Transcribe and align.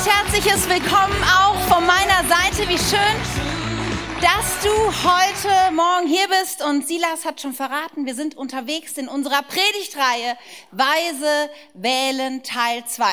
recht 0.00 0.14
herzliches 0.14 0.68
Willkommen 0.68 1.22
auch 1.24 1.58
von 1.68 1.84
meiner 1.84 2.24
Seite. 2.26 2.68
Wie 2.68 2.78
schön, 2.78 4.20
dass 4.22 4.62
du 4.62 4.70
heute 4.70 5.72
Morgen 5.72 6.06
hier 6.06 6.26
bist. 6.28 6.62
Und 6.62 6.86
Silas 6.86 7.24
hat 7.24 7.40
schon 7.40 7.52
verraten, 7.52 8.06
wir 8.06 8.14
sind 8.14 8.36
unterwegs 8.36 8.96
in 8.96 9.08
unserer 9.08 9.42
Predigtreihe 9.42 10.38
Weise 10.70 11.50
wählen 11.74 12.42
Teil 12.42 12.84
2. 12.86 13.12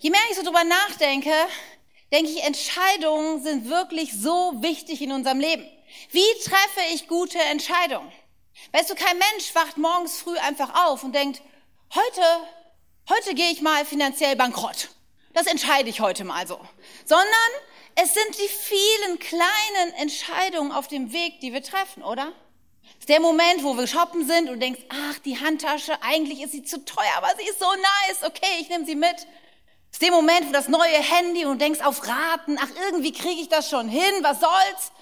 Je 0.00 0.10
mehr 0.10 0.20
ich 0.30 0.36
so 0.36 0.42
drüber 0.42 0.64
nachdenke, 0.64 1.32
denke 2.12 2.30
ich, 2.30 2.42
Entscheidungen 2.42 3.42
sind 3.42 3.68
wirklich 3.68 4.12
so 4.14 4.54
wichtig 4.62 5.00
in 5.00 5.12
unserem 5.12 5.38
Leben. 5.38 5.64
Wie 6.10 6.42
treffe 6.42 6.80
ich 6.92 7.06
gute 7.06 7.38
Entscheidungen? 7.38 8.10
Weißt 8.72 8.90
du, 8.90 8.94
kein 8.94 9.18
Mensch 9.18 9.54
wacht 9.54 9.76
morgens 9.76 10.18
früh 10.18 10.36
einfach 10.38 10.86
auf 10.86 11.04
und 11.04 11.14
denkt, 11.14 11.40
heute, 11.94 12.22
heute 13.10 13.34
gehe 13.34 13.52
ich 13.52 13.60
mal 13.60 13.84
finanziell 13.84 14.34
bankrott. 14.34 14.88
Das 15.34 15.46
entscheide 15.46 15.90
ich 15.90 16.00
heute 16.00 16.24
mal 16.24 16.46
so. 16.46 16.58
Sondern 17.04 17.28
es 17.96 18.14
sind 18.14 18.38
die 18.38 18.48
vielen 18.48 19.18
kleinen 19.18 19.92
Entscheidungen 19.98 20.72
auf 20.72 20.88
dem 20.88 21.12
Weg, 21.12 21.40
die 21.40 21.52
wir 21.52 21.62
treffen, 21.62 22.02
oder? 22.02 22.32
Ist 22.98 23.08
der 23.08 23.20
Moment, 23.20 23.62
wo 23.62 23.76
wir 23.76 23.86
shoppen 23.86 24.26
sind 24.26 24.48
und 24.48 24.60
denkst, 24.60 24.80
ach, 24.88 25.18
die 25.18 25.38
Handtasche, 25.38 26.00
eigentlich 26.02 26.42
ist 26.42 26.52
sie 26.52 26.62
zu 26.62 26.84
teuer, 26.84 27.12
aber 27.18 27.30
sie 27.38 27.48
ist 27.48 27.58
so 27.58 27.66
nice, 27.66 28.22
okay, 28.22 28.60
ich 28.60 28.68
nehme 28.68 28.86
sie 28.86 28.94
mit. 28.94 29.26
Ist 29.92 30.02
der 30.02 30.10
Moment, 30.10 30.48
wo 30.48 30.52
das 30.52 30.68
neue 30.68 30.98
Handy 30.98 31.44
und 31.44 31.60
denkst 31.60 31.80
auf 31.80 32.06
Raten, 32.06 32.58
ach, 32.60 32.70
irgendwie 32.86 33.12
kriege 33.12 33.40
ich 33.40 33.48
das 33.48 33.68
schon 33.68 33.88
hin, 33.88 34.14
was 34.22 34.40
soll's? 34.40 34.92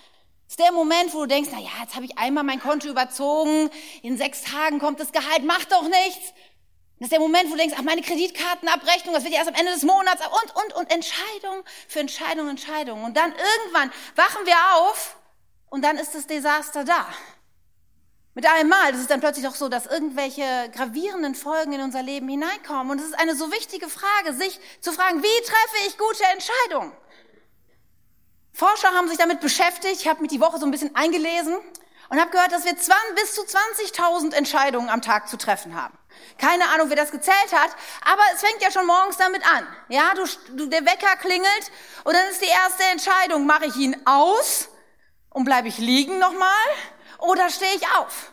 Ist 0.49 0.59
der 0.59 0.73
Moment, 0.73 1.15
wo 1.15 1.21
du 1.21 1.29
denkst, 1.29 1.49
na 1.53 1.61
ja, 1.61 1.71
jetzt 1.81 1.95
habe 1.95 2.05
ich 2.05 2.19
einmal 2.19 2.45
mein 2.45 2.61
Konto 2.61 2.89
überzogen, 2.89 3.71
in 4.03 4.19
sechs 4.19 4.43
Tagen 4.43 4.81
kommt 4.81 5.01
das 5.01 5.13
Gehalt, 5.13 5.45
macht 5.45 5.73
doch 5.73 5.85
nichts. 5.85 6.35
Das 7.03 7.07
ist 7.09 7.15
der 7.15 7.19
Moment, 7.19 7.49
wo 7.49 7.55
du 7.55 7.59
denkst, 7.59 7.75
ach, 7.77 7.83
meine 7.83 8.01
Kreditkartenabrechnung, 8.01 9.13
das 9.13 9.25
wird 9.25 9.33
ja 9.33 9.41
erst 9.41 9.51
am 9.51 9.57
Ende 9.57 9.73
des 9.73 9.83
Monats 9.83 10.23
und, 10.25 10.55
und, 10.55 10.73
und 10.75 10.93
Entscheidung 10.93 11.65
für 11.89 11.99
Entscheidung, 11.99 12.49
Entscheidung. 12.49 13.03
Und 13.03 13.17
dann 13.17 13.33
irgendwann 13.33 13.91
wachen 14.15 14.47
wir 14.47 14.55
auf 14.77 15.17
und 15.69 15.85
dann 15.85 15.99
ist 15.99 16.15
das 16.15 16.29
Desaster 16.29 16.85
da. 16.85 17.09
Mit 18.35 18.47
einem 18.47 18.69
Mal, 18.69 18.93
das 18.93 19.01
ist 19.01 19.11
dann 19.11 19.19
plötzlich 19.19 19.49
auch 19.49 19.57
so, 19.57 19.69
dass 19.69 19.87
irgendwelche 19.87 20.45
gravierenden 20.73 21.35
Folgen 21.35 21.73
in 21.73 21.81
unser 21.81 22.05
Leben 22.05 22.29
hineinkommen. 22.29 22.93
Und 22.93 23.01
es 23.01 23.07
ist 23.07 23.19
eine 23.19 23.35
so 23.35 23.51
wichtige 23.51 23.89
Frage, 23.89 24.35
sich 24.35 24.61
zu 24.81 24.93
fragen, 24.93 25.25
wie 25.25 25.43
treffe 25.45 25.89
ich 25.89 25.99
gute 25.99 26.23
Entscheidungen? 26.33 26.93
Forscher 28.53 28.93
haben 28.93 29.09
sich 29.09 29.19
damit 29.19 29.41
beschäftigt. 29.41 30.03
Ich 30.03 30.07
habe 30.07 30.21
mich 30.21 30.31
die 30.31 30.41
Woche 30.41 30.61
so 30.61 30.67
ein 30.67 30.71
bisschen 30.71 30.95
eingelesen 30.95 31.57
und 32.13 32.21
habe 32.21 32.31
gehört, 32.31 32.53
dass 32.53 32.67
wir 32.67 32.75
bis 32.75 33.35
zu 33.35 33.41
20.000 33.41 34.35
Entscheidungen 34.35 34.91
am 34.91 35.01
Tag 35.01 35.31
zu 35.31 35.39
treffen 35.39 35.75
haben. 35.75 35.97
Keine 36.37 36.69
Ahnung, 36.69 36.91
wer 36.91 36.97
das 36.97 37.11
gezählt 37.11 37.53
hat, 37.55 37.71
aber 38.03 38.21
es 38.35 38.41
fängt 38.43 38.61
ja 38.61 38.71
schon 38.71 38.87
morgens 38.87 39.17
damit 39.17 39.43
an. 39.47 39.67
Ja, 39.89 40.13
du, 40.15 40.25
du, 40.55 40.67
der 40.67 40.85
Wecker 40.85 41.17
klingelt 41.17 41.73
und 42.05 42.13
dann 42.13 42.29
ist 42.29 42.43
die 42.43 42.51
erste 42.51 42.85
Entscheidung, 42.93 43.47
mache 43.47 43.65
ich 43.65 43.77
ihn 43.77 43.97
aus 44.05 44.69
und 45.31 45.45
bleibe 45.45 45.69
ich 45.69 45.79
liegen 45.79 46.19
nochmal 46.19 46.51
oder 47.19 47.49
stehe 47.49 47.75
ich 47.77 47.89
auf? 47.97 48.33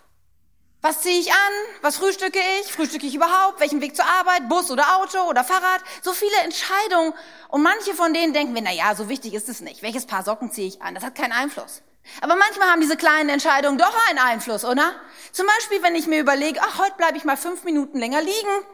Was 0.81 0.99
ziehe 0.99 1.17
ich 1.17 1.31
an? 1.31 1.53
Was 1.81 1.95
frühstücke 1.95 2.39
ich? 2.59 2.73
Frühstücke 2.73 3.05
ich 3.05 3.15
überhaupt? 3.15 3.61
Welchen 3.61 3.79
Weg 3.79 3.95
zur 3.95 4.05
Arbeit? 4.05 4.49
Bus 4.49 4.71
oder 4.71 4.97
Auto 4.97 5.21
oder 5.21 5.45
Fahrrad? 5.45 5.81
So 6.01 6.11
viele 6.11 6.35
Entscheidungen. 6.43 7.13
Und 7.47 7.63
manche 7.63 7.93
von 7.93 8.13
denen 8.13 8.33
denken 8.33 8.53
wir, 8.55 8.61
na 8.61 8.73
ja, 8.73 8.93
so 8.93 9.07
wichtig 9.07 9.33
ist 9.33 9.47
es 9.47 9.61
nicht. 9.61 9.83
Welches 9.83 10.05
Paar 10.05 10.23
Socken 10.23 10.51
ziehe 10.51 10.67
ich 10.67 10.81
an? 10.81 10.95
Das 10.95 11.03
hat 11.05 11.15
keinen 11.15 11.33
Einfluss. 11.33 11.81
Aber 12.21 12.35
manchmal 12.35 12.69
haben 12.69 12.81
diese 12.81 12.97
kleinen 12.97 13.29
Entscheidungen 13.29 13.77
doch 13.77 13.95
einen 14.09 14.19
Einfluss, 14.19 14.65
oder? 14.65 14.93
Zum 15.31 15.45
Beispiel, 15.45 15.81
wenn 15.83 15.95
ich 15.95 16.07
mir 16.07 16.19
überlege, 16.19 16.59
ach, 16.61 16.79
heute 16.79 16.95
bleibe 16.97 17.17
ich 17.17 17.23
mal 17.23 17.37
fünf 17.37 17.63
Minuten 17.63 17.97
länger 17.99 18.21
liegen 18.21 18.65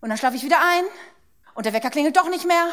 und 0.00 0.08
dann 0.08 0.18
schlafe 0.18 0.36
ich 0.36 0.44
wieder 0.44 0.58
ein 0.60 0.84
und 1.54 1.66
der 1.66 1.72
Wecker 1.72 1.90
klingelt 1.90 2.16
doch 2.16 2.28
nicht 2.28 2.44
mehr 2.44 2.66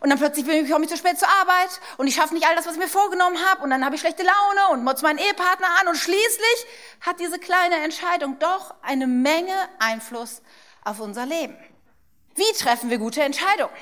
und 0.00 0.10
dann 0.10 0.18
plötzlich 0.18 0.44
bin 0.44 0.64
ich, 0.64 0.70
komme 0.70 0.84
ich 0.84 0.90
zu 0.90 0.96
spät 0.96 1.18
zur 1.18 1.28
Arbeit 1.40 1.80
und 1.96 2.06
ich 2.06 2.14
schaffe 2.14 2.34
nicht 2.34 2.46
all 2.46 2.54
das, 2.56 2.66
was 2.66 2.74
ich 2.74 2.78
mir 2.78 2.88
vorgenommen 2.88 3.38
habe 3.50 3.62
und 3.62 3.70
dann 3.70 3.84
habe 3.84 3.94
ich 3.94 4.00
schlechte 4.00 4.22
Laune 4.22 4.72
und 4.72 4.84
motz 4.84 5.02
meinen 5.02 5.18
Ehepartner 5.18 5.68
an 5.80 5.88
und 5.88 5.96
schließlich 5.96 6.66
hat 7.00 7.20
diese 7.20 7.38
kleine 7.38 7.76
Entscheidung 7.76 8.38
doch 8.38 8.74
eine 8.82 9.06
Menge 9.06 9.54
Einfluss 9.78 10.42
auf 10.84 11.00
unser 11.00 11.24
Leben. 11.24 11.56
Wie 12.34 12.52
treffen 12.58 12.90
wir 12.90 12.98
gute 12.98 13.22
Entscheidungen? 13.22 13.72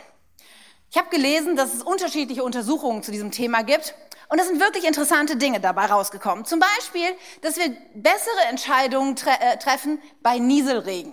Ich 0.90 0.98
habe 0.98 1.08
gelesen, 1.08 1.56
dass 1.56 1.74
es 1.74 1.82
unterschiedliche 1.82 2.44
Untersuchungen 2.44 3.02
zu 3.02 3.10
diesem 3.10 3.30
Thema 3.30 3.62
gibt 3.62 3.94
und 4.32 4.38
es 4.38 4.48
sind 4.48 4.60
wirklich 4.60 4.84
interessante 4.86 5.36
Dinge 5.36 5.60
dabei 5.60 5.84
rausgekommen. 5.84 6.46
Zum 6.46 6.58
Beispiel, 6.58 7.04
dass 7.42 7.58
wir 7.58 7.68
bessere 7.92 8.48
Entscheidungen 8.48 9.14
tre 9.14 9.32
äh, 9.38 9.58
treffen 9.58 10.00
bei 10.22 10.38
Nieselregen. 10.38 11.12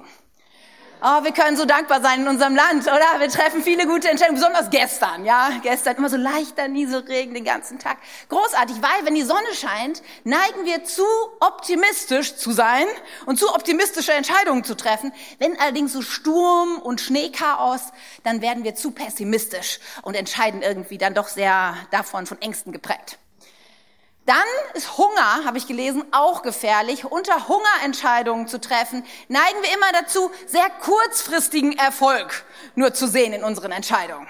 Oh, 1.01 1.23
wir 1.23 1.31
können 1.31 1.55
so 1.55 1.63
dankbar 1.63 2.01
sein 2.01 2.23
in 2.23 2.27
unserem 2.27 2.57
Land, 2.57 2.83
oder? 2.83 3.19
Wir 3.19 3.29
treffen 3.29 3.63
viele 3.63 3.87
gute 3.87 4.09
Entscheidungen, 4.09 4.37
besonders 4.37 4.69
gestern, 4.69 5.23
ja? 5.23 5.49
Gestern 5.63 5.95
immer 5.95 6.09
so 6.09 6.17
leichter 6.17 6.67
Nieselregen 6.67 7.33
den 7.33 7.45
ganzen 7.45 7.79
Tag. 7.79 7.99
Großartig, 8.27 8.81
weil 8.81 9.05
wenn 9.05 9.15
die 9.15 9.23
Sonne 9.23 9.53
scheint, 9.53 10.01
neigen 10.25 10.65
wir 10.65 10.83
zu 10.83 11.05
optimistisch 11.39 12.35
zu 12.35 12.51
sein 12.51 12.85
und 13.25 13.39
zu 13.39 13.47
optimistische 13.55 14.11
Entscheidungen 14.11 14.65
zu 14.65 14.75
treffen. 14.75 15.13
Wenn 15.37 15.57
allerdings 15.57 15.93
so 15.93 16.01
Sturm 16.01 16.79
und 16.79 16.99
Schneechaos, 16.99 17.93
dann 18.25 18.41
werden 18.41 18.65
wir 18.65 18.75
zu 18.75 18.91
pessimistisch 18.91 19.79
und 20.01 20.15
entscheiden 20.15 20.61
irgendwie 20.61 20.97
dann 20.97 21.13
doch 21.13 21.29
sehr 21.29 21.77
davon 21.91 22.25
von 22.25 22.41
Ängsten 22.41 22.73
geprägt. 22.73 23.19
Dann 24.29 24.37
ist 24.75 24.99
Hunger, 24.99 25.43
habe 25.43 25.57
ich 25.57 25.65
gelesen, 25.65 26.05
auch 26.11 26.43
gefährlich. 26.43 27.03
Unter 27.03 27.47
Hungerentscheidungen 27.47 28.47
zu 28.47 28.61
treffen, 28.61 29.03
neigen 29.27 29.63
wir 29.63 29.73
immer 29.73 29.91
dazu, 29.91 30.29
sehr 30.45 30.69
kurzfristigen 30.69 31.75
Erfolg 31.75 32.45
nur 32.75 32.93
zu 32.93 33.07
sehen 33.07 33.33
in 33.33 33.43
unseren 33.43 33.71
Entscheidungen. 33.71 34.27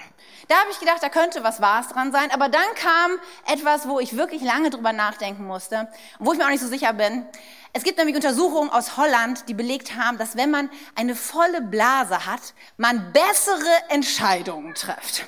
Da 0.48 0.56
habe 0.56 0.70
ich 0.70 0.80
gedacht, 0.80 1.02
da 1.02 1.10
könnte 1.10 1.44
was 1.44 1.60
Wahres 1.60 1.88
dran 1.88 2.12
sein. 2.12 2.30
Aber 2.30 2.48
dann 2.48 2.74
kam 2.76 3.10
etwas, 3.46 3.86
wo 3.86 4.00
ich 4.00 4.16
wirklich 4.16 4.40
lange 4.40 4.70
drüber 4.70 4.94
nachdenken 4.94 5.44
musste 5.46 5.86
wo 6.18 6.32
ich 6.32 6.38
mir 6.38 6.46
auch 6.46 6.50
nicht 6.50 6.62
so 6.62 6.68
sicher 6.68 6.94
bin. 6.94 7.26
Es 7.74 7.82
gibt 7.82 7.98
nämlich 7.98 8.16
Untersuchungen 8.16 8.70
aus 8.70 8.96
Holland, 8.96 9.50
die 9.50 9.54
belegt 9.54 9.96
haben, 9.96 10.16
dass 10.16 10.34
wenn 10.34 10.50
man 10.50 10.70
eine 10.94 11.14
volle 11.14 11.60
Blase 11.60 12.24
hat, 12.24 12.54
man 12.78 13.12
bessere 13.12 13.90
Entscheidungen 13.90 14.74
trifft. 14.74 15.26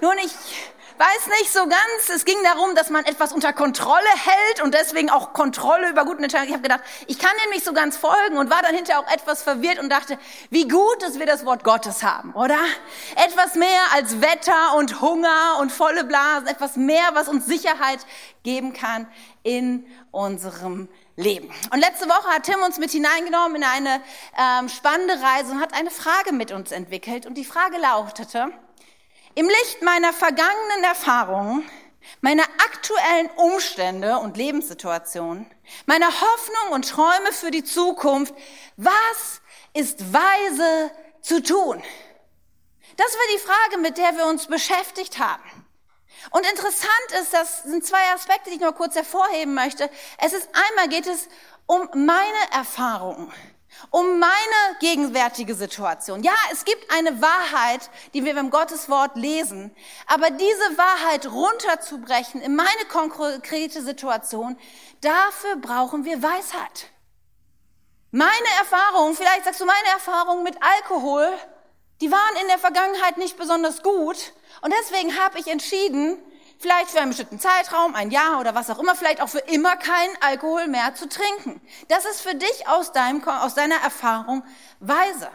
Nun, 0.00 0.14
ich 0.18 0.32
weiß 0.98 1.26
nicht 1.40 1.52
so 1.52 1.60
ganz. 1.60 2.08
Es 2.14 2.24
ging 2.24 2.36
darum, 2.44 2.74
dass 2.74 2.90
man 2.90 3.04
etwas 3.04 3.32
unter 3.32 3.52
Kontrolle 3.52 3.98
hält 4.14 4.62
und 4.62 4.74
deswegen 4.74 5.10
auch 5.10 5.32
Kontrolle 5.32 5.90
über 5.90 6.04
guten 6.04 6.22
Entscheidungen. 6.22 6.48
Ich 6.48 6.54
habe 6.54 6.62
gedacht, 6.62 6.82
ich 7.06 7.18
kann 7.18 7.32
dem 7.44 7.50
nicht 7.50 7.64
so 7.64 7.72
ganz 7.72 7.96
folgen 7.96 8.38
und 8.38 8.50
war 8.50 8.62
dann 8.62 8.74
hinterher 8.74 9.00
auch 9.00 9.12
etwas 9.12 9.42
verwirrt 9.42 9.78
und 9.78 9.90
dachte, 9.90 10.18
wie 10.50 10.68
gut, 10.68 11.02
dass 11.02 11.18
wir 11.18 11.26
das 11.26 11.44
Wort 11.44 11.64
Gottes 11.64 12.02
haben, 12.02 12.32
oder? 12.34 12.58
Etwas 13.16 13.54
mehr 13.54 13.82
als 13.92 14.20
Wetter 14.20 14.76
und 14.76 15.00
Hunger 15.00 15.58
und 15.60 15.72
volle 15.72 16.04
Blasen, 16.04 16.46
etwas 16.46 16.76
mehr, 16.76 17.10
was 17.14 17.28
uns 17.28 17.46
Sicherheit 17.46 18.00
geben 18.42 18.72
kann 18.72 19.08
in 19.42 19.86
unserem 20.10 20.88
Leben. 21.16 21.50
Und 21.72 21.80
letzte 21.80 22.08
Woche 22.08 22.28
hat 22.28 22.44
Tim 22.44 22.60
uns 22.64 22.78
mit 22.78 22.90
hineingenommen 22.90 23.56
in 23.56 23.64
eine 23.64 24.00
ähm, 24.36 24.68
spannende 24.68 25.14
Reise 25.14 25.52
und 25.52 25.60
hat 25.60 25.74
eine 25.74 25.90
Frage 25.90 26.32
mit 26.32 26.52
uns 26.52 26.72
entwickelt. 26.72 27.26
Und 27.26 27.34
die 27.34 27.44
Frage 27.44 27.78
lautete, 27.78 28.52
im 29.34 29.48
Licht 29.48 29.82
meiner 29.82 30.12
vergangenen 30.12 30.84
Erfahrungen, 30.84 31.68
meiner 32.20 32.44
aktuellen 32.44 33.30
Umstände 33.36 34.18
und 34.18 34.36
Lebenssituation, 34.36 35.46
meiner 35.86 36.08
Hoffnung 36.08 36.72
und 36.72 36.88
Träume 36.88 37.32
für 37.32 37.50
die 37.50 37.64
Zukunft, 37.64 38.34
was 38.76 39.40
ist 39.72 40.12
weise 40.12 40.90
zu 41.20 41.42
tun? 41.42 41.82
Das 42.96 43.12
war 43.12 43.24
die 43.34 43.40
Frage, 43.40 43.78
mit 43.82 43.98
der 43.98 44.16
wir 44.16 44.26
uns 44.26 44.46
beschäftigt 44.46 45.18
haben. 45.18 45.66
Und 46.30 46.46
interessant 46.48 47.20
ist, 47.20 47.34
das 47.34 47.64
sind 47.64 47.84
zwei 47.84 48.12
Aspekte, 48.14 48.50
die 48.50 48.56
ich 48.56 48.62
nur 48.62 48.72
kurz 48.72 48.94
hervorheben 48.94 49.54
möchte. 49.54 49.90
Es 50.18 50.32
ist 50.32 50.48
einmal 50.70 50.88
geht 50.88 51.06
es 51.06 51.28
um 51.66 51.88
meine 51.94 52.52
Erfahrungen 52.52 53.32
um 53.90 54.18
meine 54.18 54.78
gegenwärtige 54.80 55.54
Situation. 55.54 56.22
Ja, 56.22 56.34
es 56.52 56.64
gibt 56.64 56.90
eine 56.90 57.20
Wahrheit, 57.20 57.90
die 58.12 58.24
wir 58.24 58.36
im 58.36 58.50
Gottes 58.50 58.88
Wort 58.88 59.16
lesen, 59.16 59.74
aber 60.06 60.30
diese 60.30 60.78
Wahrheit 60.78 61.30
runterzubrechen 61.30 62.40
in 62.40 62.56
meine 62.56 62.84
konkrete 62.88 63.82
Situation, 63.82 64.58
dafür 65.00 65.56
brauchen 65.56 66.04
wir 66.04 66.22
Weisheit. 66.22 66.90
Meine 68.10 68.30
Erfahrungen, 68.58 69.16
vielleicht 69.16 69.44
sagst 69.44 69.60
du 69.60 69.64
meine 69.64 69.88
Erfahrungen 69.92 70.44
mit 70.44 70.56
Alkohol, 70.62 71.28
die 72.00 72.10
waren 72.10 72.36
in 72.42 72.48
der 72.48 72.58
Vergangenheit 72.58 73.16
nicht 73.16 73.36
besonders 73.36 73.82
gut 73.82 74.32
und 74.62 74.72
deswegen 74.80 75.18
habe 75.18 75.38
ich 75.38 75.48
entschieden, 75.48 76.18
vielleicht 76.64 76.88
für 76.88 77.00
einen 77.00 77.10
bestimmten 77.10 77.38
Zeitraum, 77.38 77.94
ein 77.94 78.10
Jahr 78.10 78.40
oder 78.40 78.54
was 78.54 78.70
auch 78.70 78.78
immer, 78.78 78.94
vielleicht 78.94 79.20
auch 79.20 79.28
für 79.28 79.40
immer 79.40 79.76
keinen 79.76 80.16
Alkohol 80.22 80.66
mehr 80.66 80.94
zu 80.94 81.06
trinken. 81.06 81.60
Das 81.88 82.06
ist 82.06 82.22
für 82.22 82.34
dich 82.34 82.66
aus, 82.66 82.92
deinem, 82.92 83.22
aus 83.28 83.54
deiner 83.54 83.76
Erfahrung 83.76 84.42
weise. 84.80 85.28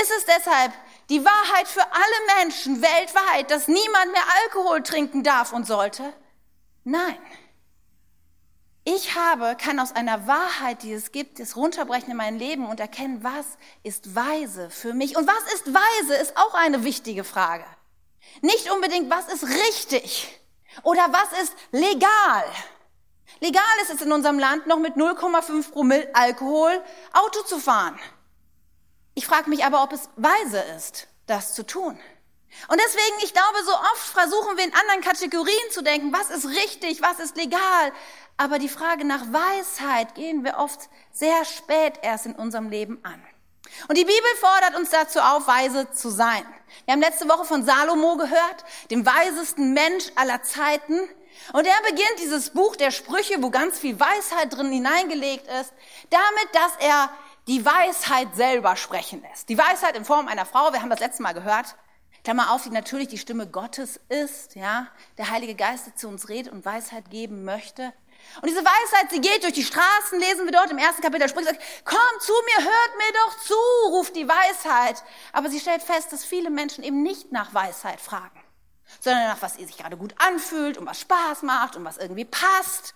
Ist 0.00 0.10
es 0.16 0.24
deshalb 0.24 0.72
die 1.10 1.22
Wahrheit 1.22 1.68
für 1.68 1.82
alle 1.82 2.38
Menschen 2.40 2.80
weltweit, 2.80 3.50
dass 3.50 3.68
niemand 3.68 4.12
mehr 4.12 4.24
Alkohol 4.44 4.82
trinken 4.82 5.22
darf 5.22 5.52
und 5.52 5.66
sollte? 5.66 6.10
Nein. 6.84 7.18
Ich 8.84 9.14
habe, 9.14 9.54
kann 9.56 9.78
aus 9.78 9.92
einer 9.92 10.26
Wahrheit, 10.26 10.82
die 10.84 10.92
es 10.94 11.12
gibt, 11.12 11.38
es 11.38 11.54
runterbrechen 11.54 12.12
in 12.12 12.16
mein 12.16 12.38
Leben 12.38 12.64
und 12.66 12.80
erkennen, 12.80 13.22
was 13.22 13.44
ist 13.82 14.14
weise 14.14 14.70
für 14.70 14.94
mich. 14.94 15.18
Und 15.18 15.28
was 15.28 15.52
ist 15.52 15.66
weise, 15.66 16.14
ist 16.14 16.38
auch 16.38 16.54
eine 16.54 16.82
wichtige 16.82 17.24
Frage. 17.24 17.66
Nicht 18.40 18.72
unbedingt, 18.72 19.10
was 19.10 19.28
ist 19.28 19.46
richtig 19.46 20.41
oder 20.82 21.06
was 21.12 21.42
ist 21.42 21.54
legal. 21.70 22.44
Legal 23.40 23.62
ist 23.82 23.94
es 23.94 24.02
in 24.02 24.12
unserem 24.12 24.38
Land 24.38 24.66
noch 24.66 24.78
mit 24.78 24.94
0,5 24.94 25.72
Promille 25.72 26.08
Alkohol 26.14 26.82
Auto 27.12 27.42
zu 27.42 27.58
fahren. 27.58 27.98
Ich 29.14 29.26
frage 29.26 29.50
mich 29.50 29.64
aber, 29.64 29.82
ob 29.82 29.92
es 29.92 30.08
weise 30.16 30.60
ist, 30.76 31.08
das 31.26 31.54
zu 31.54 31.66
tun. 31.66 31.98
Und 32.68 32.80
deswegen, 32.80 33.24
ich 33.24 33.32
glaube, 33.32 33.64
so 33.64 33.72
oft 33.72 34.06
versuchen 34.12 34.56
wir 34.56 34.64
in 34.64 34.74
anderen 34.74 35.00
Kategorien 35.00 35.70
zu 35.70 35.82
denken, 35.82 36.12
was 36.12 36.30
ist 36.30 36.46
richtig, 36.46 37.02
was 37.02 37.18
ist 37.18 37.36
legal. 37.36 37.92
Aber 38.36 38.58
die 38.58 38.68
Frage 38.68 39.04
nach 39.04 39.32
Weisheit 39.32 40.14
gehen 40.14 40.44
wir 40.44 40.58
oft 40.58 40.88
sehr 41.10 41.44
spät 41.44 41.94
erst 42.02 42.26
in 42.26 42.34
unserem 42.34 42.68
Leben 42.68 43.02
an. 43.04 43.22
Und 43.88 43.96
die 43.96 44.04
Bibel 44.04 44.36
fordert 44.40 44.76
uns 44.76 44.90
dazu 44.90 45.20
auf, 45.20 45.46
weise 45.46 45.90
zu 45.92 46.10
sein. 46.10 46.44
Wir 46.84 46.92
haben 46.92 47.00
letzte 47.00 47.28
Woche 47.28 47.44
von 47.44 47.64
Salomo 47.64 48.16
gehört, 48.16 48.64
dem 48.90 49.04
weisesten 49.04 49.72
Mensch 49.72 50.06
aller 50.14 50.42
Zeiten. 50.42 51.00
Und 51.52 51.66
er 51.66 51.82
beginnt 51.82 52.18
dieses 52.18 52.50
Buch 52.50 52.76
der 52.76 52.90
Sprüche, 52.90 53.42
wo 53.42 53.50
ganz 53.50 53.78
viel 53.78 53.98
Weisheit 53.98 54.56
drin 54.56 54.70
hineingelegt 54.70 55.46
ist, 55.60 55.72
damit, 56.10 56.54
dass 56.54 56.72
er 56.78 57.10
die 57.48 57.64
Weisheit 57.64 58.34
selber 58.34 58.76
sprechen 58.76 59.22
lässt. 59.22 59.48
Die 59.48 59.58
Weisheit 59.58 59.96
in 59.96 60.04
Form 60.04 60.28
einer 60.28 60.46
Frau, 60.46 60.72
wir 60.72 60.80
haben 60.80 60.90
das 60.90 61.00
letzte 61.00 61.22
Mal 61.22 61.34
gehört, 61.34 61.74
Klammer 62.24 62.52
auf, 62.52 62.62
die 62.62 62.70
natürlich 62.70 63.08
die 63.08 63.18
Stimme 63.18 63.48
Gottes 63.48 63.98
ist, 64.08 64.54
ja, 64.54 64.86
der 65.18 65.30
Heilige 65.30 65.56
Geist, 65.56 65.86
der 65.86 65.96
zu 65.96 66.06
uns 66.06 66.28
redet 66.28 66.52
und 66.52 66.64
Weisheit 66.64 67.10
geben 67.10 67.44
möchte. 67.44 67.92
Und 68.40 68.48
diese 68.48 68.64
Weisheit, 68.64 69.10
sie 69.10 69.20
geht 69.20 69.42
durch 69.42 69.52
die 69.52 69.64
Straßen, 69.64 70.18
lesen 70.18 70.44
wir 70.46 70.52
dort 70.52 70.70
im 70.70 70.78
ersten 70.78 71.02
Kapitel, 71.02 71.28
spricht, 71.28 71.48
sagt, 71.48 71.62
komm 71.84 72.20
zu 72.20 72.32
mir, 72.32 72.64
hört 72.64 72.96
mir 72.96 73.12
doch 73.12 73.40
zu, 73.44 73.54
ruft 73.90 74.16
die 74.16 74.26
Weisheit. 74.26 75.02
Aber 75.32 75.50
sie 75.50 75.60
stellt 75.60 75.82
fest, 75.82 76.12
dass 76.12 76.24
viele 76.24 76.50
Menschen 76.50 76.82
eben 76.82 77.02
nicht 77.02 77.30
nach 77.32 77.52
Weisheit 77.52 78.00
fragen, 78.00 78.40
sondern 79.00 79.24
nach, 79.24 79.42
was 79.42 79.58
ihr 79.58 79.66
sich 79.66 79.76
gerade 79.76 79.96
gut 79.96 80.14
anfühlt 80.18 80.78
und 80.78 80.86
was 80.86 81.00
Spaß 81.00 81.42
macht 81.42 81.76
und 81.76 81.84
was 81.84 81.98
irgendwie 81.98 82.24
passt. 82.24 82.94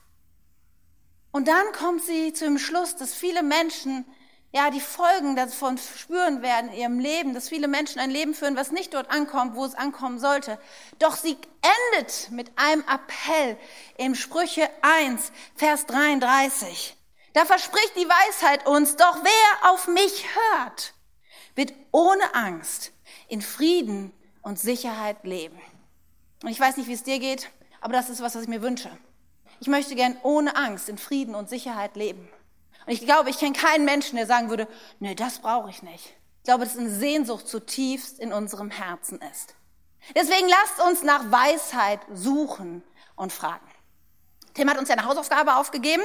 Und 1.33 1.49
dann 1.49 1.73
kommt 1.73 2.03
sie 2.03 2.33
zu 2.33 2.47
dem 2.47 2.59
Schluss, 2.59 2.97
dass 2.97 3.13
viele 3.13 3.43
Menschen 3.43 4.07
ja, 4.57 4.71
die 4.71 4.81
Folgen 4.81 5.37
davon 5.37 5.77
spüren 5.77 6.41
werden 6.41 6.71
in 6.71 6.79
ihrem 6.79 6.99
Leben, 6.99 7.35
dass 7.35 7.51
viele 7.51 7.69
Menschen 7.69 8.01
ein 8.01 8.11
Leben 8.11 8.33
führen, 8.33 8.57
was 8.57 8.71
nicht 8.71 8.95
dort 8.95 9.11
ankommt, 9.11 9.55
wo 9.55 9.67
es 9.67 9.75
ankommen 9.75 10.19
sollte. 10.19 10.59
Doch 10.99 11.15
sie 11.15 11.37
endet 11.93 12.31
mit 12.31 12.51
einem 12.57 12.83
Appell 12.89 13.59
im 13.99 14.15
Sprüche 14.15 14.67
1, 14.81 15.31
Vers 15.57 15.85
33. 15.85 16.97
Da 17.35 17.45
verspricht 17.45 17.97
die 17.97 18.09
Weisheit 18.09 18.67
uns, 18.67 18.97
doch 18.97 19.19
wer 19.23 19.73
auf 19.73 19.89
mich 19.89 20.25
hört, 20.35 20.95
wird 21.55 21.75
ohne 21.93 22.35
Angst 22.35 22.93
in 23.29 23.43
Frieden 23.43 24.11
und 24.41 24.59
Sicherheit 24.59 25.23
leben. 25.25 25.61
Und 26.43 26.49
ich 26.49 26.61
weiß 26.61 26.79
nicht, 26.79 26.89
wie 26.89 26.95
es 26.95 27.03
dir 27.03 27.19
geht, 27.19 27.51
aber 27.83 27.93
das 27.93 28.09
ist 28.09 28.23
was, 28.23 28.35
was 28.35 28.45
ich 28.45 28.49
mir 28.49 28.63
wünsche. 28.63 28.91
Ich 29.61 29.69
möchte 29.69 29.95
gern 29.97 30.17
ohne 30.23 30.57
Angst 30.57 30.89
in 30.89 30.97
Frieden 30.97 31.35
und 31.35 31.51
Sicherheit 31.51 31.95
leben. 31.95 32.27
Und 32.87 32.93
ich 32.93 33.01
glaube, 33.01 33.31
ich 33.31 33.39
kenne 33.39 33.53
keinen 33.53 33.85
Menschen, 33.85 34.17
der 34.17 34.27
sagen 34.27 34.49
würde, 34.49 34.69
nee, 35.01 35.15
das 35.15 35.41
brauche 35.41 35.69
ich 35.71 35.83
nicht. 35.83 36.15
Ich 36.39 36.45
glaube, 36.45 36.65
dass 36.65 36.79
eine 36.79 36.91
Sehnsucht 36.91 37.49
zutiefst 37.49 38.21
in 38.21 38.33
unserem 38.33 38.71
Herzen 38.71 39.21
ist. 39.33 39.55
Deswegen 40.15 40.49
lasst 40.49 40.81
uns 40.89 41.03
nach 41.03 41.33
Weisheit 41.33 42.01
suchen 42.13 42.85
und 43.17 43.33
fragen. 43.33 43.67
Tim 44.55 44.71
hat 44.71 44.79
uns 44.79 44.89
ja 44.89 44.95
eine 44.95 45.07
Hausaufgabe 45.07 45.57
aufgegeben. 45.57 46.03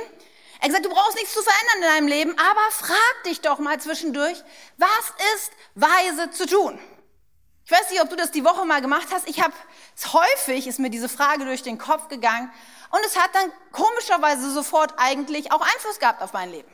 Er 0.59 0.63
hat 0.63 0.69
gesagt, 0.69 0.85
du 0.85 0.89
brauchst 0.89 1.15
nichts 1.15 1.33
zu 1.33 1.41
verändern 1.41 1.77
in 1.77 1.81
deinem 1.81 2.07
Leben, 2.07 2.31
aber 2.37 2.71
frag 2.71 3.23
dich 3.25 3.41
doch 3.41 3.59
mal 3.59 3.79
zwischendurch, 3.79 4.43
was 4.77 5.13
ist 5.35 5.51
weise 5.75 6.31
zu 6.31 6.47
tun? 6.47 6.79
Ich 7.65 7.71
weiß 7.71 7.89
nicht, 7.91 8.01
ob 8.01 8.09
du 8.09 8.15
das 8.15 8.31
die 8.31 8.43
Woche 8.43 8.65
mal 8.65 8.81
gemacht 8.81 9.07
hast. 9.11 9.29
Ich 9.29 9.41
habe 9.41 9.53
häufig, 10.11 10.67
ist 10.67 10.79
mir 10.79 10.89
diese 10.89 11.07
Frage 11.07 11.45
durch 11.45 11.63
den 11.63 11.77
Kopf 11.77 12.09
gegangen 12.09 12.51
und 12.91 13.05
es 13.05 13.17
hat 13.17 13.33
dann 13.33 13.51
komischerweise 13.71 14.51
sofort 14.51 14.93
eigentlich 14.97 15.51
auch 15.51 15.61
Einfluss 15.61 15.99
gehabt 15.99 16.21
auf 16.21 16.33
mein 16.33 16.51
Leben. 16.51 16.71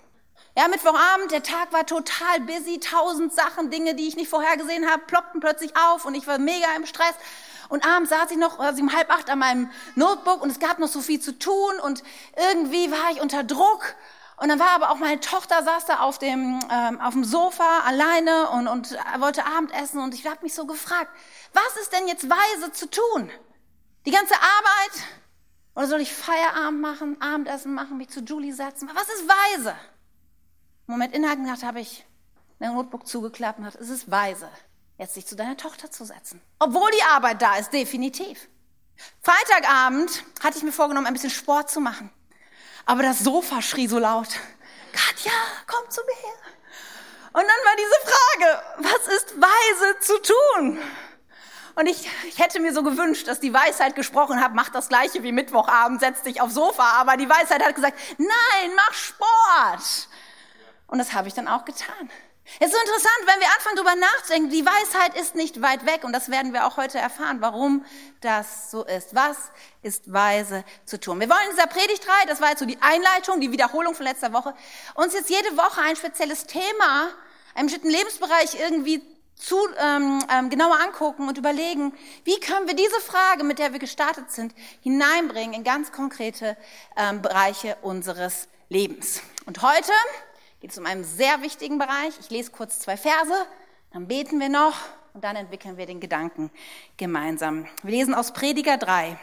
Ja, 0.57 0.67
Mittwochabend, 0.67 1.31
der 1.31 1.43
Tag 1.43 1.71
war 1.71 1.85
total 1.85 2.39
busy, 2.39 2.79
tausend 2.79 3.31
Sachen, 3.31 3.69
Dinge, 3.69 3.93
die 3.93 4.07
ich 4.07 4.15
nicht 4.15 4.29
vorhergesehen 4.29 4.89
habe, 4.89 5.03
ploppten 5.05 5.39
plötzlich 5.39 5.77
auf 5.77 6.05
und 6.05 6.15
ich 6.15 6.25
war 6.25 6.39
mega 6.39 6.67
im 6.75 6.87
Stress. 6.87 7.13
Und 7.69 7.85
abends 7.85 8.09
saß 8.09 8.31
ich 8.31 8.37
noch 8.37 8.59
also 8.59 8.81
um 8.81 8.91
halb 8.91 9.11
acht 9.11 9.29
an 9.29 9.37
meinem 9.37 9.71
Notebook 9.93 10.41
und 10.41 10.49
es 10.49 10.59
gab 10.59 10.79
noch 10.79 10.87
so 10.87 11.01
viel 11.01 11.19
zu 11.19 11.37
tun 11.37 11.79
und 11.83 12.01
irgendwie 12.51 12.89
war 12.89 13.11
ich 13.11 13.21
unter 13.21 13.43
Druck. 13.43 13.93
Und 14.37 14.49
dann 14.49 14.59
war 14.59 14.69
aber 14.69 14.89
auch 14.91 14.97
meine 14.97 15.19
Tochter 15.19 15.63
saß 15.63 15.85
da 15.85 15.99
auf 15.99 16.17
dem, 16.17 16.59
ähm, 16.71 17.01
auf 17.01 17.13
dem 17.13 17.23
Sofa 17.23 17.81
alleine 17.85 18.49
und, 18.49 18.67
und 18.67 18.97
wollte 19.19 19.45
Abendessen 19.45 20.01
und 20.01 20.15
ich 20.15 20.25
habe 20.25 20.39
mich 20.41 20.55
so 20.55 20.65
gefragt, 20.65 21.11
was 21.53 21.81
ist 21.81 21.93
denn 21.93 22.07
jetzt 22.07 22.27
weise 22.29 22.71
zu 22.71 22.89
tun? 22.89 23.31
Die 24.05 24.11
ganze 24.11 24.35
Arbeit, 24.35 25.03
oder 25.77 25.85
soll 25.85 26.01
ich 26.01 26.11
Feierabend 26.11 26.81
machen, 26.81 27.21
Abendessen 27.21 27.75
machen, 27.75 27.97
mich 27.97 28.09
zu 28.09 28.21
Julie 28.21 28.51
setzen? 28.51 28.89
Was 28.95 29.07
ist 29.09 29.29
weise? 29.29 29.75
Im 30.87 30.93
Moment 30.93 31.13
innehalten 31.13 31.43
gedacht, 31.45 31.61
habe 31.61 31.79
ich 31.79 32.03
mein 32.57 32.73
Notebook 32.73 33.05
zugeklappt 33.05 33.59
und 33.59 33.65
gesagt, 33.65 33.83
es 33.83 33.89
ist 33.91 34.09
weise, 34.09 34.49
jetzt 34.97 35.13
sich 35.13 35.27
zu 35.27 35.35
deiner 35.35 35.55
Tochter 35.55 35.91
zu 35.91 36.03
setzen. 36.03 36.41
Obwohl 36.57 36.89
die 36.97 37.03
Arbeit 37.03 37.43
da 37.43 37.57
ist, 37.57 37.71
definitiv. 37.71 38.49
Freitagabend 39.21 40.23
hatte 40.41 40.57
ich 40.57 40.63
mir 40.63 40.71
vorgenommen, 40.71 41.05
ein 41.05 41.13
bisschen 41.13 41.29
Sport 41.29 41.69
zu 41.69 41.79
machen. 41.79 42.09
Aber 42.87 43.03
das 43.03 43.19
Sofa 43.19 43.61
schrie 43.61 43.87
so 43.87 43.99
laut. 43.99 44.29
Katja, 44.93 45.31
komm 45.67 45.87
zu 45.91 46.01
mir 46.07 46.27
her. 46.27 46.37
Und 47.33 47.43
dann 47.43 47.45
war 47.45 47.75
diese 47.77 47.99
Frage, 48.01 48.63
was 48.77 49.13
ist 49.13 49.35
weise 49.39 49.99
zu 49.99 50.33
tun? 50.33 50.79
Und 51.77 51.85
ich, 51.85 52.09
ich 52.27 52.39
hätte 52.39 52.59
mir 52.59 52.73
so 52.73 52.81
gewünscht, 52.81 53.27
dass 53.27 53.39
die 53.39 53.53
Weisheit 53.53 53.95
gesprochen 53.95 54.41
hat, 54.41 54.55
mach 54.55 54.69
das 54.69 54.89
gleiche 54.89 55.21
wie 55.21 55.31
Mittwochabend, 55.31 55.99
setz 55.99 56.23
dich 56.23 56.41
aufs 56.41 56.55
Sofa. 56.55 56.99
Aber 56.99 57.17
die 57.17 57.29
Weisheit 57.29 57.63
hat 57.63 57.75
gesagt, 57.75 57.99
nein, 58.17 58.71
mach 58.75 58.93
Sport. 58.95 60.09
Und 60.87 60.97
das 60.97 61.13
habe 61.13 61.27
ich 61.27 61.35
dann 61.35 61.47
auch 61.47 61.65
getan. 61.65 62.09
Es 62.59 62.67
ist 62.67 62.73
so 62.73 62.79
interessant, 62.79 63.17
wenn 63.25 63.39
wir 63.41 63.47
anfangen 63.55 63.75
darüber 63.75 63.95
nachzudenken, 63.95 64.49
die 64.49 64.65
Weisheit 64.65 65.21
ist 65.21 65.35
nicht 65.35 65.61
weit 65.61 65.85
weg 65.85 66.03
und 66.03 66.13
das 66.13 66.31
werden 66.31 66.51
wir 66.51 66.65
auch 66.65 66.77
heute 66.77 66.97
erfahren, 66.97 67.41
warum 67.41 67.85
das 68.21 68.71
so 68.71 68.83
ist. 68.83 69.13
Was 69.13 69.37
ist 69.83 70.11
weise 70.11 70.63
zu 70.85 70.99
tun? 70.99 71.19
Wir 71.19 71.29
wollen 71.29 71.43
in 71.43 71.55
dieser 71.55 71.67
Predigtreihe, 71.67 72.25
das 72.25 72.41
war 72.41 72.49
jetzt 72.49 72.59
so 72.59 72.65
die 72.65 72.81
Einleitung, 72.81 73.39
die 73.39 73.51
Wiederholung 73.51 73.93
von 73.93 74.05
letzter 74.05 74.33
Woche, 74.33 74.55
uns 74.95 75.13
jetzt 75.13 75.29
jede 75.29 75.57
Woche 75.57 75.81
ein 75.81 75.95
spezielles 75.95 76.47
Thema, 76.47 77.09
einen 77.53 77.67
bestimmten 77.67 77.91
Lebensbereich 77.91 78.59
irgendwie 78.59 79.16
zu, 79.37 79.55
ähm, 79.79 80.23
ähm, 80.33 80.49
genauer 80.49 80.79
angucken 80.79 81.27
und 81.27 81.37
überlegen, 81.37 81.93
wie 82.23 82.39
können 82.39 82.67
wir 82.67 82.75
diese 82.75 82.99
Frage, 82.99 83.43
mit 83.43 83.59
der 83.59 83.71
wir 83.71 83.79
gestartet 83.79 84.31
sind, 84.31 84.53
hineinbringen 84.81 85.53
in 85.53 85.63
ganz 85.63 85.91
konkrete 85.91 86.57
ähm, 86.97 87.21
Bereiche 87.21 87.77
unseres 87.81 88.47
Lebens. 88.69 89.21
Und 89.45 89.61
heute 89.61 89.91
geht 90.59 90.71
es 90.71 90.77
um 90.77 90.85
einen 90.85 91.03
sehr 91.03 91.41
wichtigen 91.41 91.77
Bereich. 91.77 92.13
Ich 92.19 92.29
lese 92.29 92.51
kurz 92.51 92.79
zwei 92.79 92.97
Verse, 92.97 93.45
dann 93.93 94.07
beten 94.07 94.39
wir 94.39 94.49
noch 94.49 94.75
und 95.13 95.23
dann 95.23 95.35
entwickeln 95.35 95.77
wir 95.77 95.85
den 95.85 95.99
Gedanken 95.99 96.51
gemeinsam. 96.97 97.67
Wir 97.83 97.91
lesen 97.91 98.13
aus 98.13 98.33
Prediger 98.33 98.77
3. 98.77 99.17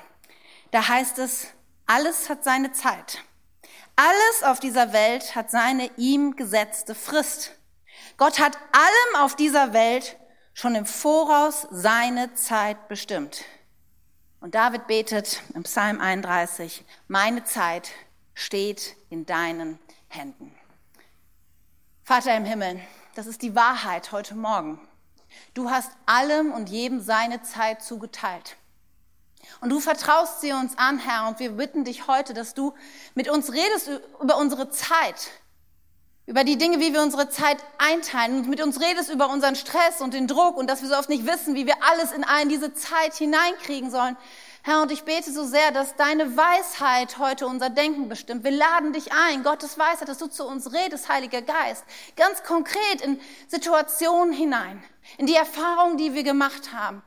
Da 0.71 0.89
heißt 0.89 1.19
es, 1.19 1.49
alles 1.87 2.29
hat 2.29 2.45
seine 2.45 2.73
Zeit. 2.73 3.23
Alles 3.97 4.43
auf 4.43 4.61
dieser 4.61 4.93
Welt 4.93 5.37
hat 5.37 5.51
seine 5.51 5.91
ihm 5.97 6.35
gesetzte 6.37 6.95
Frist. 6.95 7.53
Gott 8.17 8.39
hat 8.39 8.57
allem 8.73 9.25
auf 9.25 9.35
dieser 9.35 9.73
Welt 9.73 10.17
schon 10.53 10.75
im 10.75 10.87
Voraus 10.87 11.67
seine 11.71 12.35
Zeit 12.35 12.89
bestimmt. 12.89 13.45
Und 14.41 14.55
David 14.55 14.87
betet 14.87 15.43
im 15.55 15.65
Psalm 15.65 16.01
31, 16.01 16.85
meine 17.09 17.45
Zeit 17.45 17.91
steht 18.35 18.95
in 19.11 19.27
deinen 19.27 19.79
Händen. 20.09 20.55
Vater 22.05 22.37
im 22.37 22.45
Himmel, 22.45 22.81
das 23.15 23.27
ist 23.27 23.43
die 23.43 23.55
Wahrheit 23.55 24.13
heute 24.13 24.35
Morgen. 24.35 24.79
Du 25.55 25.71
hast 25.71 25.91
allem 26.07 26.53
und 26.53 26.69
jedem 26.69 27.01
seine 27.01 27.43
Zeit 27.43 27.83
zugeteilt. 27.83 28.57
Und 29.61 29.71
du 29.71 29.81
vertraust 29.81 30.41
sie 30.41 30.53
uns 30.53 30.77
an, 30.79 30.99
Herr, 30.99 31.29
und 31.29 31.39
wir 31.39 31.53
bitten 31.53 31.85
dich 31.85 32.07
heute, 32.07 32.35
dass 32.35 32.55
du 32.55 32.75
mit 33.15 33.29
uns 33.29 33.53
redest 33.53 33.91
über 34.21 34.37
unsere 34.37 34.71
Zeit, 34.71 35.31
über 36.27 36.43
die 36.43 36.57
Dinge, 36.57 36.81
wie 36.81 36.95
wir 36.95 37.03
unsere 37.03 37.29
Zeit 37.29 37.59
einteilen 37.77 38.39
und 38.39 38.49
mit 38.49 38.63
uns 38.63 38.81
redest 38.81 39.11
über 39.11 39.29
unseren 39.29 39.57
Stress 39.57 40.01
und 40.01 40.15
den 40.15 40.27
Druck 40.27 40.57
und 40.57 40.69
dass 40.71 40.81
wir 40.81 40.89
so 40.89 40.97
oft 40.97 41.11
nicht 41.11 41.27
wissen, 41.27 41.55
wie 41.55 41.67
wir 41.67 41.83
alles 41.83 42.13
in 42.13 42.25
ein 42.25 42.49
diese 42.49 42.73
Zeit 42.73 43.15
hineinkriegen 43.15 43.91
sollen. 43.91 44.17
Herr, 44.63 44.81
und 44.81 44.91
ich 44.91 45.05
bete 45.05 45.31
so 45.31 45.45
sehr, 45.45 45.73
dass 45.73 45.97
deine 45.97 46.39
Weisheit 46.39 47.19
heute 47.19 47.47
unser 47.47 47.69
Denken 47.69 48.09
bestimmt. 48.09 48.45
Wir 48.45 48.51
laden 48.53 48.95
dich 48.95 49.13
ein, 49.13 49.43
Gottes 49.43 49.79
Weisheit, 49.79 50.09
dass 50.09 50.17
du 50.17 50.27
zu 50.27 50.47
uns 50.47 50.73
redest, 50.73 51.11
Heiliger 51.11 51.43
Geist, 51.43 51.85
ganz 52.17 52.43
konkret 52.43 53.03
in 53.03 53.21
Situationen 53.47 54.33
hinein, 54.33 54.83
in 55.19 55.27
die 55.27 55.35
Erfahrungen, 55.35 55.99
die 55.99 56.15
wir 56.15 56.23
gemacht 56.23 56.73
haben 56.73 57.03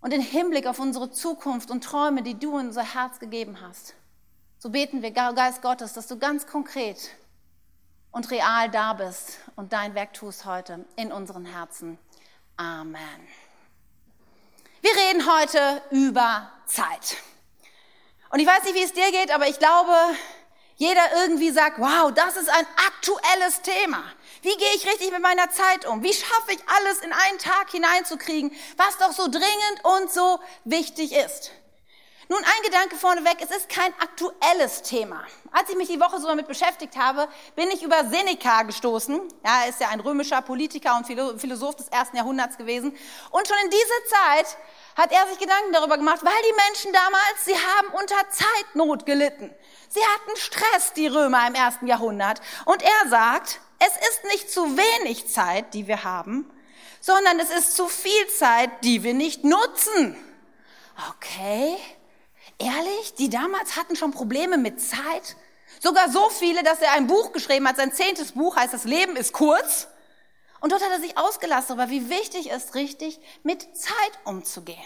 und 0.00 0.14
in 0.14 0.22
Hinblick 0.22 0.66
auf 0.66 0.78
unsere 0.78 1.10
Zukunft 1.10 1.70
und 1.70 1.84
Träume, 1.84 2.22
die 2.22 2.38
du 2.38 2.58
in 2.58 2.68
unser 2.68 2.94
Herz 2.94 3.18
gegeben 3.18 3.58
hast. 3.60 3.92
So 4.58 4.70
beten 4.70 5.02
wir, 5.02 5.10
Geist 5.10 5.60
Gottes, 5.60 5.92
dass 5.92 6.06
du 6.06 6.18
ganz 6.18 6.46
konkret 6.46 7.10
und 8.14 8.30
real 8.30 8.70
da 8.70 8.92
bist 8.92 9.38
und 9.56 9.72
dein 9.72 9.94
Werk 9.94 10.14
tust 10.14 10.44
heute 10.44 10.84
in 10.94 11.10
unseren 11.12 11.44
Herzen. 11.44 11.98
Amen. 12.56 13.28
Wir 14.80 14.92
reden 14.92 15.28
heute 15.30 15.82
über 15.90 16.48
Zeit. 16.64 17.16
Und 18.30 18.38
ich 18.38 18.46
weiß 18.46 18.62
nicht, 18.64 18.76
wie 18.76 18.84
es 18.84 18.92
dir 18.92 19.10
geht, 19.10 19.34
aber 19.34 19.48
ich 19.48 19.58
glaube, 19.58 19.92
jeder 20.76 21.02
irgendwie 21.22 21.50
sagt, 21.50 21.80
wow, 21.80 22.12
das 22.14 22.36
ist 22.36 22.48
ein 22.48 22.66
aktuelles 22.86 23.62
Thema. 23.62 24.04
Wie 24.42 24.56
gehe 24.56 24.74
ich 24.76 24.86
richtig 24.86 25.10
mit 25.10 25.22
meiner 25.22 25.50
Zeit 25.50 25.84
um? 25.84 26.04
Wie 26.04 26.12
schaffe 26.12 26.52
ich 26.52 26.60
alles 26.68 26.98
in 27.00 27.12
einen 27.12 27.38
Tag 27.38 27.70
hineinzukriegen, 27.70 28.52
was 28.76 28.96
doch 28.98 29.12
so 29.12 29.26
dringend 29.26 29.84
und 29.84 30.12
so 30.12 30.38
wichtig 30.64 31.12
ist? 31.12 31.50
Nun, 32.28 32.38
ein 32.38 32.62
Gedanke 32.64 32.96
vorneweg, 32.96 33.36
es 33.40 33.50
ist 33.50 33.68
kein 33.68 33.92
aktuelles 34.00 34.82
Thema. 34.82 35.22
Als 35.52 35.68
ich 35.68 35.76
mich 35.76 35.88
die 35.88 36.00
Woche 36.00 36.18
so 36.18 36.26
damit 36.26 36.48
beschäftigt 36.48 36.96
habe, 36.96 37.28
bin 37.54 37.70
ich 37.70 37.82
über 37.82 38.04
Seneca 38.08 38.62
gestoßen. 38.62 39.20
Ja, 39.44 39.62
er 39.64 39.68
ist 39.68 39.80
ja 39.80 39.88
ein 39.88 40.00
römischer 40.00 40.40
Politiker 40.40 40.96
und 40.96 41.06
Philosoph 41.06 41.76
des 41.76 41.88
ersten 41.88 42.16
Jahrhunderts 42.16 42.56
gewesen. 42.56 42.96
Und 43.30 43.46
schon 43.46 43.56
in 43.64 43.70
dieser 43.70 44.16
Zeit 44.18 44.56
hat 44.96 45.12
er 45.12 45.26
sich 45.28 45.38
Gedanken 45.38 45.72
darüber 45.72 45.98
gemacht, 45.98 46.20
weil 46.22 46.32
die 46.48 46.54
Menschen 46.66 46.92
damals, 46.92 47.44
sie 47.44 47.54
haben 47.54 47.88
unter 47.88 48.16
Zeitnot 48.30 49.04
gelitten. 49.04 49.54
Sie 49.88 50.00
hatten 50.00 50.36
Stress, 50.36 50.94
die 50.94 51.08
Römer 51.08 51.46
im 51.46 51.54
ersten 51.54 51.86
Jahrhundert. 51.86 52.40
Und 52.64 52.82
er 52.82 53.10
sagt, 53.10 53.60
es 53.80 54.08
ist 54.08 54.24
nicht 54.32 54.50
zu 54.50 54.78
wenig 54.78 55.28
Zeit, 55.30 55.74
die 55.74 55.86
wir 55.86 56.04
haben, 56.04 56.50
sondern 57.00 57.38
es 57.38 57.50
ist 57.50 57.76
zu 57.76 57.86
viel 57.86 58.28
Zeit, 58.28 58.70
die 58.82 59.02
wir 59.02 59.12
nicht 59.12 59.44
nutzen. 59.44 60.16
Okay, 61.10 61.76
ehrlich, 62.58 63.14
die 63.14 63.30
damals 63.30 63.76
hatten 63.76 63.96
schon 63.96 64.12
Probleme 64.12 64.58
mit 64.58 64.80
Zeit? 64.80 65.36
Sogar 65.80 66.10
so 66.10 66.30
viele, 66.30 66.62
dass 66.62 66.80
er 66.80 66.92
ein 66.92 67.06
Buch 67.06 67.32
geschrieben 67.32 67.68
hat, 67.68 67.76
sein 67.76 67.92
zehntes 67.92 68.32
Buch 68.32 68.56
heißt 68.56 68.72
Das 68.72 68.84
Leben 68.84 69.16
ist 69.16 69.32
kurz. 69.32 69.88
Und 70.60 70.72
dort 70.72 70.82
hat 70.82 70.92
er 70.92 71.00
sich 71.00 71.18
ausgelassen 71.18 71.76
darüber, 71.76 71.90
wie 71.90 72.08
wichtig 72.08 72.50
es 72.50 72.64
ist, 72.64 72.74
richtig 72.74 73.20
mit 73.42 73.76
Zeit 73.76 74.12
umzugehen. 74.24 74.78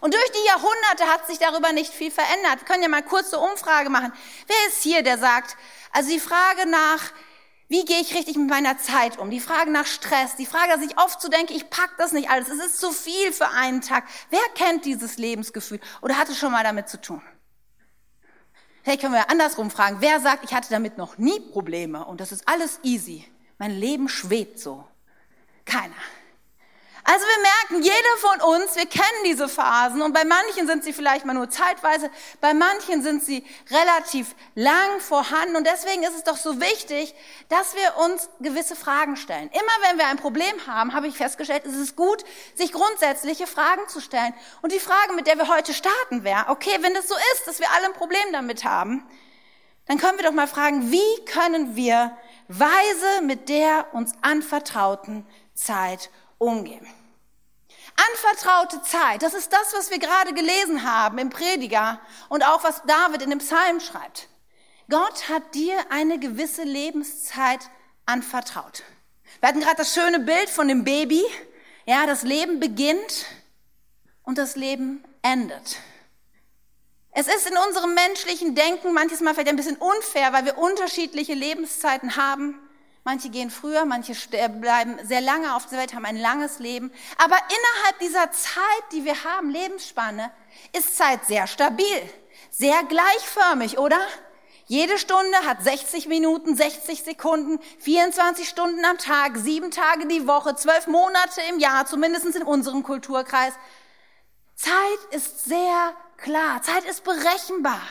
Und 0.00 0.14
durch 0.14 0.30
die 0.30 0.46
Jahrhunderte 0.46 1.06
hat 1.06 1.26
sich 1.26 1.38
darüber 1.38 1.72
nicht 1.72 1.92
viel 1.92 2.10
verändert. 2.10 2.60
Wir 2.60 2.66
können 2.66 2.82
ja 2.82 2.88
mal 2.88 3.02
kurze 3.02 3.38
Umfrage 3.38 3.90
machen. 3.90 4.12
Wer 4.46 4.68
ist 4.68 4.82
hier, 4.82 5.02
der 5.02 5.18
sagt, 5.18 5.56
also 5.92 6.10
die 6.10 6.20
Frage 6.20 6.68
nach, 6.68 7.12
wie 7.72 7.86
gehe 7.86 8.02
ich 8.02 8.14
richtig 8.14 8.36
mit 8.36 8.50
meiner 8.50 8.76
Zeit 8.76 9.18
um? 9.18 9.30
Die 9.30 9.40
Frage 9.40 9.70
nach 9.70 9.86
Stress, 9.86 10.36
die 10.36 10.44
Frage, 10.44 10.72
dass 10.74 10.82
ich 10.82 10.98
oft 10.98 11.22
so 11.22 11.28
denke, 11.30 11.54
ich 11.54 11.70
pack 11.70 11.96
das 11.96 12.12
nicht 12.12 12.28
alles, 12.28 12.50
es 12.50 12.62
ist 12.62 12.78
zu 12.78 12.90
viel 12.90 13.32
für 13.32 13.48
einen 13.48 13.80
Tag. 13.80 14.04
Wer 14.28 14.42
kennt 14.54 14.84
dieses 14.84 15.16
Lebensgefühl 15.16 15.80
oder 16.02 16.18
hatte 16.18 16.34
schon 16.34 16.52
mal 16.52 16.62
damit 16.64 16.90
zu 16.90 17.00
tun? 17.00 17.22
Vielleicht 18.82 19.00
können 19.00 19.14
wir 19.14 19.30
andersrum 19.30 19.70
fragen, 19.70 19.96
wer 20.00 20.20
sagt, 20.20 20.44
ich 20.44 20.52
hatte 20.52 20.68
damit 20.68 20.98
noch 20.98 21.16
nie 21.16 21.40
Probleme 21.40 22.04
und 22.04 22.20
das 22.20 22.30
ist 22.30 22.46
alles 22.46 22.78
easy. 22.82 23.24
Mein 23.56 23.70
Leben 23.70 24.10
schwebt 24.10 24.58
so. 24.58 24.84
Keiner. 25.64 25.94
Also 27.04 27.26
wir 27.26 27.42
merken, 27.42 27.82
jeder 27.82 28.16
von 28.18 28.54
uns, 28.54 28.76
wir 28.76 28.86
kennen 28.86 29.24
diese 29.24 29.48
Phasen 29.48 30.02
und 30.02 30.12
bei 30.12 30.24
manchen 30.24 30.68
sind 30.68 30.84
sie 30.84 30.92
vielleicht 30.92 31.24
mal 31.24 31.34
nur 31.34 31.50
zeitweise, 31.50 32.10
bei 32.40 32.54
manchen 32.54 33.02
sind 33.02 33.24
sie 33.24 33.44
relativ 33.70 34.36
lang 34.54 35.00
vorhanden 35.00 35.56
und 35.56 35.66
deswegen 35.66 36.04
ist 36.04 36.14
es 36.14 36.22
doch 36.22 36.36
so 36.36 36.60
wichtig, 36.60 37.14
dass 37.48 37.74
wir 37.74 38.04
uns 38.04 38.28
gewisse 38.38 38.76
Fragen 38.76 39.16
stellen. 39.16 39.50
Immer 39.50 39.88
wenn 39.88 39.98
wir 39.98 40.06
ein 40.06 40.16
Problem 40.16 40.54
haben, 40.68 40.94
habe 40.94 41.08
ich 41.08 41.16
festgestellt, 41.16 41.64
ist 41.64 41.74
es 41.74 41.96
gut, 41.96 42.24
sich 42.54 42.72
grundsätzliche 42.72 43.48
Fragen 43.48 43.88
zu 43.88 44.00
stellen. 44.00 44.32
Und 44.60 44.70
die 44.70 44.78
Frage, 44.78 45.14
mit 45.14 45.26
der 45.26 45.36
wir 45.38 45.48
heute 45.48 45.74
starten, 45.74 46.22
wäre, 46.22 46.46
okay, 46.48 46.78
wenn 46.82 46.94
es 46.94 47.08
so 47.08 47.16
ist, 47.34 47.48
dass 47.48 47.58
wir 47.58 47.70
alle 47.72 47.86
ein 47.86 47.94
Problem 47.94 48.24
damit 48.30 48.64
haben, 48.64 49.04
dann 49.86 49.98
können 49.98 50.18
wir 50.18 50.24
doch 50.24 50.32
mal 50.32 50.46
fragen, 50.46 50.92
wie 50.92 51.24
können 51.24 51.74
wir 51.74 52.16
weise 52.46 53.22
mit 53.22 53.48
der 53.48 53.92
uns 53.92 54.12
anvertrauten 54.22 55.26
Zeit. 55.54 56.10
Anvertraute 57.94 58.82
Zeit, 58.82 59.22
das 59.22 59.34
ist 59.34 59.52
das, 59.52 59.74
was 59.74 59.90
wir 59.90 59.98
gerade 59.98 60.32
gelesen 60.32 60.82
haben 60.82 61.18
im 61.18 61.30
Prediger 61.30 62.00
und 62.28 62.42
auch 62.44 62.64
was 62.64 62.82
David 62.86 63.22
in 63.22 63.30
dem 63.30 63.38
Psalm 63.38 63.80
schreibt. 63.80 64.28
Gott 64.88 65.28
hat 65.28 65.54
dir 65.54 65.78
eine 65.90 66.18
gewisse 66.18 66.64
Lebenszeit 66.64 67.60
anvertraut. 68.06 68.82
Wir 69.40 69.48
hatten 69.48 69.60
gerade 69.60 69.76
das 69.76 69.94
schöne 69.94 70.20
Bild 70.20 70.50
von 70.50 70.68
dem 70.68 70.84
Baby. 70.84 71.22
Ja, 71.86 72.06
das 72.06 72.22
Leben 72.22 72.60
beginnt 72.60 73.26
und 74.22 74.38
das 74.38 74.56
Leben 74.56 75.04
endet. 75.22 75.78
Es 77.12 77.26
ist 77.26 77.46
in 77.46 77.56
unserem 77.56 77.94
menschlichen 77.94 78.54
Denken 78.54 78.94
manches 78.94 79.20
Mal 79.20 79.34
vielleicht 79.34 79.50
ein 79.50 79.56
bisschen 79.56 79.76
unfair, 79.76 80.32
weil 80.32 80.46
wir 80.46 80.58
unterschiedliche 80.58 81.34
Lebenszeiten 81.34 82.16
haben. 82.16 82.58
Manche 83.04 83.30
gehen 83.30 83.50
früher, 83.50 83.84
manche 83.84 84.14
bleiben 84.60 84.96
sehr 85.02 85.20
lange 85.20 85.56
auf 85.56 85.66
der 85.66 85.78
Welt, 85.78 85.94
haben 85.94 86.04
ein 86.04 86.16
langes 86.16 86.60
Leben. 86.60 86.92
Aber 87.18 87.36
innerhalb 87.36 87.98
dieser 88.00 88.30
Zeit, 88.30 88.92
die 88.92 89.04
wir 89.04 89.24
haben, 89.24 89.50
Lebensspanne, 89.50 90.30
ist 90.72 90.96
Zeit 90.96 91.24
sehr 91.26 91.48
stabil, 91.48 91.86
sehr 92.50 92.84
gleichförmig, 92.84 93.78
oder? 93.78 93.98
Jede 94.66 94.98
Stunde 94.98 95.36
hat 95.44 95.62
60 95.64 96.06
Minuten, 96.06 96.56
60 96.56 97.02
Sekunden, 97.02 97.58
24 97.80 98.48
Stunden 98.48 98.84
am 98.84 98.98
Tag, 98.98 99.36
sieben 99.36 99.72
Tage 99.72 100.06
die 100.06 100.28
Woche, 100.28 100.54
zwölf 100.54 100.86
Monate 100.86 101.40
im 101.50 101.58
Jahr, 101.58 101.84
zumindest 101.86 102.24
in 102.36 102.44
unserem 102.44 102.84
Kulturkreis. 102.84 103.52
Zeit 104.54 104.72
ist 105.10 105.44
sehr 105.44 105.92
klar, 106.18 106.62
Zeit 106.62 106.84
ist 106.84 107.02
berechenbar 107.02 107.82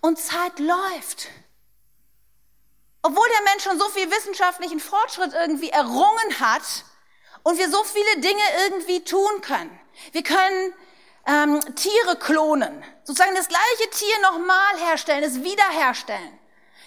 und 0.00 0.18
Zeit 0.18 0.58
läuft. 0.58 1.28
Obwohl 3.08 3.26
der 3.30 3.52
Mensch 3.52 3.64
schon 3.64 3.78
so 3.78 3.88
viel 3.88 4.10
wissenschaftlichen 4.10 4.80
Fortschritt 4.80 5.32
irgendwie 5.32 5.70
errungen 5.70 6.40
hat 6.40 6.84
und 7.42 7.56
wir 7.58 7.70
so 7.70 7.82
viele 7.84 8.20
Dinge 8.20 8.42
irgendwie 8.66 9.02
tun 9.02 9.40
können. 9.40 9.80
Wir 10.12 10.22
können 10.22 10.74
ähm, 11.26 11.74
Tiere 11.74 12.16
klonen, 12.16 12.84
sozusagen 13.04 13.34
das 13.34 13.48
gleiche 13.48 13.90
Tier 13.92 14.20
nochmal 14.20 14.76
herstellen, 14.76 15.24
es 15.24 15.42
wiederherstellen. 15.42 16.38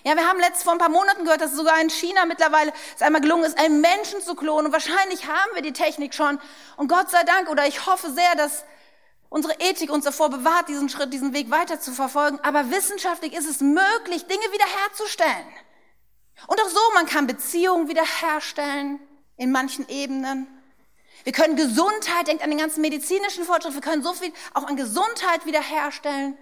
Ja, 0.04 0.16
wir 0.16 0.28
haben 0.28 0.40
letzt 0.40 0.62
vor 0.62 0.74
ein 0.74 0.78
paar 0.78 0.90
Monaten 0.90 1.24
gehört, 1.24 1.42
dass 1.42 1.54
es 1.54 1.58
sogar 1.58 1.82
in 1.82 1.90
China 1.90 2.26
mittlerweile 2.26 2.72
es 2.96 3.02
einmal 3.02 3.22
gelungen 3.22 3.46
ist, 3.46 3.58
einen 3.58 3.82
Menschen 3.82 4.22
zu 4.22 4.36
klonen. 4.36 4.68
Und 4.68 4.74
wahrscheinlich 4.74 5.26
haben 5.26 5.56
wir 5.56 5.64
die 5.64 5.74
Technik 5.74 6.14
schon. 6.14 6.40
Und 6.78 6.88
Gott 6.88 7.10
sei 7.10 7.24
Dank, 7.24 7.50
oder 7.50 7.66
ich 7.66 7.88
hoffe 7.88 8.12
sehr, 8.12 8.36
dass 8.36 8.64
unsere 9.30 9.56
Ethik 9.60 9.92
uns 9.92 10.06
davor 10.06 10.30
bewahrt, 10.30 10.70
diesen 10.70 10.90
Schritt, 10.90 11.14
diesen 11.14 11.34
Weg 11.34 11.50
weiter 11.50 11.80
zu 11.80 11.92
verfolgen. 11.94 12.40
Aber 12.44 12.70
wissenschaftlich 12.70 13.34
ist 13.34 13.50
es 13.50 13.60
möglich, 13.62 14.28
Dinge 14.28 14.52
wiederherzustellen. 14.52 15.48
Und 16.48 16.62
auch 16.62 16.70
so, 16.70 16.80
man 16.94 17.06
kann 17.06 17.28
Beziehungen 17.28 17.88
wiederherstellen 17.88 19.00
in 19.38 19.52
manchen 19.52 19.88
Ebenen. 19.90 20.48
Wir 21.24 21.34
können 21.34 21.56
Gesundheit, 21.56 22.28
denkt 22.28 22.44
an 22.44 22.50
den 22.50 22.60
ganzen 22.60 22.82
medizinischen 22.82 23.44
Fortschritt, 23.44 23.76
wir 23.76 23.82
können 23.82 24.04
so 24.04 24.14
viel 24.14 24.34
auch 24.54 24.66
an 24.66 24.76
Gesundheit 24.76 25.46
wiederherstellen. 25.46 26.38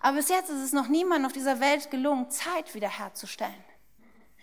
Aber 0.00 0.16
bis 0.16 0.28
jetzt 0.28 0.50
ist 0.50 0.62
es 0.62 0.72
noch 0.72 0.88
niemandem 0.88 1.26
auf 1.26 1.32
dieser 1.32 1.60
Welt 1.60 1.90
gelungen, 1.90 2.30
Zeit 2.30 2.74
wiederherzustellen. 2.74 3.64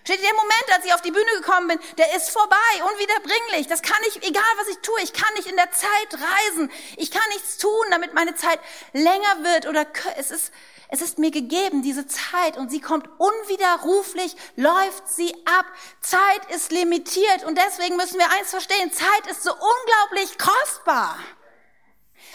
Steht 0.04 0.22
der 0.22 0.34
Moment, 0.36 0.66
als 0.76 0.86
ich 0.86 0.94
auf 0.94 1.02
die 1.02 1.12
Bühne 1.12 1.32
gekommen 1.38 1.68
bin, 1.68 1.80
der 1.98 2.16
ist 2.16 2.30
vorbei, 2.30 2.56
unwiederbringlich. 2.92 3.66
Das 3.68 3.82
kann 3.82 3.98
ich, 4.08 4.18
egal 4.18 4.44
was 4.58 4.68
ich 4.68 4.78
tue, 4.78 5.02
ich 5.02 5.14
kann 5.14 5.34
nicht 5.34 5.48
in 5.48 5.56
der 5.56 5.72
Zeit 5.72 6.14
reisen. 6.14 6.72
Ich 6.98 7.10
kann 7.10 7.28
nichts 7.30 7.58
tun, 7.58 7.86
damit 7.90 8.14
meine 8.14 8.36
Zeit 8.36 8.60
länger 8.94 9.44
wird 9.44 9.66
oder 9.66 9.88
es 10.18 10.30
ist, 10.30 10.54
es 10.96 11.02
ist 11.02 11.20
mir 11.20 11.32
gegeben, 11.32 11.82
diese 11.82 12.08
Zeit, 12.08 12.56
und 12.58 12.72
sie 12.72 12.80
kommt 12.80 13.10
unwiderruflich, 13.18 14.36
läuft 14.56 15.10
sie 15.10 15.34
ab. 15.46 15.66
Zeit 16.00 16.56
ist 16.56 16.72
limitiert 16.72 17.44
und 17.46 17.58
deswegen 17.58 17.98
müssen 17.98 18.18
wir 18.18 18.32
eins 18.32 18.50
verstehen, 18.50 18.94
Zeit 18.94 19.28
ist 19.30 19.44
so 19.44 19.52
unglaublich 19.52 20.38
kostbar. 20.38 21.18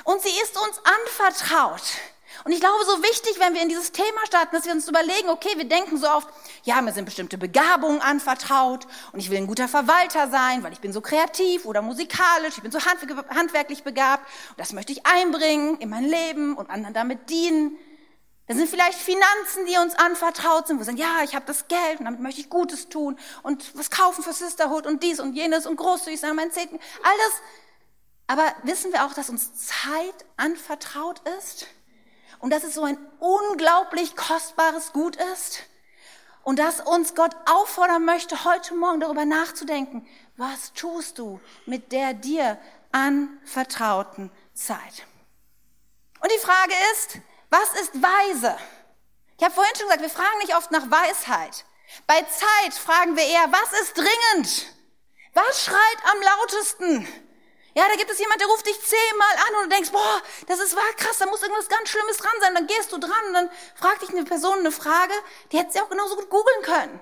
Und 0.04 0.20
sie 0.20 0.28
ist 0.42 0.58
uns 0.58 0.78
anvertraut. 0.84 1.82
Und 2.44 2.52
ich 2.52 2.60
glaube, 2.60 2.84
so 2.84 3.02
wichtig, 3.02 3.38
wenn 3.38 3.54
wir 3.54 3.62
in 3.62 3.70
dieses 3.70 3.92
Thema 3.92 4.26
starten, 4.26 4.54
dass 4.54 4.66
wir 4.66 4.72
uns 4.72 4.88
überlegen, 4.88 5.30
okay, 5.30 5.50
wir 5.56 5.64
denken 5.64 5.96
so 5.96 6.08
oft, 6.08 6.28
ja, 6.64 6.80
mir 6.82 6.92
sind 6.92 7.06
bestimmte 7.06 7.38
Begabungen 7.38 8.00
anvertraut 8.00 8.86
und 9.12 9.20
ich 9.20 9.30
will 9.30 9.38
ein 9.38 9.46
guter 9.46 9.68
Verwalter 9.68 10.28
sein, 10.28 10.62
weil 10.62 10.72
ich 10.72 10.80
bin 10.80 10.92
so 10.92 11.00
kreativ 11.00 11.64
oder 11.64 11.80
musikalisch, 11.82 12.56
ich 12.56 12.62
bin 12.62 12.72
so 12.72 12.80
handwerklich 12.80 13.84
begabt 13.84 14.26
und 14.50 14.60
das 14.60 14.72
möchte 14.72 14.92
ich 14.92 15.06
einbringen 15.06 15.78
in 15.78 15.88
mein 15.88 16.04
Leben 16.04 16.56
und 16.56 16.68
anderen 16.68 16.94
damit 16.94 17.30
dienen. 17.30 17.78
Das 18.50 18.58
sind 18.58 18.68
vielleicht 18.68 18.98
Finanzen, 18.98 19.64
die 19.66 19.76
uns 19.76 19.94
anvertraut 19.94 20.66
sind, 20.66 20.74
wo 20.74 20.80
wir 20.80 20.84
sagen, 20.84 20.98
ja, 20.98 21.22
ich 21.22 21.36
habe 21.36 21.46
das 21.46 21.68
Geld 21.68 22.00
und 22.00 22.06
damit 22.06 22.18
möchte 22.18 22.40
ich 22.40 22.50
Gutes 22.50 22.88
tun 22.88 23.16
und 23.44 23.78
was 23.78 23.90
kaufen 23.90 24.24
für 24.24 24.32
Sisterhood 24.32 24.88
und 24.88 25.04
dies 25.04 25.20
und 25.20 25.34
jenes 25.34 25.66
und 25.66 25.76
großzügig 25.76 26.18
sein, 26.18 26.34
mein 26.34 26.50
Zehnten, 26.50 26.80
alles. 27.04 27.42
Aber 28.26 28.42
wissen 28.64 28.92
wir 28.92 29.06
auch, 29.06 29.14
dass 29.14 29.30
uns 29.30 29.52
Zeit 29.54 30.26
anvertraut 30.36 31.20
ist 31.38 31.68
und 32.40 32.50
dass 32.50 32.64
es 32.64 32.74
so 32.74 32.82
ein 32.82 32.98
unglaublich 33.20 34.16
kostbares 34.16 34.92
Gut 34.92 35.14
ist 35.32 35.60
und 36.42 36.58
dass 36.58 36.80
uns 36.80 37.14
Gott 37.14 37.36
auffordern 37.46 38.04
möchte, 38.04 38.44
heute 38.44 38.74
Morgen 38.74 38.98
darüber 38.98 39.26
nachzudenken, 39.26 40.04
was 40.36 40.72
tust 40.72 41.20
du 41.20 41.40
mit 41.66 41.92
der 41.92 42.14
dir 42.14 42.58
anvertrauten 42.90 44.32
Zeit? 44.54 45.06
Und 46.20 46.32
die 46.32 46.44
Frage 46.44 46.74
ist, 46.94 47.20
was 47.50 47.80
ist 47.80 48.02
weise? 48.02 48.56
Ich 49.36 49.44
habe 49.44 49.54
vorhin 49.54 49.74
schon 49.76 49.86
gesagt, 49.86 50.02
wir 50.02 50.10
fragen 50.10 50.38
nicht 50.38 50.56
oft 50.56 50.70
nach 50.70 50.90
Weisheit. 50.90 51.64
Bei 52.06 52.22
Zeit 52.22 52.74
fragen 52.74 53.16
wir 53.16 53.24
eher, 53.24 53.50
was 53.50 53.80
ist 53.80 53.96
dringend? 53.96 54.66
Was 55.34 55.64
schreit 55.64 55.98
am 56.12 56.22
lautesten? 56.22 57.08
Ja, 57.74 57.84
da 57.88 57.94
gibt 57.94 58.10
es 58.10 58.18
jemand, 58.18 58.40
der 58.40 58.48
ruft 58.48 58.66
dich 58.66 58.80
zehnmal 58.80 59.34
an 59.48 59.54
und 59.56 59.70
du 59.70 59.76
denkst, 59.76 59.90
boah, 59.90 60.22
das 60.48 60.58
ist 60.58 60.74
wahr 60.74 60.92
krass, 60.96 61.18
da 61.18 61.26
muss 61.26 61.42
irgendwas 61.42 61.68
ganz 61.68 61.88
Schlimmes 61.88 62.16
dran 62.16 62.40
sein. 62.40 62.54
Dann 62.54 62.66
gehst 62.66 62.92
du 62.92 62.98
dran 62.98 63.26
und 63.28 63.34
dann 63.34 63.50
fragt 63.76 64.02
dich 64.02 64.10
eine 64.10 64.24
Person 64.24 64.58
eine 64.58 64.72
Frage, 64.72 65.14
die 65.52 65.58
hätte 65.58 65.72
sie 65.72 65.80
auch 65.80 65.88
genauso 65.88 66.16
gut 66.16 66.30
googeln 66.30 66.62
können. 66.62 67.00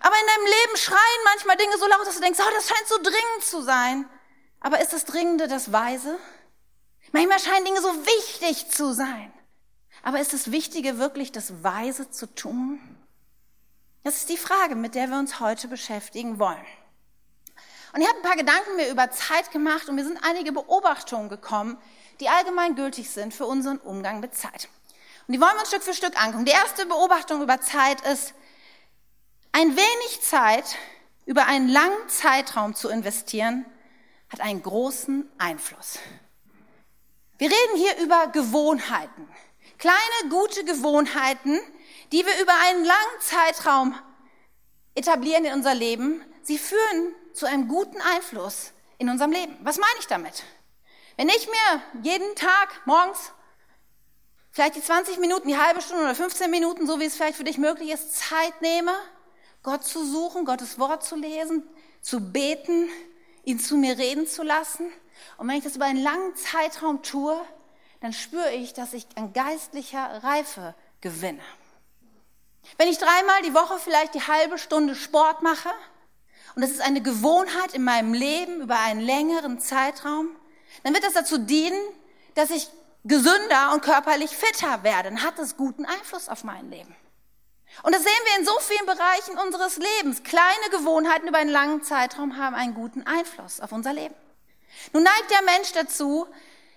Aber 0.00 0.14
in 0.18 0.26
deinem 0.26 0.46
Leben 0.46 0.76
schreien 0.78 1.24
manchmal 1.24 1.56
Dinge 1.56 1.76
so 1.76 1.86
laut, 1.86 2.06
dass 2.06 2.14
du 2.14 2.22
denkst, 2.22 2.40
oh, 2.40 2.50
das 2.54 2.68
scheint 2.68 2.88
so 2.88 2.96
dringend 2.96 3.44
zu 3.44 3.62
sein. 3.62 4.08
Aber 4.60 4.80
ist 4.80 4.92
das 4.92 5.04
Dringende 5.04 5.48
das 5.48 5.72
Weise? 5.72 6.18
Manchmal 7.12 7.38
scheinen 7.38 7.66
Dinge 7.66 7.82
so 7.82 7.94
wichtig 8.06 8.70
zu 8.70 8.94
sein. 8.94 9.32
Aber 10.02 10.20
ist 10.20 10.32
das 10.32 10.50
Wichtige 10.50 10.98
wirklich 10.98 11.32
das 11.32 11.62
Weise 11.62 12.10
zu 12.10 12.26
tun? 12.34 12.80
Das 14.02 14.16
ist 14.16 14.28
die 14.30 14.36
Frage, 14.36 14.74
mit 14.74 14.94
der 14.94 15.08
wir 15.08 15.18
uns 15.18 15.40
heute 15.40 15.68
beschäftigen 15.68 16.38
wollen. 16.38 16.64
Und 17.92 18.00
ich 18.00 18.08
habe 18.08 18.18
ein 18.18 18.22
paar 18.22 18.36
Gedanken 18.36 18.76
mir 18.76 18.88
über 18.88 19.10
Zeit 19.10 19.50
gemacht 19.50 19.88
und 19.88 19.96
mir 19.96 20.04
sind 20.04 20.18
einige 20.22 20.52
Beobachtungen 20.52 21.28
gekommen, 21.28 21.76
die 22.20 22.28
allgemein 22.28 22.76
gültig 22.76 23.10
sind 23.10 23.34
für 23.34 23.46
unseren 23.46 23.78
Umgang 23.78 24.20
mit 24.20 24.34
Zeit. 24.34 24.68
Und 25.26 25.34
die 25.34 25.40
wollen 25.40 25.54
wir 25.54 25.60
uns 25.60 25.68
Stück 25.68 25.82
für 25.82 25.94
Stück 25.94 26.20
angucken. 26.22 26.44
Die 26.44 26.52
erste 26.52 26.86
Beobachtung 26.86 27.42
über 27.42 27.60
Zeit 27.60 28.00
ist, 28.02 28.34
ein 29.52 29.76
wenig 29.76 30.20
Zeit 30.22 30.76
über 31.26 31.46
einen 31.46 31.68
langen 31.68 32.08
Zeitraum 32.08 32.74
zu 32.74 32.88
investieren, 32.88 33.66
hat 34.28 34.40
einen 34.40 34.62
großen 34.62 35.28
Einfluss. 35.38 35.98
Wir 37.38 37.48
reden 37.50 37.76
hier 37.76 38.04
über 38.04 38.28
Gewohnheiten. 38.28 39.28
Kleine, 39.80 40.28
gute 40.28 40.62
Gewohnheiten, 40.62 41.58
die 42.12 42.26
wir 42.26 42.42
über 42.42 42.52
einen 42.68 42.84
langen 42.84 43.20
Zeitraum 43.20 43.94
etablieren 44.94 45.46
in 45.46 45.54
unser 45.54 45.74
Leben. 45.74 46.22
Sie 46.42 46.58
führen 46.58 47.14
zu 47.32 47.46
einem 47.46 47.66
guten 47.66 47.98
Einfluss 48.02 48.72
in 48.98 49.08
unserem 49.08 49.32
Leben. 49.32 49.56
Was 49.62 49.78
meine 49.78 49.98
ich 49.98 50.06
damit? 50.06 50.44
Wenn 51.16 51.30
ich 51.30 51.46
mir 51.46 51.82
jeden 52.02 52.34
Tag 52.34 52.82
morgens 52.84 53.32
vielleicht 54.50 54.76
die 54.76 54.82
20 54.82 55.18
Minuten, 55.18 55.48
die 55.48 55.56
halbe 55.56 55.80
Stunde 55.80 56.04
oder 56.04 56.14
15 56.14 56.50
Minuten, 56.50 56.86
so 56.86 57.00
wie 57.00 57.06
es 57.06 57.16
vielleicht 57.16 57.38
für 57.38 57.44
dich 57.44 57.56
möglich 57.56 57.90
ist, 57.90 58.14
Zeit 58.14 58.60
nehme, 58.60 58.92
Gott 59.62 59.84
zu 59.84 60.04
suchen, 60.04 60.44
Gottes 60.44 60.78
Wort 60.78 61.04
zu 61.04 61.16
lesen, 61.16 61.66
zu 62.02 62.20
beten, 62.20 62.90
ihn 63.44 63.58
zu 63.58 63.78
mir 63.78 63.96
reden 63.96 64.26
zu 64.26 64.42
lassen. 64.42 64.92
Und 65.38 65.48
wenn 65.48 65.56
ich 65.56 65.64
das 65.64 65.76
über 65.76 65.86
einen 65.86 66.02
langen 66.02 66.36
Zeitraum 66.36 67.02
tue, 67.02 67.40
dann 68.00 68.12
spüre 68.12 68.52
ich, 68.52 68.72
dass 68.72 68.92
ich 68.92 69.06
an 69.16 69.32
geistlicher 69.32 70.22
Reife 70.24 70.74
gewinne. 71.00 71.42
Wenn 72.76 72.88
ich 72.88 72.98
dreimal 72.98 73.42
die 73.42 73.54
Woche 73.54 73.78
vielleicht 73.78 74.14
die 74.14 74.26
halbe 74.26 74.58
Stunde 74.58 74.94
Sport 74.94 75.42
mache, 75.42 75.70
und 76.54 76.62
das 76.62 76.70
ist 76.70 76.80
eine 76.80 77.00
Gewohnheit 77.00 77.74
in 77.74 77.84
meinem 77.84 78.12
Leben 78.12 78.60
über 78.60 78.78
einen 78.80 79.00
längeren 79.00 79.60
Zeitraum, 79.60 80.28
dann 80.82 80.94
wird 80.94 81.04
das 81.04 81.14
dazu 81.14 81.38
dienen, 81.38 81.80
dass 82.34 82.50
ich 82.50 82.68
gesünder 83.04 83.72
und 83.72 83.82
körperlich 83.82 84.36
fitter 84.36 84.82
werde. 84.82 85.10
Dann 85.10 85.22
hat 85.22 85.38
das 85.38 85.56
guten 85.56 85.84
Einfluss 85.84 86.28
auf 86.28 86.44
mein 86.44 86.70
Leben. 86.70 86.94
Und 87.82 87.94
das 87.94 88.02
sehen 88.02 88.12
wir 88.24 88.40
in 88.40 88.46
so 88.46 88.58
vielen 88.60 88.86
Bereichen 88.86 89.38
unseres 89.38 89.76
Lebens. 89.76 90.22
Kleine 90.22 90.70
Gewohnheiten 90.70 91.28
über 91.28 91.38
einen 91.38 91.50
langen 91.50 91.82
Zeitraum 91.82 92.36
haben 92.36 92.54
einen 92.54 92.74
guten 92.74 93.06
Einfluss 93.06 93.60
auf 93.60 93.72
unser 93.72 93.92
Leben. 93.92 94.14
Nun 94.92 95.02
neigt 95.02 95.30
der 95.30 95.42
Mensch 95.42 95.72
dazu, 95.72 96.26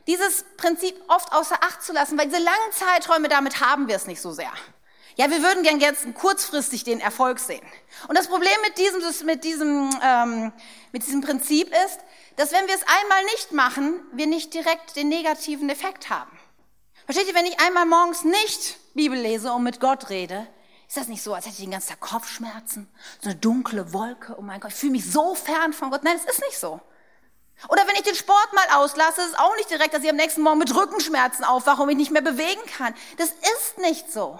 dieses 0.07 0.45
Prinzip 0.57 0.95
oft 1.07 1.31
außer 1.31 1.55
Acht 1.61 1.81
zu 1.81 1.93
lassen, 1.93 2.17
weil 2.17 2.27
diese 2.27 2.41
langen 2.41 2.71
Zeiträume, 2.71 3.29
damit 3.29 3.61
haben 3.61 3.87
wir 3.87 3.95
es 3.95 4.07
nicht 4.07 4.21
so 4.21 4.31
sehr. 4.31 4.51
Ja, 5.15 5.29
wir 5.29 5.43
würden 5.43 5.63
gern 5.63 5.79
jetzt 5.79 6.11
kurzfristig 6.15 6.83
den 6.83 6.99
Erfolg 6.99 7.39
sehen. 7.39 7.65
Und 8.07 8.17
das 8.17 8.27
Problem 8.27 8.55
mit 8.63 8.77
diesem, 8.77 9.27
mit 9.27 9.43
diesem, 9.43 9.89
ähm, 10.01 10.51
mit 10.91 11.05
diesem 11.05 11.21
Prinzip 11.21 11.69
ist, 11.85 11.99
dass 12.35 12.51
wenn 12.51 12.67
wir 12.67 12.73
es 12.73 12.81
einmal 12.81 13.23
nicht 13.25 13.51
machen, 13.51 14.01
wir 14.11 14.25
nicht 14.25 14.53
direkt 14.53 14.95
den 14.95 15.09
negativen 15.09 15.69
Effekt 15.69 16.09
haben. 16.09 16.31
Versteht 17.05 17.27
ihr, 17.27 17.35
wenn 17.35 17.45
ich 17.45 17.59
einmal 17.59 17.85
morgens 17.85 18.23
nicht 18.23 18.77
Bibel 18.95 19.17
lese 19.17 19.51
und 19.53 19.63
mit 19.63 19.79
Gott 19.79 20.09
rede, 20.09 20.47
ist 20.87 20.97
das 20.97 21.07
nicht 21.07 21.21
so, 21.21 21.33
als 21.33 21.45
hätte 21.45 21.55
ich 21.57 21.63
den 21.63 21.71
ganzen 21.71 21.89
Tag 21.89 21.99
Kopfschmerzen, 21.99 22.89
so 23.21 23.29
eine 23.29 23.37
dunkle 23.37 23.93
Wolke, 23.93 24.35
oh 24.37 24.41
mein 24.41 24.59
Gott, 24.59 24.71
ich 24.71 24.77
fühle 24.77 24.93
mich 24.93 25.11
so 25.11 25.35
fern 25.35 25.73
von 25.73 25.91
Gott. 25.91 26.03
Nein, 26.03 26.17
es 26.17 26.31
ist 26.31 26.41
nicht 26.41 26.57
so. 26.57 26.81
Oder 27.69 27.87
wenn 27.87 27.95
ich 27.95 28.03
den 28.03 28.15
Sport 28.15 28.53
mal 28.53 28.77
auslasse, 28.77 29.21
ist 29.21 29.29
es 29.29 29.39
auch 29.39 29.55
nicht 29.55 29.69
direkt, 29.69 29.93
dass 29.93 30.03
ich 30.03 30.09
am 30.09 30.15
nächsten 30.15 30.41
Morgen 30.41 30.59
mit 30.59 30.75
Rückenschmerzen 30.75 31.45
aufwache 31.45 31.81
und 31.81 31.87
mich 31.87 31.97
nicht 31.97 32.11
mehr 32.11 32.21
bewegen 32.21 32.61
kann. 32.77 32.93
Das 33.17 33.29
ist 33.29 33.77
nicht 33.77 34.11
so. 34.11 34.39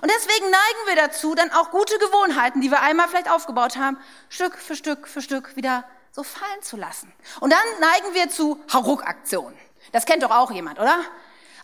Und 0.00 0.10
deswegen 0.10 0.50
neigen 0.50 0.86
wir 0.86 0.96
dazu, 0.96 1.34
dann 1.34 1.52
auch 1.52 1.70
gute 1.70 1.98
Gewohnheiten, 1.98 2.60
die 2.60 2.70
wir 2.70 2.80
einmal 2.80 3.08
vielleicht 3.08 3.30
aufgebaut 3.30 3.76
haben, 3.76 3.98
Stück 4.28 4.56
für 4.58 4.74
Stück 4.74 5.06
für 5.06 5.22
Stück 5.22 5.56
wieder 5.56 5.84
so 6.10 6.22
fallen 6.22 6.62
zu 6.62 6.76
lassen. 6.76 7.12
Und 7.40 7.50
dann 7.50 7.80
neigen 7.80 8.14
wir 8.14 8.28
zu 8.28 8.58
Hauruck-Aktionen. 8.72 9.58
Das 9.92 10.06
kennt 10.06 10.22
doch 10.22 10.30
auch 10.30 10.50
jemand, 10.50 10.78
oder? 10.80 10.98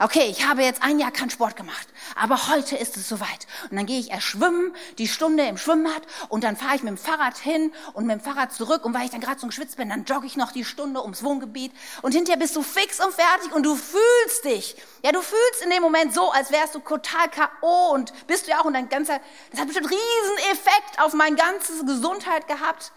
Okay, 0.00 0.26
ich 0.30 0.46
habe 0.46 0.62
jetzt 0.62 0.82
ein 0.82 0.98
Jahr 0.98 1.10
keinen 1.10 1.30
Sport 1.30 1.56
gemacht, 1.56 1.86
aber 2.16 2.48
heute 2.48 2.76
ist 2.76 2.96
es 2.96 3.08
soweit. 3.08 3.46
Und 3.70 3.76
dann 3.76 3.86
gehe 3.86 4.00
ich 4.00 4.10
erst 4.10 4.26
schwimmen, 4.26 4.74
die 4.98 5.06
Stunde 5.06 5.44
im 5.46 5.58
Schwimmbad 5.58 6.02
und 6.28 6.42
dann 6.42 6.56
fahre 6.56 6.76
ich 6.76 6.82
mit 6.82 6.90
dem 6.90 6.98
Fahrrad 6.98 7.36
hin 7.38 7.72
und 7.92 8.06
mit 8.06 8.18
dem 8.18 8.24
Fahrrad 8.24 8.52
zurück 8.52 8.84
und 8.84 8.94
weil 8.94 9.04
ich 9.04 9.10
dann 9.10 9.20
gerade 9.20 9.38
so 9.38 9.46
geschwitzt 9.46 9.76
bin, 9.76 9.90
dann 9.90 10.04
jogge 10.04 10.26
ich 10.26 10.36
noch 10.36 10.52
die 10.52 10.64
Stunde 10.64 11.02
ums 11.02 11.22
Wohngebiet 11.22 11.72
und 12.02 12.12
hinterher 12.12 12.38
bist 12.38 12.56
du 12.56 12.62
fix 12.62 12.98
und 13.04 13.12
fertig 13.12 13.52
und 13.52 13.64
du 13.64 13.76
fühlst 13.76 14.44
dich. 14.44 14.76
Ja, 15.04 15.12
du 15.12 15.20
fühlst 15.20 15.62
in 15.62 15.70
dem 15.70 15.82
Moment 15.82 16.14
so, 16.14 16.30
als 16.30 16.50
wärst 16.50 16.74
du 16.74 16.80
total 16.80 17.28
K.O. 17.28 17.92
und 17.94 18.12
bist 18.26 18.46
du 18.46 18.52
ja 18.52 18.60
auch 18.60 18.64
und 18.64 18.72
dein 18.72 18.88
ganzer, 18.88 19.20
das 19.50 19.60
hat 19.60 19.68
bestimmt 19.68 19.90
riesen 19.90 20.52
Effekt 20.52 20.98
auf 20.98 21.12
mein 21.12 21.36
ganzes 21.36 21.84
Gesundheit 21.84 22.48
gehabt. 22.48 22.92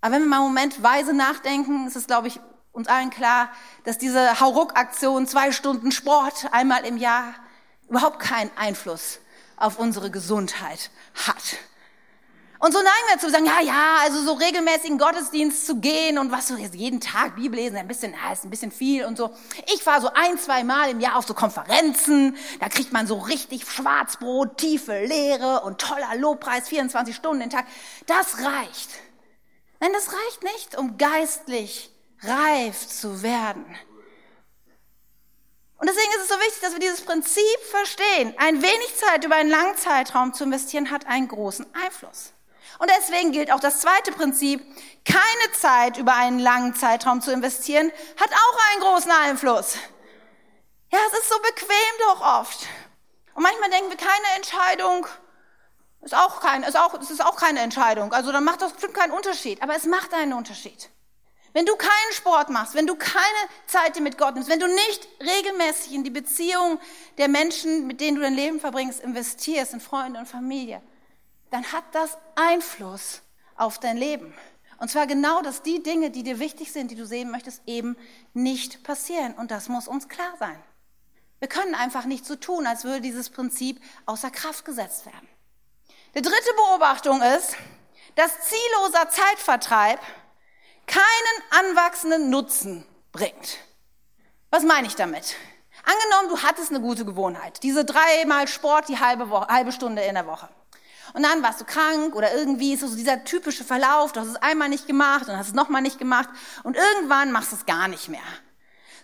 Aber 0.00 0.14
wenn 0.14 0.22
wir 0.22 0.28
mal 0.28 0.36
einen 0.38 0.46
Moment 0.46 0.82
weise 0.82 1.12
nachdenken, 1.12 1.86
ist 1.86 1.96
es, 1.96 2.06
glaube 2.06 2.28
ich, 2.28 2.40
uns 2.72 2.88
allen 2.88 3.10
klar, 3.10 3.50
dass 3.84 3.98
diese 3.98 4.40
Hauruck-Aktion, 4.40 5.26
zwei 5.26 5.52
Stunden 5.52 5.92
Sport 5.92 6.48
einmal 6.52 6.84
im 6.84 6.96
Jahr, 6.96 7.34
überhaupt 7.88 8.18
keinen 8.18 8.50
Einfluss 8.56 9.20
auf 9.56 9.78
unsere 9.78 10.10
Gesundheit 10.10 10.90
hat. 11.26 11.58
Und 12.58 12.72
so 12.72 12.78
neigen 12.78 13.08
wir 13.08 13.18
zu 13.18 13.28
sagen, 13.28 13.44
ja, 13.44 13.60
ja, 13.60 13.96
also 14.02 14.22
so 14.22 14.34
regelmäßig 14.34 14.90
in 14.90 14.96
Gottesdienst 14.96 15.66
zu 15.66 15.80
gehen 15.80 16.16
und 16.16 16.30
was 16.30 16.46
so 16.46 16.56
jeden 16.56 17.00
Tag 17.00 17.34
Bibel 17.34 17.58
lesen, 17.58 17.76
ein 17.76 17.88
bisschen, 17.88 18.12
ja, 18.12 18.32
ist 18.32 18.44
ein 18.44 18.50
bisschen 18.50 18.70
viel 18.70 19.04
und 19.04 19.18
so. 19.18 19.34
Ich 19.74 19.82
fahre 19.82 20.00
so 20.00 20.10
ein, 20.14 20.38
zwei 20.38 20.62
Mal 20.62 20.90
im 20.90 21.00
Jahr 21.00 21.16
auf 21.16 21.26
so 21.26 21.34
Konferenzen, 21.34 22.36
da 22.60 22.68
kriegt 22.68 22.92
man 22.92 23.08
so 23.08 23.18
richtig 23.18 23.68
Schwarzbrot, 23.68 24.58
tiefe 24.58 25.04
Lehre 25.04 25.62
und 25.62 25.80
toller 25.80 26.14
Lobpreis, 26.14 26.68
24 26.68 27.16
Stunden 27.16 27.40
den 27.40 27.50
Tag. 27.50 27.66
Das 28.06 28.38
reicht. 28.38 28.90
Nein, 29.80 29.90
das 29.92 30.12
reicht 30.12 30.44
nicht, 30.44 30.78
um 30.78 30.96
geistlich 30.98 31.90
reif 32.22 32.88
zu 32.88 33.22
werden. 33.22 33.64
Und 35.76 35.88
deswegen 35.88 36.12
ist 36.12 36.22
es 36.22 36.28
so 36.28 36.36
wichtig, 36.36 36.60
dass 36.60 36.72
wir 36.74 36.78
dieses 36.78 37.00
Prinzip 37.00 37.58
verstehen. 37.68 38.34
Ein 38.38 38.62
wenig 38.62 38.96
Zeit 38.96 39.24
über 39.24 39.34
einen 39.34 39.50
langen 39.50 39.76
Zeitraum 39.76 40.32
zu 40.32 40.44
investieren 40.44 40.92
hat 40.92 41.06
einen 41.08 41.26
großen 41.26 41.66
Einfluss. 41.74 42.32
Und 42.78 42.88
deswegen 42.98 43.32
gilt 43.32 43.50
auch 43.50 43.58
das 43.58 43.80
zweite 43.80 44.12
Prinzip, 44.12 44.64
keine 45.04 45.52
Zeit 45.52 45.98
über 45.98 46.14
einen 46.14 46.38
langen 46.38 46.74
Zeitraum 46.76 47.20
zu 47.20 47.32
investieren, 47.32 47.90
hat 48.16 48.30
auch 48.30 48.72
einen 48.72 48.82
großen 48.82 49.10
Einfluss. 49.10 49.76
Ja, 50.92 50.98
es 51.10 51.18
ist 51.18 51.28
so 51.28 51.38
bequem 51.40 51.98
doch 52.00 52.20
oft. 52.20 52.66
Und 53.34 53.42
manchmal 53.42 53.70
denken 53.70 53.90
wir, 53.90 53.96
keine 53.96 54.36
Entscheidung 54.36 55.06
ist 56.02 56.14
auch, 56.14 56.40
kein, 56.40 56.62
ist 56.62 56.76
auch, 56.76 56.94
ist 56.94 57.24
auch 57.24 57.36
keine 57.36 57.58
Entscheidung. 57.58 58.12
Also 58.12 58.30
dann 58.30 58.44
macht 58.44 58.62
das 58.62 58.72
bestimmt 58.72 58.94
keinen 58.94 59.12
Unterschied. 59.12 59.62
Aber 59.62 59.74
es 59.74 59.84
macht 59.84 60.14
einen 60.14 60.32
Unterschied. 60.32 60.91
Wenn 61.52 61.66
du 61.66 61.76
keinen 61.76 62.12
Sport 62.12 62.48
machst, 62.48 62.74
wenn 62.74 62.86
du 62.86 62.96
keine 62.96 63.22
Zeit 63.66 63.98
mit 64.00 64.16
Gott 64.16 64.34
nimmst, 64.34 64.48
wenn 64.48 64.60
du 64.60 64.66
nicht 64.66 65.08
regelmäßig 65.20 65.92
in 65.92 66.04
die 66.04 66.10
Beziehung 66.10 66.80
der 67.18 67.28
Menschen, 67.28 67.86
mit 67.86 68.00
denen 68.00 68.16
du 68.16 68.22
dein 68.22 68.34
Leben 68.34 68.58
verbringst, 68.58 69.00
investierst, 69.00 69.74
in 69.74 69.80
Freunde 69.80 70.18
und 70.18 70.26
Familie, 70.26 70.80
dann 71.50 71.70
hat 71.72 71.84
das 71.92 72.16
Einfluss 72.34 73.20
auf 73.56 73.78
dein 73.78 73.98
Leben. 73.98 74.32
Und 74.78 74.90
zwar 74.90 75.06
genau, 75.06 75.42
dass 75.42 75.62
die 75.62 75.82
Dinge, 75.82 76.10
die 76.10 76.22
dir 76.22 76.38
wichtig 76.38 76.72
sind, 76.72 76.90
die 76.90 76.96
du 76.96 77.06
sehen 77.06 77.30
möchtest, 77.30 77.62
eben 77.66 77.96
nicht 78.32 78.82
passieren. 78.82 79.34
Und 79.34 79.50
das 79.50 79.68
muss 79.68 79.86
uns 79.86 80.08
klar 80.08 80.34
sein. 80.38 80.60
Wir 81.38 81.48
können 81.48 81.74
einfach 81.74 82.04
nicht 82.04 82.24
so 82.24 82.36
tun, 82.36 82.66
als 82.66 82.84
würde 82.84 83.00
dieses 83.00 83.28
Prinzip 83.28 83.80
außer 84.06 84.30
Kraft 84.30 84.64
gesetzt 84.64 85.06
werden. 85.06 85.28
Die 86.14 86.22
dritte 86.22 86.54
Beobachtung 86.56 87.20
ist, 87.20 87.56
dass 88.14 88.32
zielloser 88.40 89.08
Zeitvertreib 89.08 90.00
keinen 90.86 91.70
anwachsenden 91.70 92.30
Nutzen 92.30 92.86
bringt. 93.12 93.58
Was 94.50 94.62
meine 94.64 94.86
ich 94.86 94.94
damit? 94.94 95.36
Angenommen, 95.84 96.28
du 96.28 96.42
hattest 96.46 96.70
eine 96.70 96.80
gute 96.80 97.04
Gewohnheit, 97.04 97.62
diese 97.62 97.84
dreimal 97.84 98.46
Sport 98.46 98.88
die 98.88 99.00
halbe, 99.00 99.30
Woche, 99.30 99.48
halbe 99.48 99.72
Stunde 99.72 100.02
in 100.02 100.14
der 100.14 100.26
Woche. 100.26 100.48
Und 101.14 101.22
dann 101.24 101.42
warst 101.42 101.60
du 101.60 101.64
krank 101.64 102.14
oder 102.14 102.32
irgendwie 102.34 102.74
ist 102.74 102.80
so 102.80 102.94
dieser 102.94 103.24
typische 103.24 103.64
Verlauf, 103.64 104.12
du 104.12 104.20
hast 104.20 104.28
es 104.28 104.36
einmal 104.36 104.68
nicht 104.68 104.86
gemacht 104.86 105.28
und 105.28 105.36
hast 105.36 105.48
es 105.48 105.54
nochmal 105.54 105.82
nicht 105.82 105.98
gemacht 105.98 106.28
und 106.62 106.76
irgendwann 106.76 107.32
machst 107.32 107.52
du 107.52 107.56
es 107.56 107.66
gar 107.66 107.88
nicht 107.88 108.08
mehr. 108.08 108.20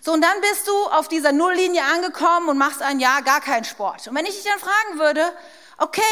So, 0.01 0.13
und 0.13 0.23
dann 0.23 0.41
bist 0.41 0.69
du 0.69 0.73
auf 0.91 1.09
dieser 1.09 1.33
Nulllinie 1.33 1.83
angekommen 1.83 2.49
und 2.49 2.57
machst 2.57 2.83
ein 2.83 3.01
Jahr 3.01 3.23
gar 3.23 3.41
keinen 3.41 3.65
Sport. 3.65 4.07
Und 4.07 4.15
wenn 4.15 4.27
ich 4.27 4.37
dich 4.37 4.45
dann 4.45 4.61
fragen 4.61 4.99
würde, 4.99 5.33
okay, 5.79 6.03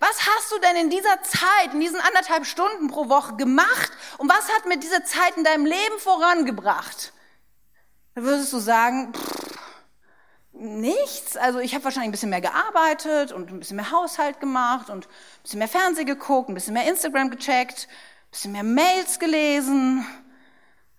Was 0.00 0.26
hast 0.26 0.50
du 0.50 0.58
denn 0.58 0.76
in 0.76 0.90
dieser 0.90 1.22
Zeit, 1.22 1.74
in 1.74 1.80
diesen 1.80 2.00
anderthalb 2.00 2.46
Stunden 2.46 2.88
pro 2.88 3.10
Woche 3.10 3.36
gemacht? 3.36 3.92
Und 4.16 4.30
was 4.30 4.52
hat 4.54 4.64
mir 4.64 4.78
diese 4.78 5.04
Zeit 5.04 5.36
in 5.36 5.44
deinem 5.44 5.66
Leben 5.66 5.98
vorangebracht? 5.98 7.12
Dann 8.14 8.24
würdest 8.24 8.50
du 8.52 8.58
sagen, 8.58 9.12
pff, 9.12 9.50
nichts. 10.52 11.36
Also 11.36 11.58
ich 11.58 11.74
habe 11.74 11.84
wahrscheinlich 11.84 12.08
ein 12.08 12.12
bisschen 12.12 12.30
mehr 12.30 12.40
gearbeitet 12.40 13.32
und 13.32 13.50
ein 13.50 13.58
bisschen 13.58 13.76
mehr 13.76 13.90
Haushalt 13.90 14.40
gemacht 14.40 14.88
und 14.88 15.06
ein 15.06 15.42
bisschen 15.42 15.58
mehr 15.58 15.68
Fernsehen 15.68 16.06
geguckt, 16.06 16.48
ein 16.48 16.54
bisschen 16.54 16.74
mehr 16.74 16.88
Instagram 16.88 17.30
gecheckt, 17.30 17.86
ein 17.88 18.30
bisschen 18.30 18.52
mehr 18.52 18.64
Mails 18.64 19.18
gelesen. 19.18 20.06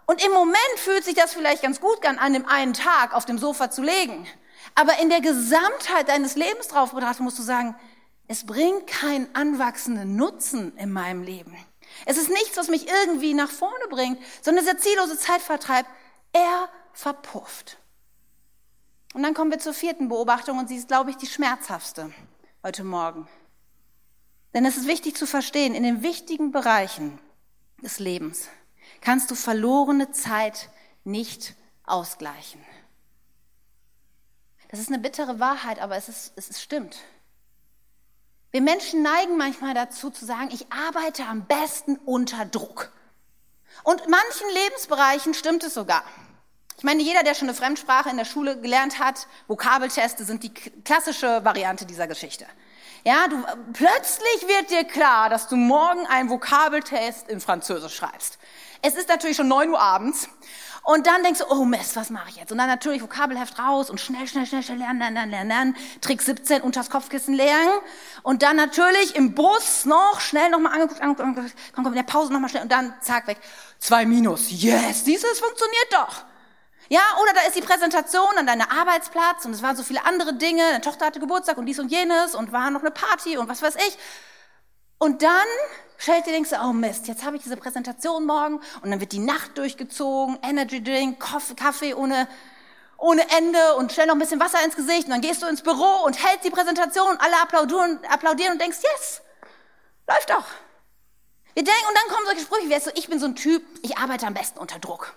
Und 0.06 0.24
im 0.24 0.32
Moment 0.32 0.58
fühlt 0.78 1.06
sich 1.06 1.16
das 1.16 1.34
vielleicht 1.34 1.64
ganz 1.64 1.82
gut 1.82 2.06
an, 2.06 2.20
an 2.20 2.34
dem 2.34 2.48
einen 2.48 2.74
Tag 2.74 3.14
auf 3.14 3.26
dem 3.26 3.40
Sofa 3.40 3.72
zu 3.72 3.82
legen. 3.82 4.28
Aber 4.76 5.00
in 5.00 5.10
der 5.10 5.22
Gesamtheit 5.22 6.08
deines 6.08 6.36
Lebens 6.36 6.68
drauf 6.68 6.92
betrachtet 6.92 7.22
musst 7.22 7.40
du 7.40 7.44
sagen, 7.44 7.76
es 8.32 8.46
bringt 8.46 8.88
keinen 8.88 9.28
anwachsenden 9.36 10.16
Nutzen 10.16 10.78
in 10.78 10.90
meinem 10.90 11.22
Leben. 11.22 11.54
Es 12.06 12.16
ist 12.16 12.30
nichts, 12.30 12.56
was 12.56 12.70
mich 12.70 12.88
irgendwie 12.88 13.34
nach 13.34 13.52
vorne 13.52 13.90
bringt, 13.90 14.20
sondern 14.42 14.64
dieser 14.64 14.78
ziellose 14.78 15.18
Zeitvertreib, 15.18 15.86
er 16.32 16.70
verpufft. 16.94 17.78
Und 19.14 19.24
dann 19.24 19.34
kommen 19.34 19.52
wir 19.52 19.60
zur 19.60 19.74
vierten 19.74 20.08
Beobachtung 20.08 20.60
und 20.60 20.70
sie 20.70 20.78
ist, 20.78 20.88
glaube 20.88 21.10
ich, 21.10 21.18
die 21.18 21.28
schmerzhaftste 21.28 22.14
heute 22.64 22.86
Morgen. 22.86 23.28
Denn 24.54 24.64
es 24.64 24.78
ist 24.78 24.88
wichtig 24.88 25.18
zu 25.18 25.28
verstehen, 25.28 25.76
in 25.76 25.84
den 25.84 26.02
wichtigen 26.02 26.54
Bereichen 26.54 27.20
des 27.84 28.00
Lebens 28.00 28.48
kannst 29.02 29.30
du 29.30 29.36
verlorene 29.36 30.12
Zeit 30.12 30.70
nicht 31.04 31.54
ausgleichen. 31.84 32.62
Das 34.70 34.80
ist 34.80 34.88
eine 34.88 35.00
bittere 35.00 35.42
Wahrheit, 35.42 35.80
aber 35.80 35.98
es, 35.98 36.08
ist, 36.08 36.32
es 36.38 36.62
stimmt. 36.62 36.98
Wir 38.52 38.62
Menschen 38.62 39.02
neigen 39.02 39.38
manchmal 39.38 39.74
dazu 39.74 40.10
zu 40.10 40.26
sagen, 40.26 40.50
ich 40.52 40.66
arbeite 40.72 41.24
am 41.24 41.46
besten 41.46 41.96
unter 42.06 42.46
Druck. 42.46 42.92
Und 43.84 44.02
in 44.02 44.12
manchen 44.12 44.50
Lebensbereichen 44.54 45.34
stimmt 45.34 45.64
es 45.64 45.74
sogar. 45.74 46.04
Ich 46.78 46.84
meine, 46.84 47.02
jeder, 47.02 47.24
der 47.24 47.34
schon 47.34 47.48
eine 47.48 47.58
Fremdsprache 47.58 48.10
in 48.10 48.18
der 48.18 48.26
Schule 48.26 48.60
gelernt 48.60 49.00
hat, 49.00 49.28
Vokabelteste 49.48 50.26
sind 50.26 50.44
die 50.44 50.54
klassische 50.54 51.46
Variante 51.46 51.86
dieser 51.86 52.08
Geschichte. 52.08 52.46
Ja, 53.06 53.28
du, 53.30 53.42
plötzlich 53.72 54.48
wird 54.48 54.70
dir 54.70 54.84
klar, 54.84 55.30
dass 55.30 55.48
du 55.48 55.56
morgen 55.56 56.06
einen 56.08 56.30
Vokabeltest 56.30 57.30
in 57.30 57.40
Französisch 57.40 57.96
schreibst. 57.96 58.38
Es 58.82 58.96
ist 58.96 59.10
natürlich 59.10 59.38
schon 59.38 59.48
neun 59.48 59.70
Uhr 59.70 59.80
abends 59.80 60.28
und 60.84 61.06
dann 61.06 61.22
denkst 61.22 61.40
du, 61.40 61.46
oh 61.50 61.64
Mist, 61.64 61.96
was 61.96 62.10
mache 62.10 62.30
ich 62.30 62.38
jetzt? 62.38 62.52
Und 62.52 62.58
dann 62.58 62.68
natürlich 62.68 63.04
Vokabelheft 63.04 63.60
raus 63.60 63.92
und 63.92 64.00
schnell, 64.00 64.28
schnell, 64.28 64.48
schnell, 64.48 64.64
schnell 64.64 64.80
lernen, 64.80 65.00
lernen, 65.00 65.30
lernen, 65.30 65.48
lernen. 65.48 65.78
Trick 66.02 66.22
17 66.22 66.62
unters 66.62 66.90
Kopfkissen 66.90 67.36
lernen. 67.36 67.72
Und 68.24 68.42
dann 68.42 68.56
natürlich 68.56 69.16
im 69.16 69.36
Bus 69.36 69.86
noch 69.86 70.20
schnell 70.20 70.50
nochmal 70.50 70.74
angeguckt, 70.74 71.02
angeguckt, 71.02 71.28
angeguckt, 71.28 71.56
komm, 71.76 71.84
komm, 71.84 71.94
in 71.94 71.98
der 71.98 72.12
Pause 72.12 72.34
nochmal 72.34 72.50
schnell 72.50 72.64
und 72.64 72.72
dann 72.72 72.96
zack, 73.02 73.28
weg. 73.28 73.38
Zwei 73.78 74.06
Minus. 74.08 74.50
Yes, 74.50 75.04
dieses 75.04 75.40
funktioniert 75.40 75.88
doch. 75.92 76.24
Ja, 76.90 77.02
oder 77.22 77.34
da 77.34 77.42
ist 77.48 77.56
die 77.56 77.62
Präsentation 77.62 78.38
an 78.38 78.48
deinem 78.48 78.68
Arbeitsplatz 78.68 79.46
und 79.46 79.54
es 79.54 79.62
waren 79.62 79.78
so 79.78 79.84
viele 79.84 80.04
andere 80.06 80.34
Dinge. 80.34 80.64
Deine 80.64 80.82
Tochter 80.82 81.06
hatte 81.06 81.20
Geburtstag 81.20 81.58
und 81.58 81.68
dies 81.68 81.80
und 81.80 81.90
jenes 81.90 82.34
und 82.34 82.52
war 82.52 82.72
noch 82.72 82.82
eine 82.82 82.92
Party 82.92 83.38
und 83.38 83.48
was 83.48 83.62
weiß 83.62 83.76
ich. 83.76 83.98
Und 84.98 85.22
dann 85.22 85.48
stellt 86.02 86.26
dir 86.26 86.32
denkst 86.32 86.50
du, 86.50 86.60
oh 86.64 86.74
Mist, 86.74 87.08
jetzt 87.08 87.24
habe 87.24 87.36
ich 87.36 87.44
diese 87.44 87.58
Präsentation 87.58 88.26
morgen 88.26 88.60
und 88.82 88.90
dann 88.90 89.00
wird 89.00 89.12
die 89.12 89.20
Nacht 89.20 89.58
durchgezogen, 89.58 90.40
Energy 90.42 90.84
Drink, 90.84 91.20
Kaffee 91.20 91.94
ohne, 91.94 92.28
ohne 92.98 93.22
Ende 93.38 93.76
und 93.76 93.92
stell 93.92 94.08
noch 94.08 94.16
ein 94.16 94.20
bisschen 94.20 94.40
Wasser 94.40 94.64
ins 94.66 94.76
Gesicht 94.76 95.06
und 95.06 95.12
dann 95.12 95.22
gehst 95.22 95.44
du 95.44 95.48
ins 95.48 95.62
Büro 95.62 96.04
und 96.06 96.24
hältst 96.24 96.46
die 96.46 96.50
Präsentation, 96.50 97.18
alle 97.18 97.42
applaudieren, 97.42 98.00
applaudieren 98.06 98.54
und 98.54 98.62
denkst, 98.62 98.80
yes, 98.82 99.22
läuft 100.08 100.30
doch. 100.30 100.46
Wir 101.54 101.64
denken, 101.64 101.86
und 101.88 101.98
dann 101.98 102.16
kommen 102.16 102.26
solche 102.26 102.42
Sprüche 102.42 102.70
wie, 102.70 102.80
so, 102.80 102.92
ich 102.96 103.08
bin 103.08 103.20
so 103.20 103.26
ein 103.26 103.36
Typ, 103.36 103.64
ich 103.84 103.98
arbeite 103.98 104.26
am 104.26 104.34
besten 104.34 104.58
unter 104.58 104.80
Druck. 104.80 105.14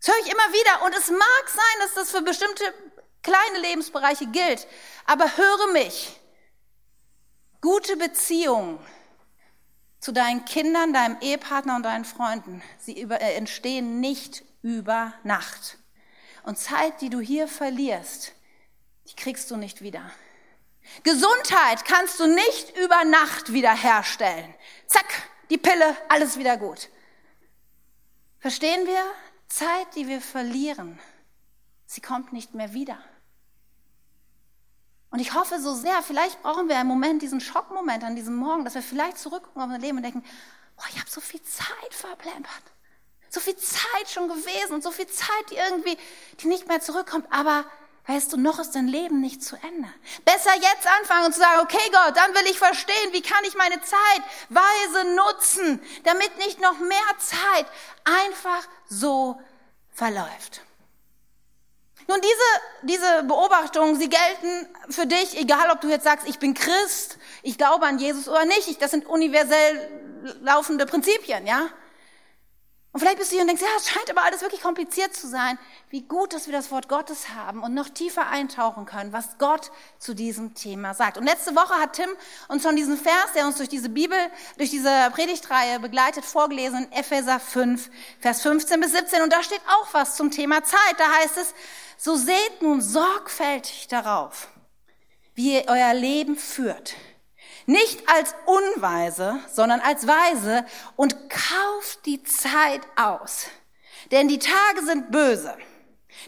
Das 0.00 0.12
höre 0.12 0.20
ich 0.24 0.32
immer 0.32 0.52
wieder. 0.52 0.84
Und 0.84 0.94
es 0.96 1.10
mag 1.10 1.44
sein, 1.46 1.80
dass 1.80 1.94
das 1.94 2.10
für 2.10 2.22
bestimmte 2.22 2.64
kleine 3.22 3.58
Lebensbereiche 3.60 4.26
gilt. 4.26 4.66
Aber 5.06 5.24
höre 5.36 5.72
mich. 5.72 6.20
Gute 7.60 7.96
Beziehungen 7.96 8.78
zu 10.00 10.12
deinen 10.12 10.44
Kindern, 10.44 10.92
deinem 10.92 11.16
Ehepartner 11.20 11.76
und 11.76 11.82
deinen 11.82 12.04
Freunden, 12.04 12.62
sie 12.78 13.00
über, 13.00 13.20
äh, 13.20 13.34
entstehen 13.34 14.00
nicht 14.00 14.44
über 14.62 15.14
Nacht. 15.24 15.78
Und 16.42 16.58
Zeit, 16.58 17.00
die 17.00 17.10
du 17.10 17.20
hier 17.20 17.48
verlierst, 17.48 18.32
die 19.08 19.16
kriegst 19.16 19.50
du 19.50 19.56
nicht 19.56 19.82
wieder. 19.82 20.10
Gesundheit 21.02 21.84
kannst 21.84 22.20
du 22.20 22.26
nicht 22.26 22.76
über 22.76 23.04
Nacht 23.04 23.52
wiederherstellen. 23.52 24.54
Zack, 24.86 25.06
die 25.50 25.58
Pille, 25.58 25.96
alles 26.08 26.38
wieder 26.38 26.56
gut. 26.56 26.88
Verstehen 28.38 28.86
wir? 28.86 29.02
Zeit, 29.48 29.94
die 29.94 30.08
wir 30.08 30.20
verlieren, 30.20 30.98
sie 31.86 32.00
kommt 32.00 32.32
nicht 32.32 32.54
mehr 32.54 32.72
wieder. 32.72 32.98
Und 35.16 35.22
ich 35.22 35.32
hoffe 35.32 35.58
so 35.58 35.72
sehr, 35.72 36.02
vielleicht 36.02 36.42
brauchen 36.42 36.68
wir 36.68 36.76
einen 36.76 36.90
Moment, 36.90 37.22
diesen 37.22 37.40
Schockmoment 37.40 38.04
an 38.04 38.16
diesem 38.16 38.36
Morgen, 38.36 38.66
dass 38.66 38.74
wir 38.74 38.82
vielleicht 38.82 39.16
zurückgucken 39.16 39.62
auf 39.62 39.68
unser 39.68 39.78
Leben 39.78 39.96
und 39.96 40.02
denken, 40.02 40.22
boah, 40.76 40.84
ich 40.90 41.00
habe 41.00 41.08
so 41.08 41.22
viel 41.22 41.40
Zeit 41.40 41.66
verplempert. 41.88 42.62
So 43.30 43.40
viel 43.40 43.56
Zeit 43.56 44.10
schon 44.12 44.28
gewesen 44.28 44.74
und 44.74 44.82
so 44.82 44.90
viel 44.90 45.06
Zeit, 45.06 45.50
die 45.50 45.54
irgendwie, 45.54 45.96
die 46.38 46.48
nicht 46.48 46.68
mehr 46.68 46.82
zurückkommt. 46.82 47.26
Aber 47.30 47.64
Weißt 48.08 48.32
du, 48.32 48.36
noch 48.36 48.58
ist 48.58 48.72
dein 48.72 48.88
Leben 48.88 49.20
nicht 49.20 49.42
zu 49.42 49.56
Ende. 49.56 49.88
Besser 50.24 50.54
jetzt 50.54 50.86
anfangen 51.00 51.26
und 51.26 51.32
zu 51.32 51.40
sagen, 51.40 51.60
okay 51.62 51.90
Gott, 51.90 52.16
dann 52.16 52.34
will 52.34 52.48
ich 52.50 52.58
verstehen, 52.58 53.12
wie 53.12 53.22
kann 53.22 53.42
ich 53.44 53.56
meine 53.56 53.80
Zeit 53.80 54.22
weise 54.50 55.16
nutzen, 55.16 55.80
damit 56.04 56.36
nicht 56.36 56.60
noch 56.60 56.78
mehr 56.78 56.98
Zeit 57.18 57.66
einfach 58.04 58.68
so 58.88 59.40
verläuft. 59.92 60.60
Nun, 62.08 62.20
diese, 62.20 62.96
diese 62.98 63.22
Beobachtungen, 63.24 63.96
sie 63.98 64.08
gelten 64.08 64.68
für 64.90 65.06
dich, 65.06 65.38
egal 65.40 65.70
ob 65.70 65.80
du 65.80 65.88
jetzt 65.88 66.04
sagst, 66.04 66.28
ich 66.28 66.38
bin 66.38 66.54
Christ, 66.54 67.18
ich 67.42 67.58
glaube 67.58 67.84
an 67.84 67.98
Jesus 67.98 68.28
oder 68.28 68.44
nicht. 68.44 68.80
Das 68.80 68.92
sind 68.92 69.06
universell 69.06 70.06
laufende 70.42 70.86
Prinzipien, 70.86 71.46
ja? 71.46 71.68
Und 72.96 73.00
vielleicht 73.00 73.18
bist 73.18 73.30
du 73.30 73.34
hier 73.34 73.42
und 73.42 73.48
denkst, 73.48 73.62
ja, 73.62 73.68
es 73.76 73.90
scheint 73.90 74.08
aber 74.08 74.22
alles 74.22 74.40
wirklich 74.40 74.62
kompliziert 74.62 75.14
zu 75.14 75.28
sein. 75.28 75.58
Wie 75.90 76.00
gut, 76.00 76.32
dass 76.32 76.46
wir 76.46 76.54
das 76.54 76.70
Wort 76.70 76.88
Gottes 76.88 77.28
haben 77.28 77.62
und 77.62 77.74
noch 77.74 77.90
tiefer 77.90 78.28
eintauchen 78.28 78.86
können, 78.86 79.12
was 79.12 79.36
Gott 79.36 79.70
zu 79.98 80.14
diesem 80.14 80.54
Thema 80.54 80.94
sagt. 80.94 81.18
Und 81.18 81.26
letzte 81.26 81.54
Woche 81.54 81.74
hat 81.74 81.92
Tim 81.92 82.08
uns 82.48 82.62
schon 82.62 82.74
diesen 82.74 82.96
Vers, 82.96 83.34
der 83.34 83.44
uns 83.44 83.58
durch 83.58 83.68
diese 83.68 83.90
Bibel, 83.90 84.16
durch 84.56 84.70
diese 84.70 85.10
Predigtreihe 85.12 85.78
begleitet, 85.78 86.24
vorgelesen 86.24 86.90
Epheser 86.90 87.38
5, 87.38 87.90
Vers 88.20 88.40
15 88.40 88.80
bis 88.80 88.92
17. 88.92 89.20
Und 89.20 89.30
da 89.30 89.42
steht 89.42 89.60
auch 89.68 89.92
was 89.92 90.16
zum 90.16 90.30
Thema 90.30 90.64
Zeit. 90.64 90.94
Da 90.96 91.04
heißt 91.20 91.36
es, 91.36 91.54
so 91.98 92.16
seht 92.16 92.62
nun 92.62 92.80
sorgfältig 92.80 93.88
darauf, 93.88 94.48
wie 95.34 95.56
ihr 95.56 95.64
euer 95.68 95.92
Leben 95.92 96.34
führt 96.34 96.94
nicht 97.66 98.08
als 98.08 98.34
Unweise, 98.46 99.38
sondern 99.52 99.80
als 99.80 100.06
Weise 100.06 100.64
und 100.96 101.16
kauft 101.28 102.06
die 102.06 102.22
Zeit 102.22 102.80
aus. 102.96 103.46
Denn 104.10 104.28
die 104.28 104.38
Tage 104.38 104.84
sind 104.84 105.10
böse. 105.10 105.56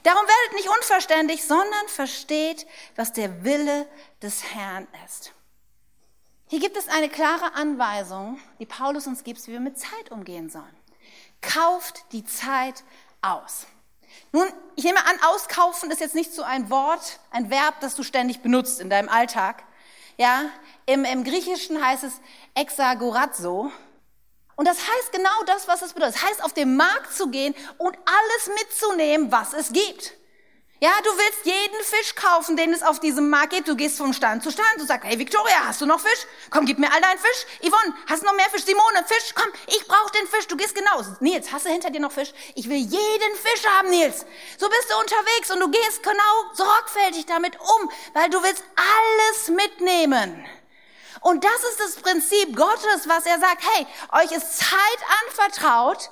Darum 0.03 0.22
werdet 0.22 0.57
nicht 0.57 0.68
unverständlich, 0.68 1.44
sondern 1.44 1.88
versteht, 1.88 2.66
was 2.96 3.12
der 3.12 3.44
Wille 3.44 3.87
des 4.22 4.55
Herrn 4.55 4.87
ist. 5.07 5.33
Hier 6.48 6.61
gibt 6.61 6.77
es 6.77 6.88
eine 6.88 7.09
klare 7.09 7.55
Anweisung, 7.55 8.38
die 8.59 8.66
Paulus 8.66 9.07
uns 9.07 9.22
gibt, 9.22 9.46
wie 9.46 9.53
wir 9.53 9.61
mit 9.61 9.79
Zeit 9.79 10.11
umgehen 10.11 10.51
sollen. 10.51 10.64
Kauft 11.40 12.05
die 12.12 12.24
Zeit 12.24 12.83
aus. 13.22 13.66
Nun, 14.33 14.46
ich 14.74 14.85
nehme 14.85 15.05
an, 15.07 15.18
auskaufen 15.27 15.90
ist 15.90 16.01
jetzt 16.01 16.14
nicht 16.14 16.33
so 16.33 16.42
ein 16.42 16.70
Wort, 16.70 17.20
ein 17.31 17.51
Verb, 17.51 17.81
das 17.81 17.94
du 17.96 18.03
ständig 18.03 18.40
benutzt 18.40 18.81
in 18.81 18.90
deinem 18.90 19.09
Alltag. 19.09 19.62
Ja, 20.18 20.50
im, 20.85 21.04
im 21.04 21.22
Griechischen 21.24 21.83
heißt 21.83 22.04
es 22.04 22.20
exagorazo. 22.54 23.70
Und 24.57 24.66
das 24.66 24.78
heißt 24.78 25.12
genau 25.12 25.44
das, 25.46 25.68
was 25.68 25.83
es 25.83 25.92
bedeutet. 25.92 26.16
Das 26.16 26.24
heißt, 26.24 26.44
auf 26.44 26.52
den 26.52 26.76
Markt 26.76 27.14
zu 27.14 27.31
gehen 27.31 27.54
und 27.78 27.96
alles 27.96 28.61
mitzunehmen, 28.61 29.31
was 29.31 29.52
es 29.52 29.72
gibt. 29.72 30.17
Ja, 30.80 30.92
du 31.02 31.10
willst 31.10 31.44
jeden 31.44 31.82
Fisch 31.82 32.14
kaufen, 32.14 32.56
den 32.56 32.72
es 32.72 32.84
auf 32.84 33.00
diesem 33.00 33.30
Markt 33.30 33.50
gibt. 33.50 33.66
Du 33.66 33.74
gehst 33.74 33.98
von 33.98 34.14
Stand 34.14 34.44
zu 34.44 34.52
Stand. 34.52 34.74
Du 34.78 34.84
sagst, 34.84 35.08
hey 35.08 35.18
Victoria, 35.18 35.66
hast 35.66 35.80
du 35.80 35.86
noch 35.86 35.98
Fisch? 35.98 36.24
Komm, 36.50 36.66
gib 36.66 36.78
mir 36.78 36.92
all 36.92 37.00
deinen 37.00 37.18
Fisch. 37.18 37.46
Yvonne, 37.68 37.94
hast 38.08 38.22
du 38.22 38.26
noch 38.26 38.34
mehr 38.34 38.48
Fisch? 38.50 38.62
Simone, 38.62 39.04
Fisch? 39.04 39.34
Komm, 39.34 39.50
ich 39.66 39.88
brauche 39.88 40.12
den 40.12 40.28
Fisch. 40.28 40.46
Du 40.46 40.56
gehst 40.56 40.76
genau. 40.76 41.02
Nils, 41.18 41.50
hast 41.50 41.66
du 41.66 41.70
hinter 41.70 41.90
dir 41.90 42.00
noch 42.00 42.12
Fisch? 42.12 42.32
Ich 42.54 42.68
will 42.68 42.76
jeden 42.76 43.36
Fisch 43.42 43.66
haben, 43.66 43.90
Nils. 43.90 44.24
So 44.56 44.68
bist 44.68 44.88
du 44.88 44.96
unterwegs 44.98 45.50
und 45.50 45.58
du 45.58 45.68
gehst 45.68 46.04
genau 46.04 46.54
sorgfältig 46.54 47.26
damit 47.26 47.58
um, 47.58 47.90
weil 48.14 48.30
du 48.30 48.40
willst 48.40 48.62
alles 48.76 49.48
mitnehmen. 49.48 50.46
Und 51.22 51.42
das 51.42 51.64
ist 51.70 51.80
das 51.80 51.96
Prinzip 51.96 52.54
Gottes, 52.54 53.08
was 53.08 53.26
er 53.26 53.40
sagt, 53.40 53.64
hey, 53.74 53.86
euch 54.12 54.30
ist 54.30 54.58
Zeit 54.58 55.00
anvertraut, 55.26 56.10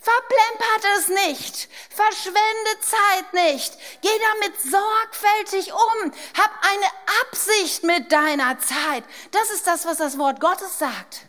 Verplempert 0.00 0.98
es 0.98 1.08
nicht. 1.08 1.68
Verschwende 1.90 2.80
Zeit 2.80 3.32
nicht. 3.32 3.76
Geh 4.00 4.08
damit 4.32 4.60
sorgfältig 4.60 5.72
um. 5.72 6.12
Hab 6.36 6.50
eine 6.62 6.86
Absicht 7.22 7.82
mit 7.82 8.12
deiner 8.12 8.58
Zeit. 8.60 9.04
Das 9.32 9.50
ist 9.50 9.66
das, 9.66 9.86
was 9.86 9.98
das 9.98 10.18
Wort 10.18 10.40
Gottes 10.40 10.78
sagt. 10.78 11.28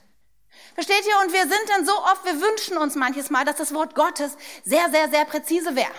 Versteht 0.76 1.06
ihr? 1.08 1.20
Und 1.26 1.34
wir 1.34 1.42
sind 1.42 1.70
dann 1.70 1.86
so 1.86 1.92
oft, 1.92 2.24
wir 2.26 2.40
wünschen 2.40 2.78
uns 2.78 2.96
manches 2.96 3.30
Mal, 3.30 3.44
dass 3.44 3.58
das 3.58 3.74
Wort 3.74 3.96
Gottes 3.96 4.38
sehr, 4.64 4.90
sehr, 4.92 5.10
sehr 5.10 5.26
präzise 5.26 5.76
wäre. 5.76 5.92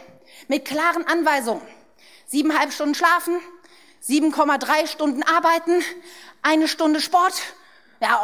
Mit 0.48 0.64
klaren 0.64 1.06
Anweisungen. 1.06 1.66
Siebeneinhalb 2.26 2.72
Stunden 2.72 2.94
schlafen, 2.94 3.40
7,3 4.06 4.86
Stunden 4.86 5.22
arbeiten, 5.24 5.84
eine 6.42 6.68
Stunde 6.68 7.00
Sport, 7.00 7.34
ja, 8.00 8.22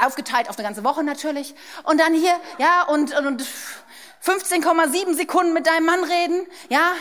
aufgeteilt 0.00 0.48
auf 0.48 0.56
eine 0.56 0.66
ganze 0.66 0.84
Woche 0.84 1.02
natürlich. 1.02 1.54
Und 1.82 2.00
dann 2.00 2.14
hier, 2.14 2.40
ja, 2.58 2.84
und, 2.84 3.14
und 3.14 3.44
15,7 4.24 5.14
Sekunden 5.14 5.52
mit 5.52 5.66
deinem 5.66 5.86
Mann 5.86 6.04
reden, 6.04 6.46
ja, 6.68 6.94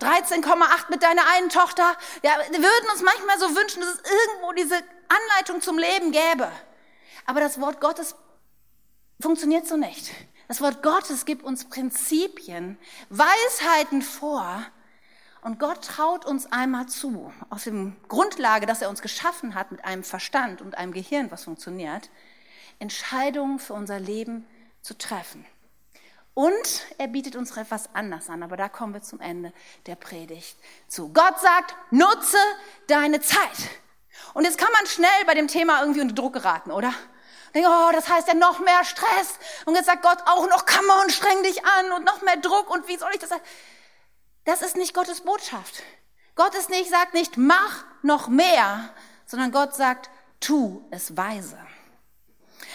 13,8 0.00 0.90
mit 0.90 1.02
deiner 1.02 1.22
einen 1.34 1.48
Tochter. 1.48 1.96
Ja, 2.22 2.32
wir 2.50 2.58
würden 2.58 2.90
uns 2.92 3.02
manchmal 3.02 3.38
so 3.38 3.54
wünschen, 3.56 3.80
dass 3.80 3.90
es 3.90 4.00
irgendwo 4.10 4.52
diese 4.52 4.76
Anleitung 4.76 5.60
zum 5.60 5.78
Leben 5.78 6.12
gäbe. 6.12 6.50
Aber 7.26 7.40
das 7.40 7.60
Wort 7.60 7.80
Gottes 7.80 8.16
funktioniert 9.20 9.66
so 9.66 9.76
nicht. 9.76 10.10
Das 10.48 10.60
Wort 10.60 10.82
Gottes 10.82 11.24
gibt 11.24 11.44
uns 11.44 11.68
Prinzipien, 11.68 12.78
Weisheiten 13.10 14.02
vor. 14.02 14.64
Und 15.40 15.58
Gott 15.58 15.84
traut 15.84 16.24
uns 16.24 16.50
einmal 16.52 16.86
zu, 16.86 17.32
aus 17.50 17.64
dem 17.64 17.96
Grundlage, 18.08 18.66
dass 18.66 18.80
er 18.80 18.88
uns 18.88 19.02
geschaffen 19.02 19.54
hat 19.54 19.72
mit 19.72 19.84
einem 19.84 20.04
Verstand 20.04 20.60
und 20.60 20.76
einem 20.76 20.92
Gehirn, 20.92 21.30
was 21.30 21.44
funktioniert, 21.44 22.10
Entscheidungen 22.78 23.58
für 23.58 23.74
unser 23.74 23.98
Leben 23.98 24.46
zu 24.82 24.96
treffen. 24.96 25.44
Und 26.34 26.86
er 26.96 27.08
bietet 27.08 27.36
uns 27.36 27.54
etwas 27.56 27.94
anders 27.94 28.30
an, 28.30 28.42
aber 28.42 28.56
da 28.56 28.68
kommen 28.68 28.94
wir 28.94 29.02
zum 29.02 29.20
Ende 29.20 29.52
der 29.86 29.96
Predigt 29.96 30.56
zu. 30.88 31.12
Gott 31.12 31.38
sagt, 31.40 31.74
nutze 31.90 32.38
deine 32.86 33.20
Zeit. 33.20 33.68
Und 34.32 34.44
jetzt 34.44 34.56
kann 34.56 34.72
man 34.72 34.86
schnell 34.86 35.24
bei 35.26 35.34
dem 35.34 35.48
Thema 35.48 35.80
irgendwie 35.80 36.00
unter 36.00 36.14
Druck 36.14 36.32
geraten, 36.32 36.70
oder? 36.70 36.94
Denke, 37.54 37.68
oh, 37.68 37.92
das 37.92 38.08
heißt 38.08 38.28
ja 38.28 38.34
noch 38.34 38.60
mehr 38.60 38.82
Stress. 38.84 39.38
Und 39.66 39.74
jetzt 39.74 39.86
sagt 39.86 40.02
Gott 40.02 40.18
auch 40.24 40.48
noch, 40.48 40.64
come 40.64 40.88
on, 41.02 41.10
streng 41.10 41.42
dich 41.42 41.64
an 41.66 41.92
und 41.92 42.04
noch 42.04 42.22
mehr 42.22 42.36
Druck 42.36 42.70
und 42.70 42.88
wie 42.88 42.96
soll 42.96 43.10
ich 43.12 43.20
das? 43.20 43.30
Das 44.44 44.62
ist 44.62 44.76
nicht 44.76 44.94
Gottes 44.94 45.20
Botschaft. 45.20 45.82
Gott 46.34 46.54
ist 46.54 46.70
nicht, 46.70 46.88
sagt 46.88 47.12
nicht, 47.12 47.36
mach 47.36 47.84
noch 48.00 48.28
mehr, 48.28 48.94
sondern 49.26 49.52
Gott 49.52 49.74
sagt, 49.74 50.08
tu 50.40 50.82
es 50.90 51.14
weise. 51.16 51.58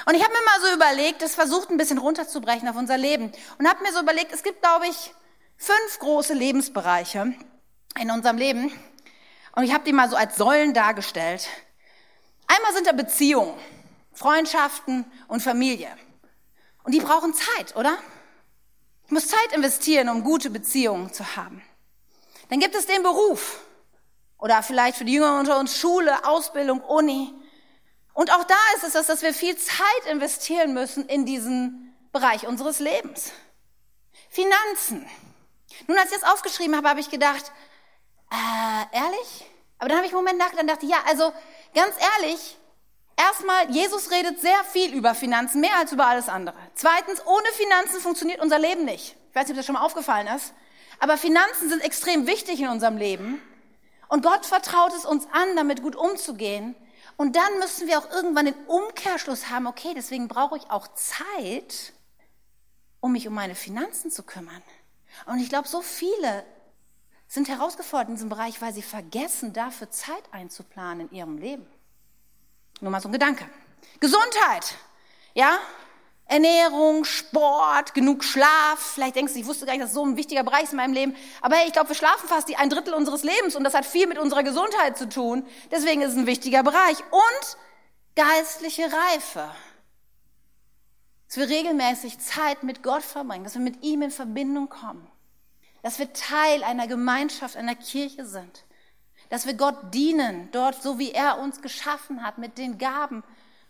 Und 0.07 0.15
ich 0.15 0.23
habe 0.23 0.31
mir 0.31 0.45
mal 0.45 0.69
so 0.69 0.73
überlegt, 0.73 1.21
das 1.21 1.35
versucht 1.35 1.69
ein 1.69 1.75
bisschen 1.75 1.97
runterzubrechen 1.97 2.69
auf 2.69 2.77
unser 2.77 2.97
Leben 2.97 3.29
und 3.57 3.67
habe 3.67 3.83
mir 3.83 3.91
so 3.91 3.99
überlegt, 3.99 4.31
es 4.31 4.41
gibt, 4.41 4.61
glaube 4.61 4.87
ich, 4.87 5.13
fünf 5.57 5.99
große 5.99 6.33
Lebensbereiche 6.33 7.33
in 7.99 8.11
unserem 8.11 8.37
Leben. 8.37 8.71
Und 9.53 9.63
ich 9.65 9.73
habe 9.73 9.83
die 9.83 9.91
mal 9.91 10.09
so 10.09 10.15
als 10.15 10.37
Säulen 10.37 10.73
dargestellt. 10.73 11.49
Einmal 12.47 12.73
sind 12.73 12.87
da 12.87 12.93
Beziehungen, 12.93 13.59
Freundschaften 14.13 15.03
und 15.27 15.43
Familie. 15.43 15.89
Und 16.85 16.93
die 16.93 17.01
brauchen 17.01 17.33
Zeit, 17.33 17.75
oder? 17.75 17.97
Ich 19.07 19.11
muss 19.11 19.27
Zeit 19.27 19.51
investieren, 19.53 20.07
um 20.07 20.23
gute 20.23 20.49
Beziehungen 20.49 21.11
zu 21.11 21.35
haben. 21.35 21.61
Dann 22.47 22.61
gibt 22.61 22.75
es 22.75 22.85
den 22.85 23.03
Beruf. 23.03 23.59
Oder 24.37 24.63
vielleicht 24.63 24.99
für 24.99 25.03
die 25.03 25.15
Jünger 25.15 25.37
unter 25.37 25.59
uns 25.59 25.77
Schule, 25.77 26.25
Ausbildung, 26.25 26.79
Uni. 26.79 27.33
Und 28.17 28.33
auch 28.33 28.43
da 28.45 28.55
ist 28.75 28.83
es 28.83 28.93
das, 28.93 29.05
dass 29.05 29.21
wir 29.21 29.31
viel 29.31 29.55
Zeit 29.57 30.05
investieren 30.09 30.73
müssen 30.73 31.07
in 31.07 31.27
diesen 31.27 31.95
Bereich 32.11 32.47
unseres 32.47 32.79
Lebens. 32.79 33.31
Finanzen. 34.31 35.07
Nun, 35.85 35.99
als 35.99 36.11
ich 36.11 36.19
das 36.19 36.33
aufgeschrieben 36.33 36.75
habe, 36.75 36.89
habe 36.89 36.99
ich 36.99 37.11
gedacht, 37.11 37.51
äh, 38.31 38.97
ehrlich? 38.97 39.45
Aber 39.77 39.89
dann 39.89 39.97
habe 39.97 40.07
ich 40.07 40.13
einen 40.13 40.23
Moment 40.23 40.39
nachgedacht 40.39 40.63
und 40.63 40.67
dachte, 40.67 40.87
ja, 40.87 40.97
also 41.07 41.31
ganz 41.75 41.93
ehrlich, 42.17 42.57
erstmal, 43.17 43.69
Jesus 43.69 44.09
redet 44.09 44.41
sehr 44.41 44.63
viel 44.63 44.95
über 44.95 45.13
Finanzen, 45.13 45.61
mehr 45.61 45.77
als 45.77 45.91
über 45.91 46.07
alles 46.07 46.27
andere. 46.27 46.55
Zweitens, 46.73 47.23
ohne 47.23 47.47
Finanzen 47.49 48.01
funktioniert 48.01 48.41
unser 48.41 48.57
Leben 48.57 48.83
nicht. 48.83 49.15
Ich 49.29 49.35
weiß 49.35 49.43
nicht, 49.43 49.51
ob 49.51 49.57
das 49.57 49.65
schon 49.67 49.75
mal 49.75 49.85
aufgefallen 49.85 50.25
ist. 50.35 50.55
Aber 50.97 51.19
Finanzen 51.19 51.69
sind 51.69 51.83
extrem 51.83 52.25
wichtig 52.25 52.61
in 52.61 52.69
unserem 52.69 52.97
Leben. 52.97 53.39
Und 54.07 54.23
Gott 54.23 54.47
vertraut 54.47 54.93
es 54.97 55.05
uns 55.05 55.27
an, 55.31 55.55
damit 55.55 55.83
gut 55.83 55.95
umzugehen. 55.95 56.75
Und 57.17 57.35
dann 57.35 57.59
müssen 57.59 57.87
wir 57.87 57.97
auch 57.97 58.09
irgendwann 58.11 58.45
den 58.45 58.65
Umkehrschluss 58.67 59.49
haben, 59.49 59.67
okay, 59.67 59.93
deswegen 59.95 60.27
brauche 60.27 60.57
ich 60.57 60.69
auch 60.69 60.87
Zeit, 60.93 61.93
um 62.99 63.11
mich 63.11 63.27
um 63.27 63.33
meine 63.33 63.55
Finanzen 63.55 64.11
zu 64.11 64.23
kümmern. 64.23 64.61
Und 65.25 65.39
ich 65.39 65.49
glaube, 65.49 65.67
so 65.67 65.81
viele 65.81 66.45
sind 67.27 67.49
herausgefordert 67.49 68.09
in 68.09 68.15
diesem 68.15 68.29
Bereich, 68.29 68.61
weil 68.61 68.73
sie 68.73 68.83
vergessen, 68.83 69.51
dafür 69.51 69.89
Zeit 69.89 70.23
einzuplanen 70.31 71.09
in 71.09 71.15
ihrem 71.15 71.37
Leben. 71.39 71.67
Nur 72.81 72.91
mal 72.91 73.01
so 73.01 73.09
ein 73.09 73.13
Gedanke. 73.13 73.49
Gesundheit. 73.99 74.75
Ja, 75.33 75.57
Ernährung, 76.27 77.05
Sport, 77.05 77.93
genug 77.93 78.23
Schlaf. 78.23 78.79
Vielleicht 78.79 79.15
denkst 79.15 79.33
du, 79.33 79.39
ich 79.39 79.45
wusste 79.45 79.65
gar 79.65 79.73
nicht, 79.73 79.83
dass 79.83 79.93
so 79.93 80.05
ein 80.05 80.17
wichtiger 80.17 80.43
Bereich 80.43 80.63
ist 80.63 80.73
in 80.73 80.77
meinem 80.77 80.93
Leben. 80.93 81.15
Aber 81.41 81.55
hey, 81.55 81.67
ich 81.67 81.73
glaube, 81.73 81.89
wir 81.89 81.95
schlafen 81.95 82.27
fast 82.27 82.53
ein 82.57 82.69
Drittel 82.69 82.93
unseres 82.93 83.23
Lebens 83.23 83.55
und 83.55 83.63
das 83.63 83.73
hat 83.73 83.85
viel 83.85 84.07
mit 84.07 84.17
unserer 84.17 84.43
Gesundheit 84.43 84.97
zu 84.97 85.07
tun. 85.07 85.45
Deswegen 85.71 86.01
ist 86.01 86.11
es 86.11 86.17
ein 86.17 86.27
wichtiger 86.27 86.63
Bereich. 86.63 86.97
Und 87.11 87.57
geistliche 88.15 88.83
Reife. 88.83 89.49
Dass 91.27 91.37
wir 91.37 91.47
regelmäßig 91.47 92.19
Zeit 92.19 92.63
mit 92.63 92.83
Gott 92.83 93.03
verbringen, 93.03 93.43
dass 93.43 93.53
wir 93.53 93.61
mit 93.61 93.83
ihm 93.83 94.01
in 94.01 94.11
Verbindung 94.11 94.67
kommen. 94.67 95.07
Dass 95.83 95.99
wir 95.99 96.11
Teil 96.11 96.63
einer 96.63 96.87
Gemeinschaft, 96.87 97.55
einer 97.55 97.75
Kirche 97.75 98.25
sind. 98.25 98.65
Dass 99.29 99.45
wir 99.45 99.53
Gott 99.53 99.93
dienen, 99.93 100.49
dort 100.51 100.81
so 100.81 100.99
wie 100.99 101.11
er 101.11 101.37
uns 101.39 101.61
geschaffen 101.61 102.25
hat, 102.25 102.37
mit 102.37 102.57
den 102.57 102.77
Gaben 102.77 103.23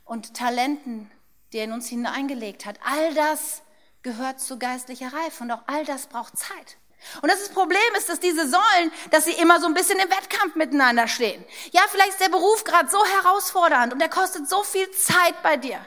und 0.06 0.34
Talenten, 0.34 1.12
der 1.54 1.66
in 1.66 1.72
uns 1.72 1.88
hineingelegt 1.88 2.66
hat. 2.66 2.78
All 2.84 3.14
das 3.14 3.62
gehört 4.04 4.40
zu 4.40 4.58
geistlicher 4.60 5.12
Reife 5.14 5.44
und 5.44 5.52
auch 5.52 5.62
all 5.68 5.86
das 5.86 6.08
braucht 6.08 6.38
Zeit. 6.38 6.78
Und 7.22 7.32
das, 7.32 7.50
Problem 7.50 7.80
ist, 7.98 8.10
dass 8.10 8.20
diese 8.20 8.48
Säulen, 8.50 8.92
dass 9.12 9.26
sie 9.26 9.34
immer 9.34 9.60
so 9.62 9.68
ein 9.68 9.74
bisschen 9.74 10.00
im 10.00 10.10
Wettkampf 10.10 10.56
miteinander 10.56 11.08
stehen. 11.08 11.44
Ja, 11.72 11.82
vielleicht 11.90 12.12
ist 12.12 12.22
der 12.22 12.30
Beruf 12.30 12.64
gerade 12.64 12.90
so 12.90 13.04
herausfordernd 13.06 13.94
und 13.94 14.00
der 14.00 14.10
kostet 14.10 14.50
so 14.50 14.64
viel 14.64 14.90
Zeit 14.92 15.42
bei 15.44 15.58
dir. 15.58 15.80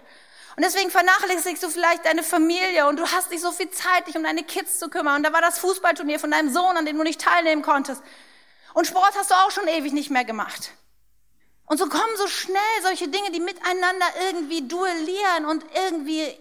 Und 0.57 0.65
deswegen 0.65 0.91
vernachlässigst 0.91 1.63
du 1.63 1.71
vielleicht 1.71 2.05
deine 2.05 2.23
Familie 2.23 2.87
und 2.87 2.99
du 2.99 3.07
hast 3.07 3.31
nicht 3.31 3.43
so 3.43 3.53
viel 3.53 3.71
Zeit, 3.71 4.07
dich 4.07 4.17
um 4.17 4.23
deine 4.23 4.43
Kids 4.43 4.79
zu 4.79 4.89
kümmern. 4.89 5.17
Und 5.17 5.23
da 5.23 5.33
war 5.33 5.41
das 5.41 5.59
Fußballturnier 5.59 6.19
von 6.19 6.31
deinem 6.31 6.53
Sohn, 6.53 6.77
an 6.77 6.85
dem 6.85 6.97
du 6.97 7.03
nicht 7.03 7.21
teilnehmen 7.21 7.63
konntest. 7.63 8.03
Und 8.75 8.87
Sport 8.87 9.13
hast 9.17 9.31
du 9.31 9.35
auch 9.35 9.51
schon 9.51 9.69
ewig 9.69 9.93
nicht 9.93 10.11
mehr 10.11 10.25
gemacht. 10.25 10.73
Und 11.71 11.79
so 11.79 11.89
kommen 11.89 12.17
so 12.17 12.27
schnell 12.27 12.83
solche 12.83 13.07
Dinge, 13.07 13.31
die 13.31 13.39
miteinander 13.39 14.07
irgendwie 14.27 14.67
duellieren 14.67 15.47
und 15.47 15.65
irgendwie 15.73 16.37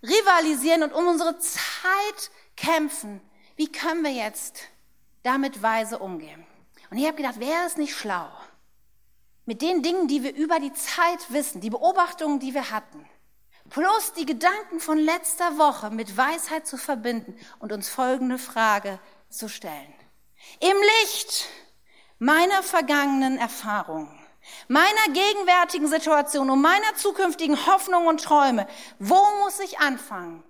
rivalisieren 0.00 0.84
und 0.84 0.92
um 0.92 1.08
unsere 1.08 1.36
Zeit 1.40 2.30
kämpfen. 2.56 3.20
Wie 3.56 3.66
können 3.66 4.04
wir 4.04 4.12
jetzt 4.12 4.60
damit 5.24 5.60
weise 5.60 5.98
umgehen? 5.98 6.46
Und 6.88 6.98
ich 6.98 7.06
habe 7.06 7.16
gedacht, 7.16 7.40
wäre 7.40 7.66
es 7.66 7.78
nicht 7.78 7.96
schlau, 7.96 8.28
mit 9.44 9.60
den 9.60 9.82
Dingen, 9.82 10.06
die 10.06 10.22
wir 10.22 10.36
über 10.36 10.60
die 10.60 10.72
Zeit 10.72 11.18
wissen, 11.30 11.60
die 11.60 11.70
Beobachtungen, 11.70 12.38
die 12.38 12.54
wir 12.54 12.70
hatten, 12.70 13.04
plus 13.70 14.12
die 14.12 14.24
Gedanken 14.24 14.78
von 14.78 14.98
letzter 14.98 15.58
Woche 15.58 15.90
mit 15.90 16.16
Weisheit 16.16 16.68
zu 16.68 16.76
verbinden 16.76 17.36
und 17.58 17.72
uns 17.72 17.88
folgende 17.88 18.38
Frage 18.38 19.00
zu 19.30 19.48
stellen. 19.48 19.92
Im 20.60 20.76
Licht 21.02 21.48
meiner 22.20 22.62
vergangenen 22.62 23.36
Erfahrungen 23.36 24.19
meiner 24.68 25.06
gegenwärtigen 25.12 25.88
Situation 25.88 26.50
und 26.50 26.60
meiner 26.60 26.94
zukünftigen 26.96 27.66
Hoffnung 27.66 28.06
und 28.06 28.22
Träume, 28.22 28.66
wo 28.98 29.20
muss 29.42 29.60
ich 29.60 29.78
anfangen? 29.78 30.42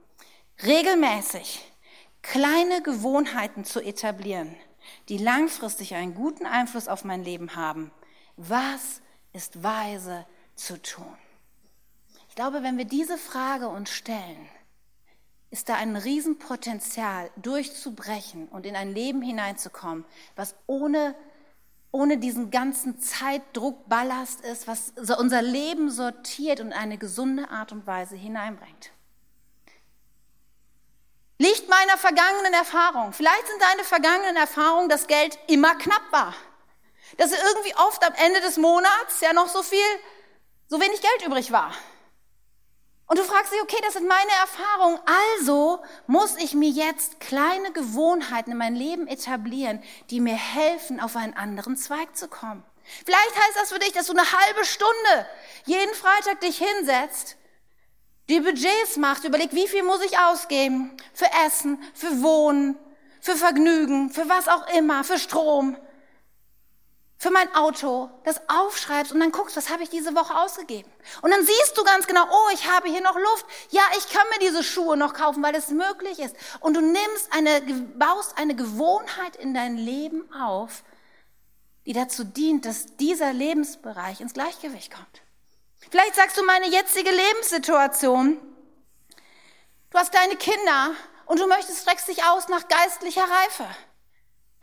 Regelmäßig 0.63 1.65
kleine 2.23 2.83
Gewohnheiten 2.83 3.65
zu 3.65 3.81
etablieren, 3.81 4.55
die 5.09 5.19
langfristig 5.19 5.95
einen 5.95 6.15
guten 6.15 6.47
Einfluss 6.47 6.89
auf 6.89 7.05
mein 7.05 7.25
Leben 7.25 7.57
haben. 7.57 7.91
Was 8.37 9.01
ist 9.33 9.63
weise 9.63 10.27
zu 10.55 10.81
tun? 10.81 11.17
Ich 12.29 12.35
glaube, 12.35 12.63
wenn 12.63 12.79
wir 12.79 12.85
diese 12.85 13.19
Frage 13.19 13.69
uns 13.69 13.91
stellen, 13.91 14.49
ist 15.51 15.69
da 15.69 15.75
ein 15.75 15.97
Riesenpotenzial, 15.97 17.31
durchzubrechen 17.37 18.47
und 18.49 18.67
in 18.67 18.77
ein 18.77 18.95
Leben 18.95 19.21
hineinzukommen, 19.21 20.05
was 20.37 20.55
ohne 20.67 21.15
ohne 21.93 22.19
diesen 22.19 22.51
ganzen 22.51 23.01
Zeitdruck 23.01 23.89
Ballast 23.89 24.43
ist, 24.43 24.67
was 24.69 24.93
unser 25.19 25.43
Leben 25.43 25.91
sortiert 25.91 26.61
und 26.61 26.73
eine 26.73 26.99
gesunde 26.99 27.51
Art 27.51 27.73
und 27.73 27.87
Weise 27.87 28.17
hineinbringt. 28.17 28.93
Liegt 31.39 31.69
meiner 31.69 31.97
vergangenen 31.97 32.53
Erfahrung. 32.53 33.13
Vielleicht 33.13 33.47
sind 33.47 33.63
deine 33.63 33.83
vergangenen 33.83 34.37
Erfahrungen, 34.37 34.89
dass 34.89 35.07
Geld 35.07 35.39
immer 35.49 35.75
knapp 35.75 36.03
war. 36.11 36.35
Dass 37.17 37.33
irgendwie 37.33 37.75
oft 37.77 38.05
am 38.07 38.13
Ende 38.15 38.41
des 38.43 38.57
Monats 38.59 39.21
ja 39.21 39.33
noch 39.33 39.49
so 39.49 39.63
viel, 39.63 39.79
so 40.69 40.81
wenig 40.81 41.01
Geld 41.01 41.27
übrig 41.27 41.51
war. 41.51 41.73
Und 43.11 43.19
du 43.19 43.25
fragst 43.25 43.53
dich, 43.53 43.61
okay, 43.61 43.79
das 43.85 43.95
sind 43.95 44.07
meine 44.07 44.31
Erfahrungen, 44.41 45.01
also 45.43 45.81
muss 46.07 46.37
ich 46.37 46.55
mir 46.55 46.69
jetzt 46.69 47.19
kleine 47.19 47.73
Gewohnheiten 47.73 48.53
in 48.53 48.57
mein 48.57 48.77
Leben 48.77 49.09
etablieren, 49.09 49.83
die 50.11 50.21
mir 50.21 50.37
helfen, 50.37 51.01
auf 51.01 51.17
einen 51.17 51.35
anderen 51.35 51.77
Zweig 51.77 52.17
zu 52.17 52.29
kommen. 52.29 52.63
Vielleicht 53.05 53.37
heißt 53.37 53.57
das 53.57 53.73
für 53.73 53.81
dich, 53.81 53.91
dass 53.91 54.07
du 54.07 54.13
eine 54.13 54.23
halbe 54.23 54.65
Stunde 54.65 55.27
jeden 55.65 55.93
Freitag 55.93 56.41
dich 56.41 56.59
hinsetzt, 56.59 57.37
die 58.29 58.39
Budgets 58.39 58.97
macht, 58.97 59.25
überleg, 59.25 59.53
wie 59.55 59.67
viel 59.67 59.83
muss 59.83 60.05
ich 60.05 60.17
ausgeben 60.17 60.97
für 61.13 61.27
Essen, 61.45 61.83
für 61.95 62.23
Wohnen, 62.23 62.79
für 63.21 63.35
Vergnügen, 63.35 64.11
für 64.11 64.29
was 64.29 64.47
auch 64.47 64.69
immer, 64.79 65.03
für 65.03 65.19
Strom 65.19 65.77
für 67.21 67.31
mein 67.31 67.55
Auto, 67.55 68.09
das 68.25 68.41
aufschreibst 68.49 69.13
und 69.13 69.21
dann 69.21 69.31
guckst, 69.31 69.55
was 69.55 69.69
habe 69.69 69.83
ich 69.83 69.91
diese 69.91 70.17
Woche 70.17 70.35
ausgegeben. 70.41 70.91
Und 71.21 71.31
dann 71.31 71.45
siehst 71.45 71.77
du 71.77 71.85
ganz 71.85 72.07
genau, 72.07 72.25
oh, 72.25 72.51
ich 72.55 72.67
habe 72.67 72.89
hier 72.89 73.03
noch 73.03 73.15
Luft. 73.15 73.45
Ja, 73.69 73.83
ich 73.99 74.09
kann 74.09 74.27
mir 74.31 74.39
diese 74.39 74.65
Schuhe 74.65 74.97
noch 74.97 75.13
kaufen, 75.13 75.43
weil 75.43 75.55
es 75.55 75.69
möglich 75.69 76.19
ist. 76.19 76.35
Und 76.61 76.79
du 76.79 76.81
nimmst 76.81 77.29
eine, 77.33 77.61
baust 77.99 78.39
eine 78.39 78.57
Gewohnheit 78.57 79.37
in 79.37 79.53
dein 79.53 79.77
Leben 79.77 80.33
auf, 80.33 80.83
die 81.85 81.93
dazu 81.93 82.25
dient, 82.25 82.65
dass 82.65 82.97
dieser 82.97 83.35
Lebensbereich 83.35 84.23
ins 84.23 84.33
Gleichgewicht 84.33 84.91
kommt. 84.91 85.21
Vielleicht 85.91 86.15
sagst 86.15 86.39
du 86.39 86.43
meine 86.43 86.69
jetzige 86.69 87.11
Lebenssituation. 87.11 88.39
Du 89.91 89.99
hast 89.99 90.15
deine 90.15 90.37
Kinder 90.37 90.93
und 91.27 91.39
du 91.39 91.47
möchtest, 91.47 91.83
streckst 91.83 92.09
dich 92.09 92.25
aus 92.25 92.49
nach 92.49 92.67
geistlicher 92.67 93.25
Reife. 93.25 93.67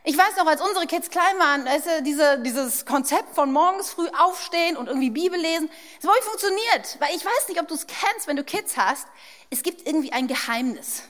Ich 0.09 0.17
weiß 0.17 0.37
noch, 0.37 0.47
als 0.47 0.61
unsere 0.61 0.87
Kids 0.87 1.09
klein 1.09 1.37
waren, 1.37 1.67
ist 1.67 1.85
ja 1.85 1.99
diese, 1.99 2.39
dieses 2.39 2.85
Konzept 2.85 3.35
von 3.35 3.51
morgens 3.51 3.89
früh 3.89 4.07
aufstehen 4.17 4.77
und 4.77 4.87
irgendwie 4.87 5.09
Bibel 5.09 5.37
lesen. 5.37 5.69
Das 5.99 6.09
hat 6.09 6.15
nicht 6.15 6.29
funktioniert, 6.29 6.97
weil 7.01 7.13
ich 7.13 7.25
weiß 7.25 7.49
nicht, 7.49 7.59
ob 7.59 7.67
du 7.67 7.73
es 7.73 7.87
kennst, 7.87 8.25
wenn 8.25 8.37
du 8.37 8.45
Kids 8.45 8.77
hast. 8.77 9.05
Es 9.49 9.63
gibt 9.63 9.85
irgendwie 9.85 10.13
ein 10.13 10.29
Geheimnis. 10.29 11.03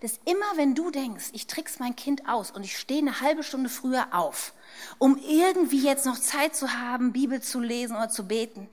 Dass 0.00 0.18
immer, 0.24 0.56
wenn 0.56 0.74
du 0.74 0.90
denkst, 0.90 1.26
ich 1.34 1.46
trick's 1.46 1.78
mein 1.78 1.94
Kind 1.94 2.28
aus 2.28 2.50
und 2.50 2.64
ich 2.64 2.76
stehe 2.76 2.98
eine 2.98 3.20
halbe 3.20 3.44
Stunde 3.44 3.70
früher 3.70 4.08
auf, 4.10 4.54
um 4.98 5.16
irgendwie 5.18 5.84
jetzt 5.84 6.04
noch 6.04 6.18
Zeit 6.18 6.56
zu 6.56 6.72
haben, 6.72 7.12
Bibel 7.12 7.40
zu 7.40 7.60
lesen 7.60 7.94
oder 7.94 8.08
zu 8.08 8.26
beten, 8.26 8.68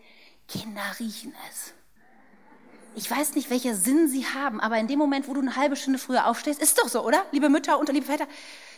Kinder 0.47 0.81
riechen 0.97 1.35
es. 1.51 1.73
Ich 2.95 3.09
weiß 3.09 3.35
nicht, 3.35 3.49
welcher 3.49 3.75
Sinn 3.75 4.07
sie 4.09 4.25
haben, 4.25 4.59
aber 4.59 4.77
in 4.77 4.87
dem 4.87 4.99
Moment, 4.99 5.27
wo 5.27 5.33
du 5.33 5.41
eine 5.41 5.55
halbe 5.55 5.75
Stunde 5.75 5.99
früher 5.99 6.27
aufstehst, 6.27 6.61
ist 6.61 6.77
doch 6.77 6.89
so, 6.89 7.01
oder? 7.01 7.25
Liebe 7.31 7.49
Mütter 7.49 7.79
und 7.79 7.87
liebe 7.89 8.05
Väter, 8.05 8.27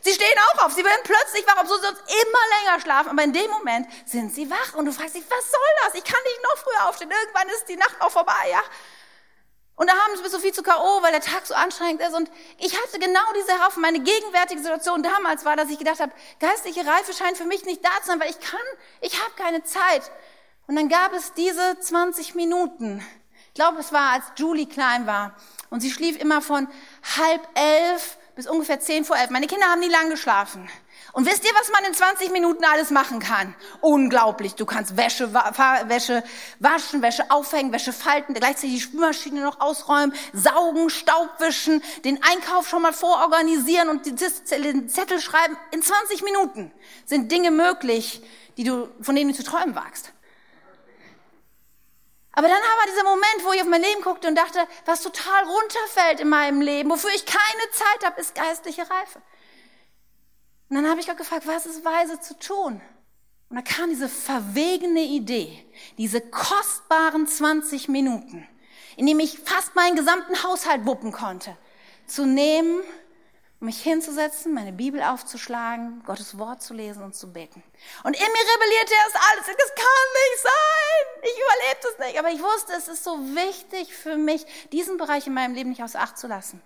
Sie 0.01 0.11
stehen 0.11 0.37
auch 0.49 0.65
auf, 0.65 0.73
sie 0.73 0.83
werden 0.83 1.01
plötzlich 1.03 1.45
wach, 1.45 1.61
obwohl 1.61 1.77
sie 1.77 1.85
sonst 1.85 2.01
immer 2.07 2.39
länger 2.57 2.81
schlafen, 2.81 3.09
aber 3.09 3.23
in 3.23 3.33
dem 3.33 3.49
Moment 3.51 3.87
sind 4.05 4.33
sie 4.33 4.49
wach 4.49 4.73
und 4.73 4.85
du 4.85 4.91
fragst 4.91 5.15
dich, 5.15 5.23
was 5.29 5.51
soll 5.51 5.59
das? 5.83 5.93
Ich 5.95 6.03
kann 6.03 6.19
nicht 6.23 6.43
noch 6.43 6.57
früher 6.57 6.89
aufstehen, 6.89 7.11
irgendwann 7.11 7.47
ist 7.49 7.69
die 7.69 7.75
Nacht 7.75 7.95
auch 7.99 8.09
vorbei, 8.09 8.49
ja? 8.49 8.61
Und 9.75 9.87
da 9.87 9.93
haben 9.93 10.17
sie 10.17 10.29
so 10.29 10.39
viel 10.39 10.53
zu 10.53 10.63
K.O., 10.63 11.01
weil 11.01 11.11
der 11.11 11.21
Tag 11.21 11.45
so 11.45 11.55
anstrengend 11.55 12.01
ist. 12.01 12.13
Und 12.13 12.29
ich 12.59 12.79
hatte 12.79 12.99
genau 12.99 13.21
diese 13.35 13.65
Haufen. 13.65 13.81
Meine 13.81 13.99
gegenwärtige 13.99 14.61
Situation 14.61 15.01
damals 15.01 15.43
war, 15.43 15.55
dass 15.55 15.71
ich 15.71 15.79
gedacht 15.79 15.99
habe, 15.99 16.11
geistliche 16.39 16.85
Reife 16.85 17.13
scheint 17.13 17.37
für 17.37 17.45
mich 17.45 17.65
nicht 17.65 17.83
da 17.83 17.89
zu 18.01 18.07
sein, 18.07 18.19
weil 18.19 18.29
ich 18.29 18.39
kann, 18.39 18.59
ich 18.99 19.19
habe 19.23 19.33
keine 19.37 19.63
Zeit. 19.63 20.11
Und 20.67 20.75
dann 20.75 20.87
gab 20.87 21.13
es 21.13 21.33
diese 21.33 21.79
20 21.79 22.35
Minuten. 22.35 23.03
Ich 23.53 23.55
glaube, 23.55 23.79
es 23.79 23.91
war, 23.91 24.13
als 24.13 24.23
Julie 24.37 24.65
klein 24.65 25.05
war. 25.07 25.35
Und 25.69 25.81
sie 25.81 25.91
schlief 25.91 26.17
immer 26.17 26.41
von 26.41 26.69
halb 27.17 27.45
elf 27.53 28.17
bis 28.33 28.47
ungefähr 28.47 28.79
zehn 28.79 29.03
vor 29.03 29.17
elf. 29.17 29.29
Meine 29.29 29.47
Kinder 29.47 29.65
haben 29.65 29.81
nie 29.81 29.89
lang 29.89 30.09
geschlafen. 30.09 30.69
Und 31.11 31.25
wisst 31.25 31.43
ihr, 31.43 31.51
was 31.59 31.69
man 31.69 31.83
in 31.83 31.93
20 31.93 32.31
Minuten 32.31 32.63
alles 32.63 32.91
machen 32.91 33.19
kann? 33.19 33.53
Unglaublich. 33.81 34.55
Du 34.55 34.65
kannst 34.65 34.95
Wäsche, 34.95 35.33
Wäsche 35.33 36.23
waschen, 36.59 37.01
Wäsche 37.01 37.29
aufhängen, 37.29 37.73
Wäsche 37.73 37.91
falten, 37.91 38.33
gleichzeitig 38.33 38.75
die 38.75 38.79
Spülmaschine 38.79 39.41
noch 39.41 39.59
ausräumen, 39.59 40.13
saugen, 40.31 40.89
Staub 40.89 41.29
wischen, 41.39 41.83
den 42.05 42.23
Einkauf 42.23 42.69
schon 42.69 42.83
mal 42.83 42.93
vororganisieren 42.93 43.89
und 43.89 44.05
den 44.05 44.17
Zettel 44.17 45.19
schreiben. 45.19 45.57
In 45.71 45.81
20 45.81 46.23
Minuten 46.23 46.71
sind 47.05 47.29
Dinge 47.29 47.51
möglich, 47.51 48.23
die 48.55 48.63
du, 48.63 48.87
von 49.01 49.13
denen 49.13 49.31
du 49.31 49.35
zu 49.35 49.43
träumen 49.43 49.75
wagst. 49.75 50.13
Aber 52.33 52.47
dann 52.47 52.61
war 52.61 52.87
dieser 52.87 53.03
Moment, 53.03 53.43
wo 53.43 53.51
ich 53.51 53.61
auf 53.61 53.67
mein 53.67 53.81
Leben 53.81 54.01
guckte 54.01 54.27
und 54.27 54.35
dachte, 54.35 54.59
was 54.85 55.01
total 55.01 55.43
runterfällt 55.43 56.21
in 56.21 56.29
meinem 56.29 56.61
Leben, 56.61 56.89
wofür 56.89 57.09
ich 57.13 57.25
keine 57.25 57.71
Zeit 57.71 58.05
habe, 58.05 58.21
ist 58.21 58.35
geistliche 58.35 58.89
Reife. 58.89 59.21
Und 60.69 60.77
dann 60.77 60.89
habe 60.89 61.01
ich 61.01 61.07
Gott 61.07 61.17
gefragt, 61.17 61.45
was 61.45 61.65
ist 61.65 61.83
weise 61.83 62.21
zu 62.21 62.39
tun? 62.39 62.81
Und 63.49 63.57
da 63.57 63.61
kam 63.61 63.89
diese 63.89 64.07
verwegene 64.07 65.01
Idee, 65.01 65.65
diese 65.97 66.21
kostbaren 66.21 67.27
20 67.27 67.89
Minuten, 67.89 68.47
in 68.95 69.05
dem 69.05 69.19
ich 69.19 69.39
fast 69.39 69.75
meinen 69.75 69.97
gesamten 69.97 70.41
Haushalt 70.41 70.85
wuppen 70.85 71.11
konnte, 71.11 71.57
zu 72.07 72.25
nehmen 72.25 72.81
mich 73.61 73.81
hinzusetzen, 73.81 74.53
meine 74.53 74.73
Bibel 74.73 75.01
aufzuschlagen, 75.03 76.01
Gottes 76.03 76.37
Wort 76.39 76.63
zu 76.63 76.73
lesen 76.73 77.03
und 77.03 77.15
zu 77.15 77.31
beten. 77.31 77.61
Und 78.03 78.15
in 78.15 78.21
mir 78.21 78.53
rebellierte 78.55 78.93
erst 79.05 79.15
alles. 79.31 79.45
Das 79.45 79.75
kann 79.75 80.07
nicht 80.13 80.43
sein. 80.43 81.23
Ich 81.23 81.39
überlebe 81.39 81.79
das 81.83 82.07
nicht. 82.07 82.19
Aber 82.19 82.31
ich 82.31 82.41
wusste, 82.41 82.73
es 82.73 82.87
ist 82.87 83.03
so 83.03 83.19
wichtig 83.35 83.93
für 83.95 84.17
mich, 84.17 84.45
diesen 84.71 84.97
Bereich 84.97 85.27
in 85.27 85.35
meinem 85.35 85.53
Leben 85.53 85.69
nicht 85.69 85.83
außer 85.83 85.99
Acht 85.99 86.17
zu 86.17 86.27
lassen. 86.27 86.61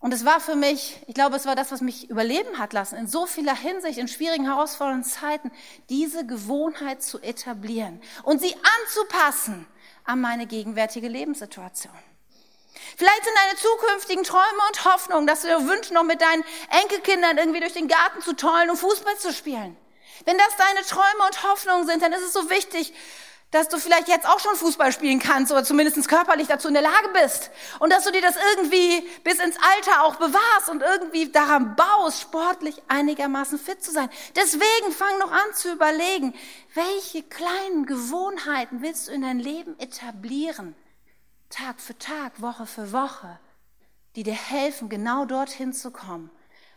Und 0.00 0.12
es 0.12 0.24
war 0.24 0.40
für 0.40 0.56
mich, 0.56 1.00
ich 1.06 1.14
glaube, 1.14 1.36
es 1.36 1.46
war 1.46 1.56
das, 1.56 1.70
was 1.70 1.80
mich 1.80 2.10
überleben 2.10 2.58
hat 2.58 2.72
lassen, 2.72 2.96
in 2.96 3.06
so 3.06 3.24
vieler 3.24 3.56
Hinsicht, 3.56 3.98
in 3.98 4.08
schwierigen, 4.08 4.44
herausfordernden 4.44 5.08
Zeiten, 5.08 5.50
diese 5.88 6.26
Gewohnheit 6.26 7.02
zu 7.02 7.20
etablieren 7.20 8.02
und 8.24 8.40
sie 8.40 8.54
anzupassen 8.54 9.66
an 10.04 10.20
meine 10.20 10.46
gegenwärtige 10.46 11.08
Lebenssituation. 11.08 11.94
Vielleicht 12.96 13.24
sind 13.24 13.34
deine 13.36 13.58
zukünftigen 13.58 14.24
Träume 14.24 14.62
und 14.68 14.84
Hoffnungen, 14.84 15.26
dass 15.26 15.42
du 15.42 15.48
dir 15.48 15.66
wünschst, 15.66 15.92
noch 15.92 16.04
mit 16.04 16.20
deinen 16.20 16.44
Enkelkindern 16.82 17.38
irgendwie 17.38 17.60
durch 17.60 17.72
den 17.72 17.88
Garten 17.88 18.22
zu 18.22 18.34
tollen 18.34 18.70
und 18.70 18.76
Fußball 18.76 19.18
zu 19.18 19.32
spielen. 19.32 19.76
Wenn 20.24 20.38
das 20.38 20.56
deine 20.56 20.86
Träume 20.86 21.26
und 21.26 21.42
Hoffnungen 21.42 21.86
sind, 21.86 22.02
dann 22.02 22.12
ist 22.12 22.22
es 22.22 22.32
so 22.32 22.50
wichtig, 22.50 22.92
dass 23.52 23.68
du 23.68 23.78
vielleicht 23.78 24.08
jetzt 24.08 24.26
auch 24.26 24.40
schon 24.40 24.56
Fußball 24.56 24.92
spielen 24.92 25.18
kannst 25.18 25.52
oder 25.52 25.62
zumindest 25.62 26.08
körperlich 26.08 26.48
dazu 26.48 26.68
in 26.68 26.74
der 26.74 26.82
Lage 26.82 27.10
bist. 27.12 27.50
Und 27.80 27.92
dass 27.92 28.04
du 28.04 28.10
dir 28.10 28.22
das 28.22 28.34
irgendwie 28.50 29.06
bis 29.24 29.38
ins 29.38 29.56
Alter 29.56 30.04
auch 30.04 30.16
bewahrst 30.16 30.70
und 30.70 30.82
irgendwie 30.82 31.30
daran 31.30 31.76
baust, 31.76 32.22
sportlich 32.22 32.82
einigermaßen 32.88 33.58
fit 33.58 33.84
zu 33.84 33.92
sein. 33.92 34.08
Deswegen 34.36 34.92
fang 34.96 35.18
noch 35.18 35.30
an 35.30 35.54
zu 35.54 35.70
überlegen, 35.70 36.34
welche 36.74 37.22
kleinen 37.22 37.84
Gewohnheiten 37.84 38.80
willst 38.80 39.08
du 39.08 39.12
in 39.12 39.20
dein 39.20 39.38
Leben 39.38 39.78
etablieren? 39.78 40.74
Tag 41.52 41.80
für 41.80 41.96
Tag, 41.98 42.40
Woche 42.40 42.64
für 42.64 42.92
Woche, 42.92 43.38
die 44.16 44.22
dir 44.22 44.34
helfen, 44.34 44.88
genau 44.88 45.26
dorthin 45.26 45.74
zu 45.74 45.90
kommen, 45.90 46.30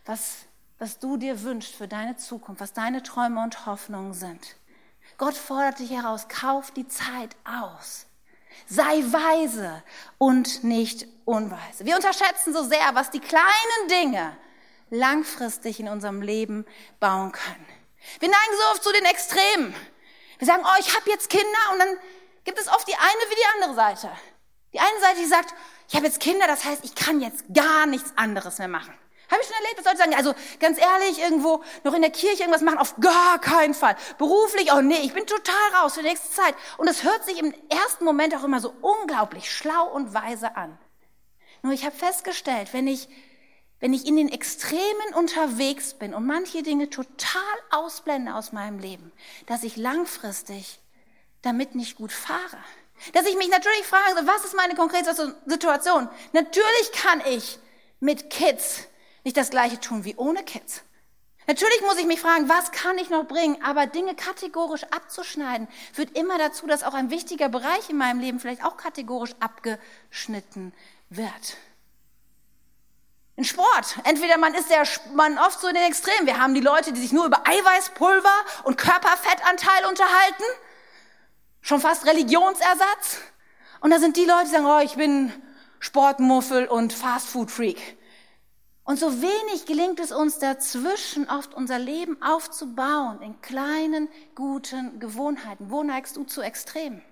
was, 0.04 0.40
was 0.78 0.98
du 0.98 1.16
dir 1.16 1.42
wünschst 1.42 1.74
für 1.74 1.88
deine 1.88 2.16
Zukunft, 2.16 2.60
was 2.60 2.74
deine 2.74 3.02
Träume 3.02 3.42
und 3.42 3.64
Hoffnungen 3.64 4.12
sind. 4.12 4.56
Gott 5.16 5.34
fordert 5.34 5.78
dich 5.78 5.90
heraus, 5.90 6.28
kauf 6.28 6.72
die 6.72 6.86
Zeit 6.86 7.34
aus. 7.44 8.06
Sei 8.66 9.02
weise 9.02 9.82
und 10.18 10.62
nicht 10.62 11.06
unweise. 11.24 11.86
Wir 11.86 11.96
unterschätzen 11.96 12.52
so 12.52 12.62
sehr, 12.62 12.94
was 12.94 13.10
die 13.10 13.20
kleinen 13.20 13.88
Dinge 13.88 14.36
langfristig 14.90 15.80
in 15.80 15.88
unserem 15.88 16.20
Leben 16.20 16.66
bauen 17.00 17.32
können. 17.32 17.66
Wir 18.20 18.28
neigen 18.28 18.56
so 18.58 18.72
oft 18.72 18.84
zu 18.84 18.92
den 18.92 19.06
Extremen. 19.06 19.74
Wir 20.38 20.46
sagen, 20.46 20.64
oh, 20.66 20.80
ich 20.80 20.94
habe 20.94 21.08
jetzt 21.08 21.30
Kinder 21.30 21.72
und 21.72 21.78
dann 21.78 21.96
gibt 22.44 22.58
es 22.58 22.68
oft 22.68 22.86
die 22.86 22.94
eine 22.94 23.30
wie 23.30 23.34
die 23.34 23.62
andere 23.62 23.74
Seite. 23.74 24.10
Die 24.76 24.80
eine 24.80 25.00
Seite, 25.00 25.20
die 25.20 25.26
sagt, 25.26 25.54
ich 25.88 25.96
habe 25.96 26.04
jetzt 26.04 26.20
Kinder, 26.20 26.46
das 26.46 26.66
heißt, 26.66 26.84
ich 26.84 26.94
kann 26.94 27.22
jetzt 27.22 27.46
gar 27.54 27.86
nichts 27.86 28.12
anderes 28.14 28.58
mehr 28.58 28.68
machen. 28.68 28.92
Habe 29.30 29.40
ich 29.40 29.46
schon 29.46 29.56
erlebt, 29.56 29.78
dass 29.78 29.86
Leute 29.86 29.96
sagen, 29.96 30.14
also 30.14 30.34
ganz 30.60 30.78
ehrlich, 30.78 31.18
irgendwo 31.18 31.64
noch 31.82 31.94
in 31.94 32.02
der 32.02 32.10
Kirche 32.10 32.42
irgendwas 32.42 32.60
machen, 32.60 32.76
auf 32.76 32.94
gar 33.00 33.38
keinen 33.38 33.72
Fall. 33.72 33.96
Beruflich, 34.18 34.70
oh 34.74 34.82
nee, 34.82 35.00
ich 35.02 35.14
bin 35.14 35.24
total 35.24 35.80
raus 35.80 35.94
für 35.94 36.02
die 36.02 36.08
nächste 36.08 36.30
Zeit. 36.30 36.54
Und 36.76 36.88
es 36.88 37.04
hört 37.04 37.24
sich 37.24 37.38
im 37.38 37.54
ersten 37.70 38.04
Moment 38.04 38.36
auch 38.36 38.44
immer 38.44 38.60
so 38.60 38.74
unglaublich 38.82 39.50
schlau 39.50 39.86
und 39.94 40.12
weise 40.12 40.54
an. 40.56 40.76
Nur 41.62 41.72
ich 41.72 41.86
habe 41.86 41.96
festgestellt, 41.96 42.74
wenn 42.74 42.86
ich, 42.86 43.08
wenn 43.80 43.94
ich 43.94 44.06
in 44.06 44.16
den 44.16 44.28
Extremen 44.28 45.14
unterwegs 45.14 45.94
bin 45.94 46.12
und 46.12 46.26
manche 46.26 46.62
Dinge 46.62 46.90
total 46.90 47.40
ausblende 47.70 48.34
aus 48.34 48.52
meinem 48.52 48.78
Leben, 48.78 49.10
dass 49.46 49.62
ich 49.62 49.78
langfristig 49.78 50.80
damit 51.40 51.74
nicht 51.74 51.96
gut 51.96 52.12
fahre. 52.12 52.58
Dass 53.12 53.26
ich 53.26 53.36
mich 53.36 53.48
natürlich 53.48 53.86
frage, 53.86 54.26
was 54.26 54.44
ist 54.44 54.56
meine 54.56 54.74
konkrete 54.74 55.14
Situation? 55.46 56.08
Natürlich 56.32 56.92
kann 56.92 57.22
ich 57.28 57.58
mit 58.00 58.30
Kids 58.30 58.84
nicht 59.24 59.36
das 59.36 59.50
gleiche 59.50 59.80
tun 59.80 60.04
wie 60.04 60.16
ohne 60.16 60.42
Kids. 60.44 60.82
Natürlich 61.46 61.80
muss 61.82 61.98
ich 61.98 62.06
mich 62.06 62.20
fragen, 62.20 62.48
was 62.48 62.72
kann 62.72 62.98
ich 62.98 63.08
noch 63.08 63.26
bringen? 63.26 63.62
Aber 63.62 63.86
Dinge 63.86 64.16
kategorisch 64.16 64.84
abzuschneiden, 64.84 65.68
führt 65.92 66.16
immer 66.18 66.38
dazu, 66.38 66.66
dass 66.66 66.82
auch 66.82 66.94
ein 66.94 67.10
wichtiger 67.10 67.48
Bereich 67.48 67.88
in 67.88 67.96
meinem 67.96 68.18
Leben 68.18 68.40
vielleicht 68.40 68.64
auch 68.64 68.76
kategorisch 68.76 69.34
abgeschnitten 69.38 70.72
wird. 71.08 71.56
In 73.36 73.44
Sport. 73.44 73.96
Entweder 74.04 74.38
man 74.38 74.54
ist 74.54 74.70
der 74.70 74.84
man 75.14 75.38
oft 75.38 75.60
so 75.60 75.68
in 75.68 75.74
den 75.74 75.84
Extremen. 75.84 76.26
Wir 76.26 76.40
haben 76.40 76.54
die 76.54 76.60
Leute, 76.60 76.92
die 76.92 77.00
sich 77.00 77.12
nur 77.12 77.26
über 77.26 77.46
Eiweißpulver 77.46 78.34
und 78.64 78.78
Körperfettanteil 78.78 79.84
unterhalten 79.86 80.44
schon 81.66 81.80
fast 81.80 82.06
Religionsersatz. 82.06 83.20
Und 83.80 83.90
da 83.90 83.98
sind 83.98 84.16
die 84.16 84.24
Leute, 84.24 84.44
die 84.44 84.50
sagen, 84.50 84.66
oh, 84.66 84.78
ich 84.78 84.94
bin 84.94 85.32
Sportmuffel 85.80 86.66
und 86.66 86.92
Fastfood-Freak. 86.92 87.98
Und 88.84 89.00
so 89.00 89.20
wenig 89.20 89.66
gelingt 89.66 89.98
es 89.98 90.12
uns 90.12 90.38
dazwischen 90.38 91.28
oft 91.28 91.54
unser 91.54 91.80
Leben 91.80 92.22
aufzubauen 92.22 93.20
in 93.20 93.40
kleinen, 93.40 94.08
guten 94.36 95.00
Gewohnheiten. 95.00 95.68
Wo 95.68 95.82
neigst 95.82 96.16
du 96.16 96.22
zu 96.22 96.40
Extremen? 96.40 97.02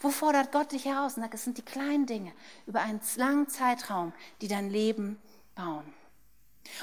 Wo 0.00 0.10
fordert 0.10 0.52
Gott 0.52 0.72
dich 0.72 0.84
heraus 0.84 1.16
und 1.16 1.22
sagt, 1.22 1.34
es 1.34 1.44
sind 1.44 1.56
die 1.56 1.64
kleinen 1.64 2.04
Dinge 2.04 2.32
über 2.66 2.82
einen 2.82 3.00
langen 3.16 3.48
Zeitraum, 3.48 4.12
die 4.42 4.48
dein 4.48 4.68
Leben 4.68 5.18
bauen. 5.54 5.90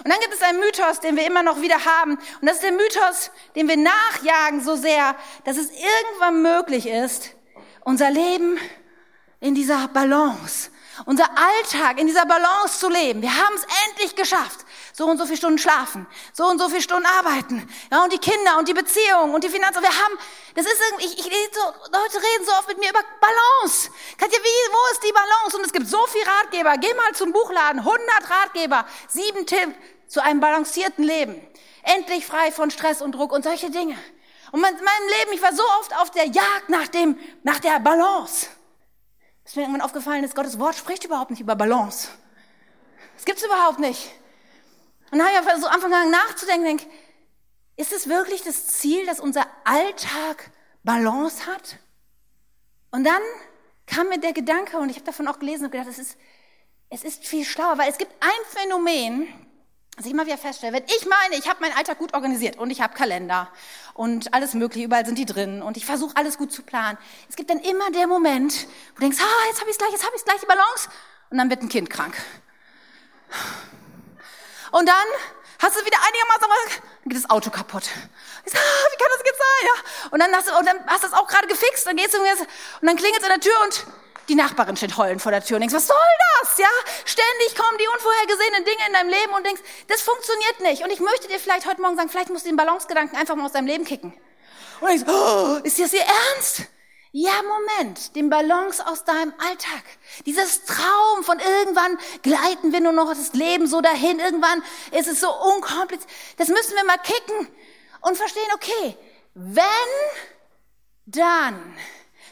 Und 0.03 0.11
dann 0.11 0.19
gibt 0.21 0.33
es 0.33 0.41
einen 0.41 0.59
Mythos, 0.59 0.99
den 0.99 1.17
wir 1.17 1.25
immer 1.25 1.43
noch 1.43 1.61
wieder 1.61 1.83
haben. 1.83 2.13
Und 2.15 2.47
das 2.47 2.55
ist 2.55 2.63
der 2.63 2.71
Mythos, 2.71 3.31
den 3.55 3.67
wir 3.67 3.77
nachjagen 3.77 4.63
so 4.63 4.75
sehr, 4.75 5.15
dass 5.45 5.57
es 5.57 5.71
irgendwann 5.71 6.41
möglich 6.41 6.87
ist, 6.87 7.31
unser 7.83 8.09
Leben 8.09 8.57
in 9.41 9.55
dieser 9.55 9.87
Balance, 9.89 10.69
unser 11.05 11.29
Alltag 11.29 11.99
in 11.99 12.07
dieser 12.07 12.25
Balance 12.25 12.79
zu 12.79 12.89
leben. 12.89 13.21
Wir 13.21 13.33
haben 13.33 13.55
es 13.55 13.65
endlich 13.87 14.15
geschafft. 14.15 14.65
So 14.99 15.05
und 15.05 15.17
so 15.17 15.23
viele 15.23 15.37
Stunden 15.37 15.57
schlafen, 15.57 16.05
so 16.33 16.45
und 16.45 16.59
so 16.59 16.67
viele 16.67 16.81
Stunden 16.81 17.05
arbeiten, 17.05 17.65
ja, 17.89 18.03
und 18.03 18.11
die 18.11 18.17
Kinder 18.17 18.57
und 18.57 18.67
die 18.67 18.73
Beziehungen 18.73 19.33
und 19.33 19.45
die 19.45 19.47
Finanzen. 19.47 19.81
Wir 19.81 19.87
haben, 19.87 20.19
das 20.55 20.65
ist 20.65 20.81
irgendwie, 20.89 21.05
ich, 21.05 21.25
ich 21.25 21.49
so, 21.53 21.61
Leute 21.89 22.17
reden 22.17 22.45
so 22.45 22.51
oft 22.51 22.67
mit 22.67 22.79
mir 22.79 22.89
über 22.89 22.99
Balance. 23.21 23.91
Katja, 24.17 24.37
wie, 24.37 24.73
wo 24.73 24.91
ist 24.91 25.01
die 25.01 25.13
Balance? 25.13 25.55
Und 25.55 25.65
es 25.65 25.71
gibt 25.71 25.87
so 25.87 26.05
viele 26.07 26.25
Ratgeber. 26.27 26.75
Geh 26.81 26.93
mal 26.95 27.15
zum 27.15 27.31
Buchladen, 27.31 27.79
100 27.79 28.29
Ratgeber, 28.29 28.85
sieben 29.07 29.45
Tipps 29.45 29.73
zu 30.09 30.21
einem 30.21 30.41
balancierten 30.41 31.05
Leben. 31.05 31.47
Endlich 31.83 32.25
frei 32.25 32.51
von 32.51 32.69
Stress 32.69 33.01
und 33.01 33.13
Druck 33.13 33.31
und 33.31 33.45
solche 33.45 33.71
Dinge. 33.71 33.97
Und 34.51 34.59
in 34.59 34.61
meinem 34.61 35.07
Leben, 35.19 35.31
ich 35.31 35.41
war 35.41 35.55
so 35.55 35.63
oft 35.79 35.95
auf 35.95 36.11
der 36.11 36.25
Jagd 36.25 36.67
nach 36.67 36.89
dem, 36.89 37.17
nach 37.43 37.59
der 37.59 37.79
Balance. 37.79 38.47
Dass 39.45 39.55
mir 39.55 39.61
irgendwann 39.61 39.81
aufgefallen 39.81 40.25
ist, 40.25 40.35
Gottes 40.35 40.59
Wort 40.59 40.75
spricht 40.75 41.05
überhaupt 41.05 41.31
nicht 41.31 41.39
über 41.39 41.55
Balance. 41.55 42.09
Das 43.15 43.23
gibt's 43.23 43.45
überhaupt 43.45 43.79
nicht. 43.79 44.11
Und 45.11 45.19
dann 45.19 45.27
habe 45.27 45.47
ich 45.55 45.61
so 45.61 45.67
angefangen 45.67 46.11
nachzudenken, 46.11 46.65
denk, 46.65 46.87
ist 47.77 47.93
es 47.93 48.09
wirklich 48.09 48.43
das 48.43 48.67
Ziel, 48.67 49.05
dass 49.05 49.19
unser 49.19 49.45
Alltag 49.63 50.51
Balance 50.83 51.45
hat? 51.45 51.77
Und 52.91 53.05
dann 53.05 53.21
kam 53.85 54.09
mir 54.09 54.19
der 54.19 54.33
Gedanke, 54.33 54.77
und 54.77 54.89
ich 54.89 54.97
habe 54.97 55.05
davon 55.05 55.27
auch 55.27 55.39
gelesen 55.39 55.65
und 55.65 55.71
gedacht, 55.71 55.87
es 55.89 55.97
ist, 55.97 56.17
es 56.89 57.03
ist 57.03 57.25
viel 57.25 57.45
schlauer, 57.45 57.77
weil 57.77 57.89
es 57.89 57.97
gibt 57.97 58.11
ein 58.19 58.45
Phänomen, 58.49 59.27
das 59.95 60.05
ich 60.05 60.11
immer 60.11 60.25
wieder 60.25 60.37
feststelle. 60.37 60.73
Wenn 60.73 60.85
ich 60.85 61.05
meine, 61.05 61.35
ich 61.35 61.49
habe 61.49 61.61
meinen 61.61 61.75
Alltag 61.75 61.97
gut 61.97 62.13
organisiert 62.13 62.57
und 62.57 62.69
ich 62.69 62.81
habe 62.81 62.93
Kalender 62.93 63.49
und 63.93 64.33
alles 64.33 64.53
mögliche, 64.53 64.85
überall 64.85 65.05
sind 65.05 65.17
die 65.17 65.25
drin 65.25 65.61
und 65.61 65.77
ich 65.77 65.85
versuche 65.85 66.15
alles 66.15 66.37
gut 66.37 66.51
zu 66.51 66.63
planen. 66.63 66.97
Es 67.29 67.35
gibt 67.35 67.49
dann 67.49 67.59
immer 67.59 67.91
der 67.91 68.07
Moment, 68.07 68.67
wo 68.91 68.95
du 68.95 69.01
denkst, 69.01 69.17
ah, 69.19 69.47
jetzt 69.49 69.59
habe 69.59 69.69
ich 69.69 69.77
gleich, 69.77 69.91
jetzt 69.91 70.05
habe 70.05 70.15
ich 70.15 70.23
gleich, 70.23 70.39
die 70.39 70.45
Balance. 70.45 70.89
Und 71.29 71.37
dann 71.37 71.49
wird 71.49 71.61
ein 71.61 71.69
Kind 71.69 71.89
krank. 71.89 72.15
Und 74.71 74.87
dann 74.87 75.07
hast 75.61 75.75
du 75.75 75.85
wieder 75.85 75.97
einigermaßen, 75.97 76.79
dann 77.03 77.09
geht 77.09 77.17
das 77.17 77.29
Auto 77.29 77.49
kaputt. 77.49 77.83
Ich 78.45 78.51
sag, 78.51 78.61
ah, 78.61 78.87
wie 78.91 79.03
kann 79.03 79.11
das 79.11 79.21
jetzt 79.25 79.37
sein? 79.37 79.67
Ja. 79.67 80.09
Und 80.11 80.19
dann 80.19 80.35
hast 80.35 80.49
du, 80.49 80.57
und 80.57 80.65
dann 80.65 80.77
hast 80.87 81.03
du 81.03 81.07
es 81.07 81.13
auch 81.13 81.27
gerade 81.27 81.47
gefixt, 81.47 81.85
dann 81.85 81.95
gehst 81.95 82.13
du 82.13 82.19
und 82.19 82.27
dann 82.81 82.95
klingelt 82.95 83.21
es 83.21 83.29
an 83.29 83.39
der 83.39 83.41
Tür 83.41 83.61
und 83.63 83.85
die 84.29 84.35
Nachbarin 84.35 84.77
steht 84.77 84.95
heulend 84.95 85.21
vor 85.21 85.31
der 85.31 85.43
Tür 85.43 85.57
und 85.57 85.61
denkst, 85.61 85.75
was 85.75 85.87
soll 85.87 85.97
das? 86.41 86.57
Ja, 86.59 86.69
ständig 87.03 87.55
kommen 87.57 87.77
die 87.79 87.87
unvorhergesehenen 87.87 88.63
Dinge 88.63 88.87
in 88.87 88.93
deinem 88.93 89.09
Leben 89.09 89.33
und 89.33 89.45
denkst, 89.45 89.61
das 89.87 90.01
funktioniert 90.01 90.59
nicht. 90.61 90.83
Und 90.83 90.91
ich 90.91 90.99
möchte 90.99 91.27
dir 91.27 91.39
vielleicht 91.39 91.65
heute 91.65 91.81
Morgen 91.81 91.97
sagen, 91.97 92.09
vielleicht 92.09 92.29
musst 92.29 92.45
du 92.45 92.49
den 92.49 92.55
Balancegedanken 92.55 93.17
einfach 93.17 93.35
mal 93.35 93.45
aus 93.45 93.53
deinem 93.53 93.67
Leben 93.67 93.85
kicken. 93.85 94.13
Und 94.81 94.87
denkst, 94.87 95.03
oh, 95.07 95.59
ist 95.63 95.79
das 95.79 95.93
ihr 95.93 96.03
Ernst? 96.03 96.68
Ja, 97.11 97.41
Moment, 97.41 98.15
den 98.15 98.29
Balance 98.29 98.85
aus 98.85 99.03
deinem 99.03 99.33
Alltag. 99.39 99.83
Dieses 100.27 100.63
Traum 100.65 101.23
von 101.23 101.39
irgendwann 101.39 101.97
gleiten 102.21 102.71
wir 102.71 102.81
nur 102.81 102.91
noch 102.91 103.09
das 103.09 103.33
Leben 103.33 103.65
so 103.65 103.81
dahin, 103.81 104.19
irgendwann 104.19 104.63
ist 104.91 105.07
es 105.07 105.19
so 105.19 105.33
unkompliziert. 105.55 106.09
Das 106.37 106.49
müssen 106.49 106.75
wir 106.75 106.83
mal 106.83 106.97
kicken 106.97 107.47
und 108.01 108.15
verstehen, 108.15 108.49
okay, 108.53 108.95
wenn, 109.33 109.63
dann. 111.07 111.75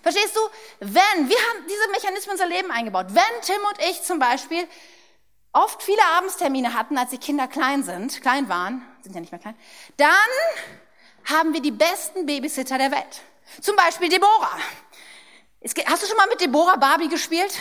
Verstehst 0.04 0.36
du? 0.36 0.42
Wenn, 0.80 1.28
wir 1.28 1.38
haben 1.38 1.66
diese 1.68 1.90
Mechanismen 1.90 2.36
in 2.36 2.42
unser 2.42 2.48
Leben 2.48 2.70
eingebaut. 2.70 3.08
Wenn 3.10 3.42
Tim 3.42 3.62
und 3.68 3.80
ich 3.90 4.04
zum 4.04 4.20
Beispiel 4.20 4.68
oft 5.54 5.82
viele 5.82 6.04
Abendstermine 6.18 6.76
hatten, 6.76 7.00
als 7.00 7.10
die 7.10 7.18
Kinder 7.18 7.48
klein 7.48 7.82
sind, 7.84 8.22
klein 8.22 8.48
waren, 8.48 8.86
sind 9.02 9.16
ja 9.16 9.22
nicht 9.22 9.32
mehr 9.32 9.42
klein, 9.42 9.58
dann 9.98 10.08
haben 11.26 11.54
wir 11.54 11.62
die 11.62 11.72
besten 11.72 12.28
Babysitter 12.28 12.78
der 12.78 12.92
Welt. 12.92 13.22
Zum 13.62 13.76
Beispiel 13.76 14.10
Deborah. 14.10 14.58
Hast 15.86 16.04
du 16.04 16.08
schon 16.08 16.18
mal 16.18 16.28
mit 16.28 16.40
Deborah 16.40 16.78
Barbie 16.78 17.10
gespielt? 17.10 17.54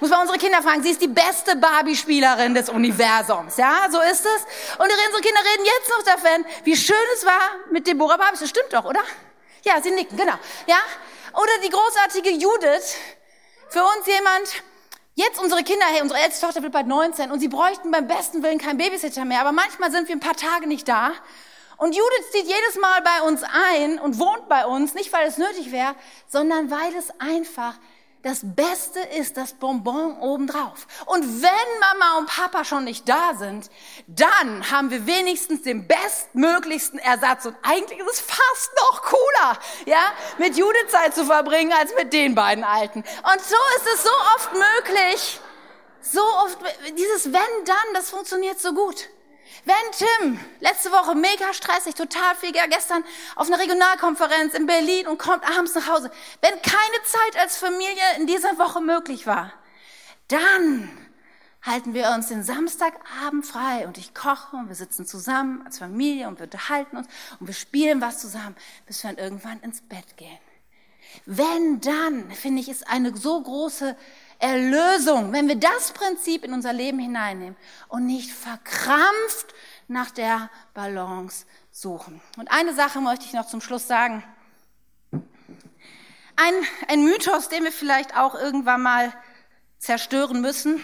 Muss 0.00 0.10
man 0.10 0.20
unsere 0.20 0.38
Kinder 0.38 0.62
fragen. 0.62 0.82
Sie 0.82 0.90
ist 0.90 1.02
die 1.02 1.08
beste 1.08 1.56
Barbie-Spielerin 1.56 2.54
des 2.54 2.70
Universums. 2.70 3.56
Ja, 3.58 3.88
so 3.90 4.00
ist 4.00 4.24
es. 4.24 4.42
Und 4.78 4.86
unsere 4.86 5.20
Kinder 5.20 5.40
reden 5.40 5.64
jetzt 5.64 5.90
noch 5.90 6.02
davon, 6.04 6.44
wie 6.64 6.76
schön 6.76 6.96
es 7.14 7.26
war 7.26 7.40
mit 7.70 7.86
Deborah 7.86 8.16
Barbie. 8.16 8.38
Das 8.40 8.48
stimmt 8.48 8.72
doch, 8.72 8.84
oder? 8.84 9.00
Ja, 9.62 9.80
sie 9.82 9.90
nicken, 9.90 10.16
genau. 10.16 10.34
Ja? 10.66 10.78
Oder 11.34 11.52
die 11.62 11.68
großartige 11.68 12.30
Judith. 12.30 12.96
Für 13.68 13.84
uns 13.84 14.06
jemand, 14.06 14.62
jetzt 15.14 15.38
unsere 15.38 15.62
Kinder, 15.62 15.84
hey, 15.86 16.00
unsere 16.00 16.20
älteste 16.20 16.46
Tochter 16.46 16.62
wird 16.62 16.72
bald 16.72 16.86
19 16.86 17.30
und 17.30 17.40
sie 17.40 17.48
bräuchten 17.48 17.90
beim 17.90 18.06
besten 18.06 18.42
Willen 18.42 18.58
keinen 18.58 18.78
Babysitter 18.78 19.24
mehr. 19.24 19.40
Aber 19.40 19.52
manchmal 19.52 19.90
sind 19.90 20.08
wir 20.08 20.16
ein 20.16 20.20
paar 20.20 20.36
Tage 20.36 20.66
nicht 20.66 20.88
da. 20.88 21.12
Und 21.80 21.96
Judith 21.96 22.30
zieht 22.30 22.44
jedes 22.44 22.76
Mal 22.78 23.00
bei 23.00 23.26
uns 23.26 23.42
ein 23.42 23.98
und 23.98 24.18
wohnt 24.18 24.50
bei 24.50 24.66
uns, 24.66 24.92
nicht 24.92 25.10
weil 25.14 25.26
es 25.26 25.38
nötig 25.38 25.72
wäre, 25.72 25.94
sondern 26.28 26.70
weil 26.70 26.94
es 26.94 27.10
einfach 27.18 27.74
das 28.22 28.40
Beste 28.42 29.00
ist 29.18 29.38
das 29.38 29.54
Bonbon 29.54 30.18
obendrauf. 30.20 30.86
Und 31.06 31.42
wenn 31.42 31.80
Mama 31.80 32.18
und 32.18 32.26
Papa 32.26 32.66
schon 32.66 32.84
nicht 32.84 33.08
da 33.08 33.32
sind, 33.34 33.70
dann 34.06 34.70
haben 34.70 34.90
wir 34.90 35.06
wenigstens 35.06 35.62
den 35.62 35.88
bestmöglichsten 35.88 36.98
Ersatz. 36.98 37.46
Und 37.46 37.56
eigentlich 37.62 37.98
ist 37.98 38.12
es 38.12 38.20
fast 38.20 38.72
noch 38.76 39.02
cooler, 39.04 39.58
ja, 39.86 40.12
mit 40.36 40.58
Judith 40.58 40.88
Zeit 40.88 41.14
zu 41.14 41.24
verbringen, 41.24 41.72
als 41.72 41.94
mit 41.94 42.12
den 42.12 42.34
beiden 42.34 42.62
Alten. 42.62 42.98
Und 42.98 43.40
so 43.40 43.56
ist 43.78 43.94
es 43.94 44.02
so 44.02 44.10
oft 44.36 44.50
möglich. 44.52 45.40
So 46.02 46.20
oft, 46.44 46.58
dieses 46.98 47.32
wenn 47.32 47.64
dann, 47.64 47.94
das 47.94 48.10
funktioniert 48.10 48.60
so 48.60 48.74
gut. 48.74 49.08
Wenn 49.64 49.74
Tim, 50.20 50.40
letzte 50.60 50.90
Woche 50.90 51.14
mega 51.14 51.52
stressig, 51.52 51.94
total 51.94 52.34
viel, 52.36 52.52
gestern 52.52 53.04
auf 53.36 53.46
einer 53.46 53.58
Regionalkonferenz 53.58 54.54
in 54.54 54.66
Berlin 54.66 55.06
und 55.06 55.18
kommt 55.18 55.44
abends 55.44 55.74
nach 55.74 55.88
Hause, 55.88 56.10
wenn 56.40 56.52
keine 56.62 57.02
Zeit 57.04 57.40
als 57.40 57.56
Familie 57.56 58.02
in 58.18 58.26
dieser 58.26 58.58
Woche 58.58 58.80
möglich 58.80 59.26
war, 59.26 59.52
dann 60.28 60.88
halten 61.62 61.92
wir 61.92 62.10
uns 62.10 62.28
den 62.28 62.42
Samstagabend 62.42 63.44
frei 63.44 63.86
und 63.86 63.98
ich 63.98 64.14
koche 64.14 64.56
und 64.56 64.68
wir 64.68 64.74
sitzen 64.74 65.06
zusammen 65.06 65.62
als 65.66 65.78
Familie 65.78 66.28
und 66.28 66.38
wir 66.38 66.44
unterhalten 66.44 66.96
uns 66.96 67.08
und 67.38 67.46
wir 67.46 67.54
spielen 67.54 68.00
was 68.00 68.18
zusammen, 68.18 68.56
bis 68.86 69.02
wir 69.02 69.10
dann 69.10 69.22
irgendwann 69.22 69.60
ins 69.60 69.82
Bett 69.82 70.16
gehen. 70.16 70.38
Wenn 71.26 71.80
dann, 71.80 72.30
finde 72.30 72.62
ich, 72.62 72.68
ist 72.68 72.88
eine 72.88 73.16
so 73.16 73.42
große 73.42 73.96
Erlösung, 74.40 75.32
wenn 75.32 75.48
wir 75.48 75.56
das 75.56 75.92
Prinzip 75.92 76.44
in 76.44 76.54
unser 76.54 76.72
Leben 76.72 76.98
hineinnehmen 76.98 77.56
und 77.88 78.06
nicht 78.06 78.32
verkrampft 78.32 79.54
nach 79.86 80.10
der 80.10 80.50
Balance 80.72 81.44
suchen. 81.70 82.20
Und 82.38 82.50
eine 82.50 82.74
Sache 82.74 83.00
möchte 83.00 83.26
ich 83.26 83.34
noch 83.34 83.46
zum 83.46 83.60
Schluss 83.60 83.86
sagen. 83.86 84.24
Ein, 85.12 86.54
ein 86.88 87.04
Mythos, 87.04 87.50
den 87.50 87.64
wir 87.64 87.72
vielleicht 87.72 88.16
auch 88.16 88.34
irgendwann 88.34 88.80
mal 88.80 89.12
zerstören 89.78 90.40
müssen, 90.40 90.82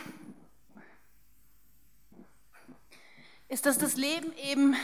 ist, 3.48 3.64
dass 3.64 3.78
das 3.78 3.96
Leben 3.96 4.34
eben 4.36 4.76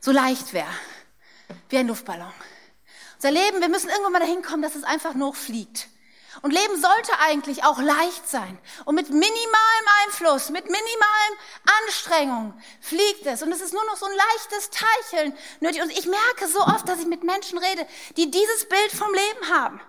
so 0.00 0.10
leicht 0.10 0.52
wäre, 0.52 0.68
wie 1.70 1.78
ein 1.78 1.86
Luftballon. 1.86 2.32
Unser 3.14 3.30
Leben, 3.30 3.60
wir 3.60 3.68
müssen 3.70 3.88
irgendwann 3.88 4.12
mal 4.12 4.18
dahin 4.18 4.42
kommen, 4.42 4.62
dass 4.62 4.74
es 4.74 4.84
einfach 4.84 5.14
nur 5.14 5.32
fliegt. 5.32 5.88
Und 6.40 6.52
Leben 6.52 6.80
sollte 6.80 7.18
eigentlich 7.20 7.64
auch 7.64 7.78
leicht 7.78 8.28
sein. 8.28 8.58
Und 8.86 8.94
mit 8.94 9.10
minimalem 9.10 9.86
Einfluss, 10.04 10.48
mit 10.48 10.64
minimalem 10.64 11.36
Anstrengung 11.82 12.62
fliegt 12.80 13.26
es. 13.26 13.42
Und 13.42 13.52
es 13.52 13.60
ist 13.60 13.74
nur 13.74 13.84
noch 13.84 13.96
so 13.96 14.06
ein 14.06 14.16
leichtes 14.16 14.70
Teilchen 14.70 15.36
nötig. 15.60 15.82
Und 15.82 15.90
ich 15.90 16.06
merke 16.06 16.48
so 16.48 16.60
oft, 16.60 16.88
dass 16.88 17.00
ich 17.00 17.06
mit 17.06 17.22
Menschen 17.22 17.58
rede, 17.58 17.86
die 18.16 18.30
dieses 18.30 18.68
Bild 18.68 18.92
vom 18.92 19.12
Leben 19.12 19.48
haben. 19.50 19.80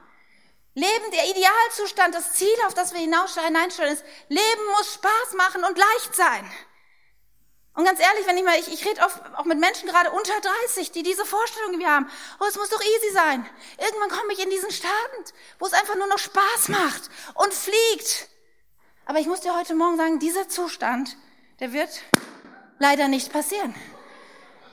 Leben, 0.76 1.12
der 1.12 1.30
Idealzustand, 1.30 2.16
das 2.16 2.34
Ziel, 2.34 2.56
auf 2.66 2.74
das 2.74 2.94
wir 2.94 3.00
hineinstellen, 3.00 3.94
ist, 3.94 4.04
Leben 4.28 4.66
muss 4.78 4.96
Spaß 4.96 5.34
machen 5.38 5.64
und 5.64 5.78
leicht 5.78 6.16
sein. 6.16 6.52
Und 7.76 7.86
ganz 7.86 7.99
ehrlich, 7.99 8.28
wenn 8.28 8.38
ich 8.38 8.43
mal, 8.43 8.59
ich, 8.59 8.71
ich 8.71 8.86
rede 8.86 9.01
oft 9.01 9.19
auch 9.36 9.45
mit 9.45 9.59
Menschen 9.59 9.89
gerade 9.89 10.11
unter 10.11 10.34
30, 10.67 10.91
die 10.91 11.01
diese 11.01 11.26
Vorstellung 11.26 11.80
wir 11.80 11.89
haben. 11.89 12.07
Oh, 12.39 12.45
es 12.47 12.55
muss 12.55 12.69
doch 12.69 12.82
easy 12.82 13.13
sein. 13.13 13.45
Irgendwann 13.80 14.09
komme 14.09 14.34
ich 14.34 14.43
in 14.43 14.49
diesen 14.51 14.71
Stand, 14.71 15.34
wo 15.57 15.65
es 15.65 15.74
einfach 15.74 15.95
nur 15.95 16.07
noch 16.07 16.19
Spaß 16.19 16.69
macht 16.69 17.09
und 17.34 17.53
fliegt. 17.53 18.28
Aber 19.05 19.19
ich 19.19 19.26
muss 19.26 19.41
dir 19.41 19.57
heute 19.57 19.74
Morgen 19.74 19.97
sagen, 19.97 20.19
dieser 20.19 20.47
Zustand, 20.47 21.17
der 21.59 21.74
wird 21.74 21.89
leider 22.78 23.07
nicht 23.07 23.34
passieren. 23.34 23.74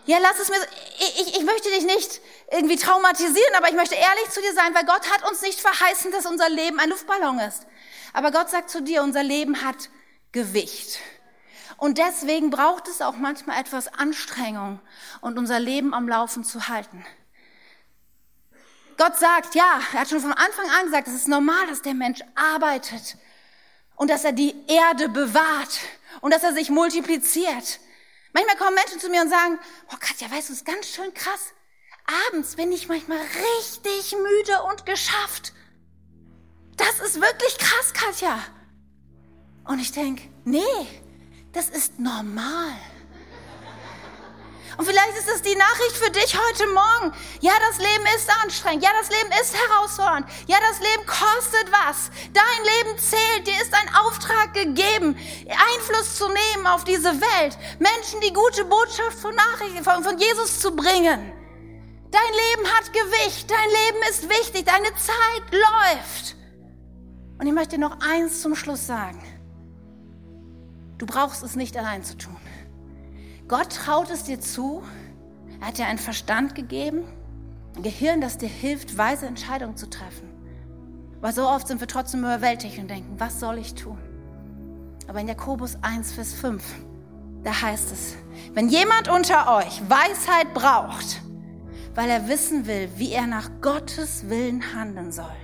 Ja, 0.05 0.19
lass 0.19 0.39
es 0.39 0.51
mir, 0.51 0.59
ich, 0.99 1.21
ich, 1.21 1.37
ich 1.39 1.45
möchte 1.45 1.71
dich 1.71 1.85
nicht 1.85 2.21
irgendwie 2.51 2.77
traumatisieren, 2.77 3.55
aber 3.55 3.69
ich 3.69 3.75
möchte 3.75 3.95
ehrlich 3.95 4.31
zu 4.31 4.41
dir 4.41 4.53
sein, 4.55 4.75
weil 4.75 4.85
Gott 4.85 5.11
hat 5.11 5.29
uns 5.29 5.41
nicht 5.41 5.61
verheißen, 5.61 6.11
dass 6.13 6.27
unser 6.27 6.49
Leben 6.51 6.79
ein 6.81 6.91
Luftballon 6.91 7.39
ist. 7.39 7.67
Aber 8.13 8.31
Gott 8.31 8.51
sagt 8.51 8.71
zu 8.71 8.83
dir, 8.83 9.03
unser 9.03 9.23
Leben 9.23 9.63
hat 9.63 9.89
Gewicht. 10.33 10.99
Und 11.81 11.97
deswegen 11.97 12.51
braucht 12.51 12.89
es 12.89 13.01
auch 13.01 13.17
manchmal 13.17 13.59
etwas 13.59 13.89
Anstrengung 13.89 14.81
und 15.23 15.39
unser 15.39 15.59
Leben 15.59 15.95
am 15.95 16.07
Laufen 16.07 16.45
zu 16.45 16.69
halten. 16.69 17.07
Gott 18.99 19.19
sagt, 19.19 19.55
ja, 19.55 19.81
er 19.95 20.01
hat 20.01 20.11
schon 20.11 20.21
von 20.21 20.35
Anfang 20.35 20.69
an 20.79 20.85
gesagt, 20.85 21.09
es 21.09 21.15
ist 21.15 21.29
normal, 21.29 21.67
dass 21.69 21.81
der 21.81 21.95
Mensch 21.95 22.21
arbeitet 22.35 23.17
und 23.97 24.11
dass 24.11 24.25
er 24.25 24.33
die 24.33 24.55
Erde 24.69 25.09
bewahrt 25.09 25.81
und 26.21 26.35
dass 26.35 26.43
er 26.43 26.53
sich 26.53 26.69
multipliziert. 26.69 27.81
Manchmal 28.35 28.59
kommen 28.59 28.75
Menschen 28.75 29.01
zu 29.01 29.09
mir 29.09 29.23
und 29.23 29.31
sagen, 29.31 29.59
oh 29.91 29.97
Katja, 29.99 30.31
weißt 30.31 30.51
du, 30.51 30.53
es 30.53 30.59
ist 30.59 30.67
ganz 30.67 30.87
schön 30.87 31.15
krass. 31.15 31.55
Abends 32.29 32.57
bin 32.57 32.73
ich 32.73 32.89
manchmal 32.89 33.21
richtig 33.21 34.15
müde 34.19 34.63
und 34.71 34.85
geschafft. 34.85 35.55
Das 36.77 37.01
ist 37.01 37.23
wirklich 37.23 37.57
krass, 37.57 37.95
Katja. 37.95 38.39
Und 39.65 39.79
ich 39.79 39.93
denke, 39.93 40.29
nee, 40.45 40.61
das 41.53 41.69
ist 41.69 41.99
normal. 41.99 42.77
Und 44.81 44.87
vielleicht 44.87 45.19
ist 45.19 45.29
es 45.29 45.43
die 45.43 45.57
Nachricht 45.57 45.97
für 45.97 46.11
dich 46.11 46.35
heute 46.35 46.67
Morgen. 46.69 47.13
Ja, 47.41 47.53
das 47.69 47.77
Leben 47.77 48.07
ist 48.17 48.31
anstrengend. 48.43 48.83
Ja, 48.83 48.89
das 48.99 49.11
Leben 49.11 49.31
ist 49.43 49.55
herausfordernd. 49.55 50.27
Ja, 50.47 50.57
das 50.71 50.81
Leben 50.81 51.05
kostet 51.05 51.71
was. 51.71 52.11
Dein 52.33 52.65
Leben 52.65 52.99
zählt. 52.99 53.47
Dir 53.47 53.61
ist 53.61 53.75
ein 53.75 53.95
Auftrag 53.95 54.55
gegeben, 54.55 55.19
Einfluss 55.75 56.17
zu 56.17 56.29
nehmen 56.29 56.67
auf 56.67 56.85
diese 56.85 57.13
Welt. 57.21 57.59
Menschen 57.79 58.23
die 58.23 58.33
gute 58.33 58.65
Botschaft 58.65 59.19
von, 59.21 59.35
Nachricht, 59.35 59.85
von, 59.85 60.03
von 60.03 60.19
Jesus 60.19 60.61
zu 60.61 60.75
bringen. 60.75 61.31
Dein 62.11 62.33
Leben 62.33 62.67
hat 62.73 62.91
Gewicht. 62.93 63.51
Dein 63.51 63.69
Leben 63.69 64.03
ist 64.09 64.31
wichtig. 64.31 64.65
Deine 64.65 64.95
Zeit 64.95 65.53
läuft. 65.53 66.37
Und 67.39 67.47
ich 67.47 67.53
möchte 67.53 67.77
noch 67.77 68.01
eins 68.01 68.41
zum 68.41 68.57
Schluss 68.57 68.87
sagen. 68.87 69.40
Du 71.01 71.07
brauchst 71.07 71.43
es 71.43 71.57
nicht 71.57 71.79
allein 71.79 72.05
zu 72.05 72.15
tun. 72.19 72.37
Gott 73.49 73.71
traut 73.73 74.11
es 74.11 74.25
dir 74.25 74.39
zu. 74.39 74.83
Er 75.59 75.69
hat 75.69 75.79
dir 75.79 75.87
einen 75.87 75.99
Verstand 75.99 76.55
gegeben, 76.55 77.05
ein 77.75 77.83
Gehirn, 77.83 78.21
das 78.21 78.37
dir 78.37 78.51
hilft, 78.51 78.99
weise 78.99 79.27
Entscheidungen 79.27 79.79
zu 79.79 79.89
treffen. 79.89 80.29
Aber 81.17 81.33
so 81.33 81.49
oft 81.49 81.69
sind 81.69 81.81
wir 81.81 81.89
trotzdem 81.89 82.21
überwältigt 82.21 82.79
und 82.79 82.89
denken, 82.89 83.19
was 83.19 83.41
soll 83.41 83.57
ich 83.57 83.75
tun? 83.75 83.97
Aber 85.09 85.21
in 85.21 85.29
Jakobus 85.29 85.79
1, 85.81 86.13
Vers 86.13 86.35
5, 86.35 86.63
da 87.45 87.63
heißt 87.63 87.93
es, 87.93 88.17
wenn 88.53 88.69
jemand 88.69 89.09
unter 89.09 89.57
euch 89.57 89.81
Weisheit 89.89 90.53
braucht, 90.53 91.23
weil 91.95 92.11
er 92.11 92.29
wissen 92.29 92.67
will, 92.67 92.91
wie 92.97 93.13
er 93.13 93.27
nach 93.27 93.49
Gottes 93.63 94.29
Willen 94.29 94.75
handeln 94.75 95.13
soll, 95.13 95.35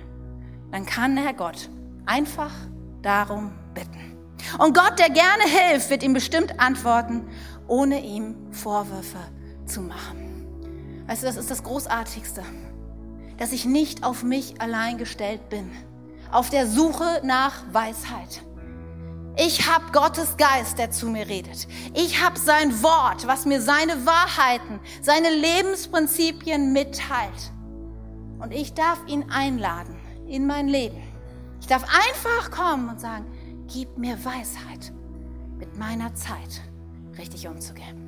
dann 0.69 0.85
kann 0.85 1.17
er 1.17 1.33
Gott 1.33 1.67
einfach 2.05 2.53
darum. 3.01 3.53
Und 4.57 4.75
Gott, 4.75 4.99
der 4.99 5.09
gerne 5.09 5.43
hilft, 5.43 5.89
wird 5.89 6.03
ihm 6.03 6.13
bestimmt 6.13 6.59
antworten, 6.59 7.27
ohne 7.67 8.01
ihm 8.01 8.35
Vorwürfe 8.51 9.19
zu 9.65 9.81
machen. 9.81 10.27
Weißt 11.07 11.23
du, 11.23 11.27
das 11.27 11.37
ist 11.37 11.51
das 11.51 11.63
Großartigste, 11.63 12.43
dass 13.37 13.51
ich 13.51 13.65
nicht 13.65 14.03
auf 14.03 14.23
mich 14.23 14.61
allein 14.61 14.97
gestellt 14.97 15.49
bin, 15.49 15.71
auf 16.31 16.49
der 16.49 16.67
Suche 16.67 17.21
nach 17.23 17.63
Weisheit. 17.71 18.41
Ich 19.39 19.71
habe 19.71 19.91
Gottes 19.91 20.35
Geist, 20.37 20.79
der 20.79 20.89
zu 20.89 21.07
mir 21.09 21.27
redet. 21.27 21.67
Ich 21.93 22.23
habe 22.23 22.39
sein 22.39 22.81
Wort, 22.81 23.27
was 23.27 23.45
mir 23.45 23.61
seine 23.61 24.05
Wahrheiten, 24.05 24.79
seine 25.01 25.29
Lebensprinzipien 25.29 26.73
mitteilt. 26.73 27.51
Und 28.39 28.51
ich 28.51 28.73
darf 28.73 28.99
ihn 29.05 29.29
einladen 29.29 29.95
in 30.27 30.47
mein 30.47 30.67
Leben. 30.67 31.01
Ich 31.61 31.67
darf 31.67 31.83
einfach 31.83 32.49
kommen 32.49 32.89
und 32.89 32.99
sagen, 32.99 33.25
gib 33.67 33.97
mir 33.97 34.17
Weisheit, 34.23 34.93
mit 35.57 35.77
meiner 35.77 36.13
Zeit 36.15 36.61
richtig 37.17 37.47
umzugehen. 37.47 38.06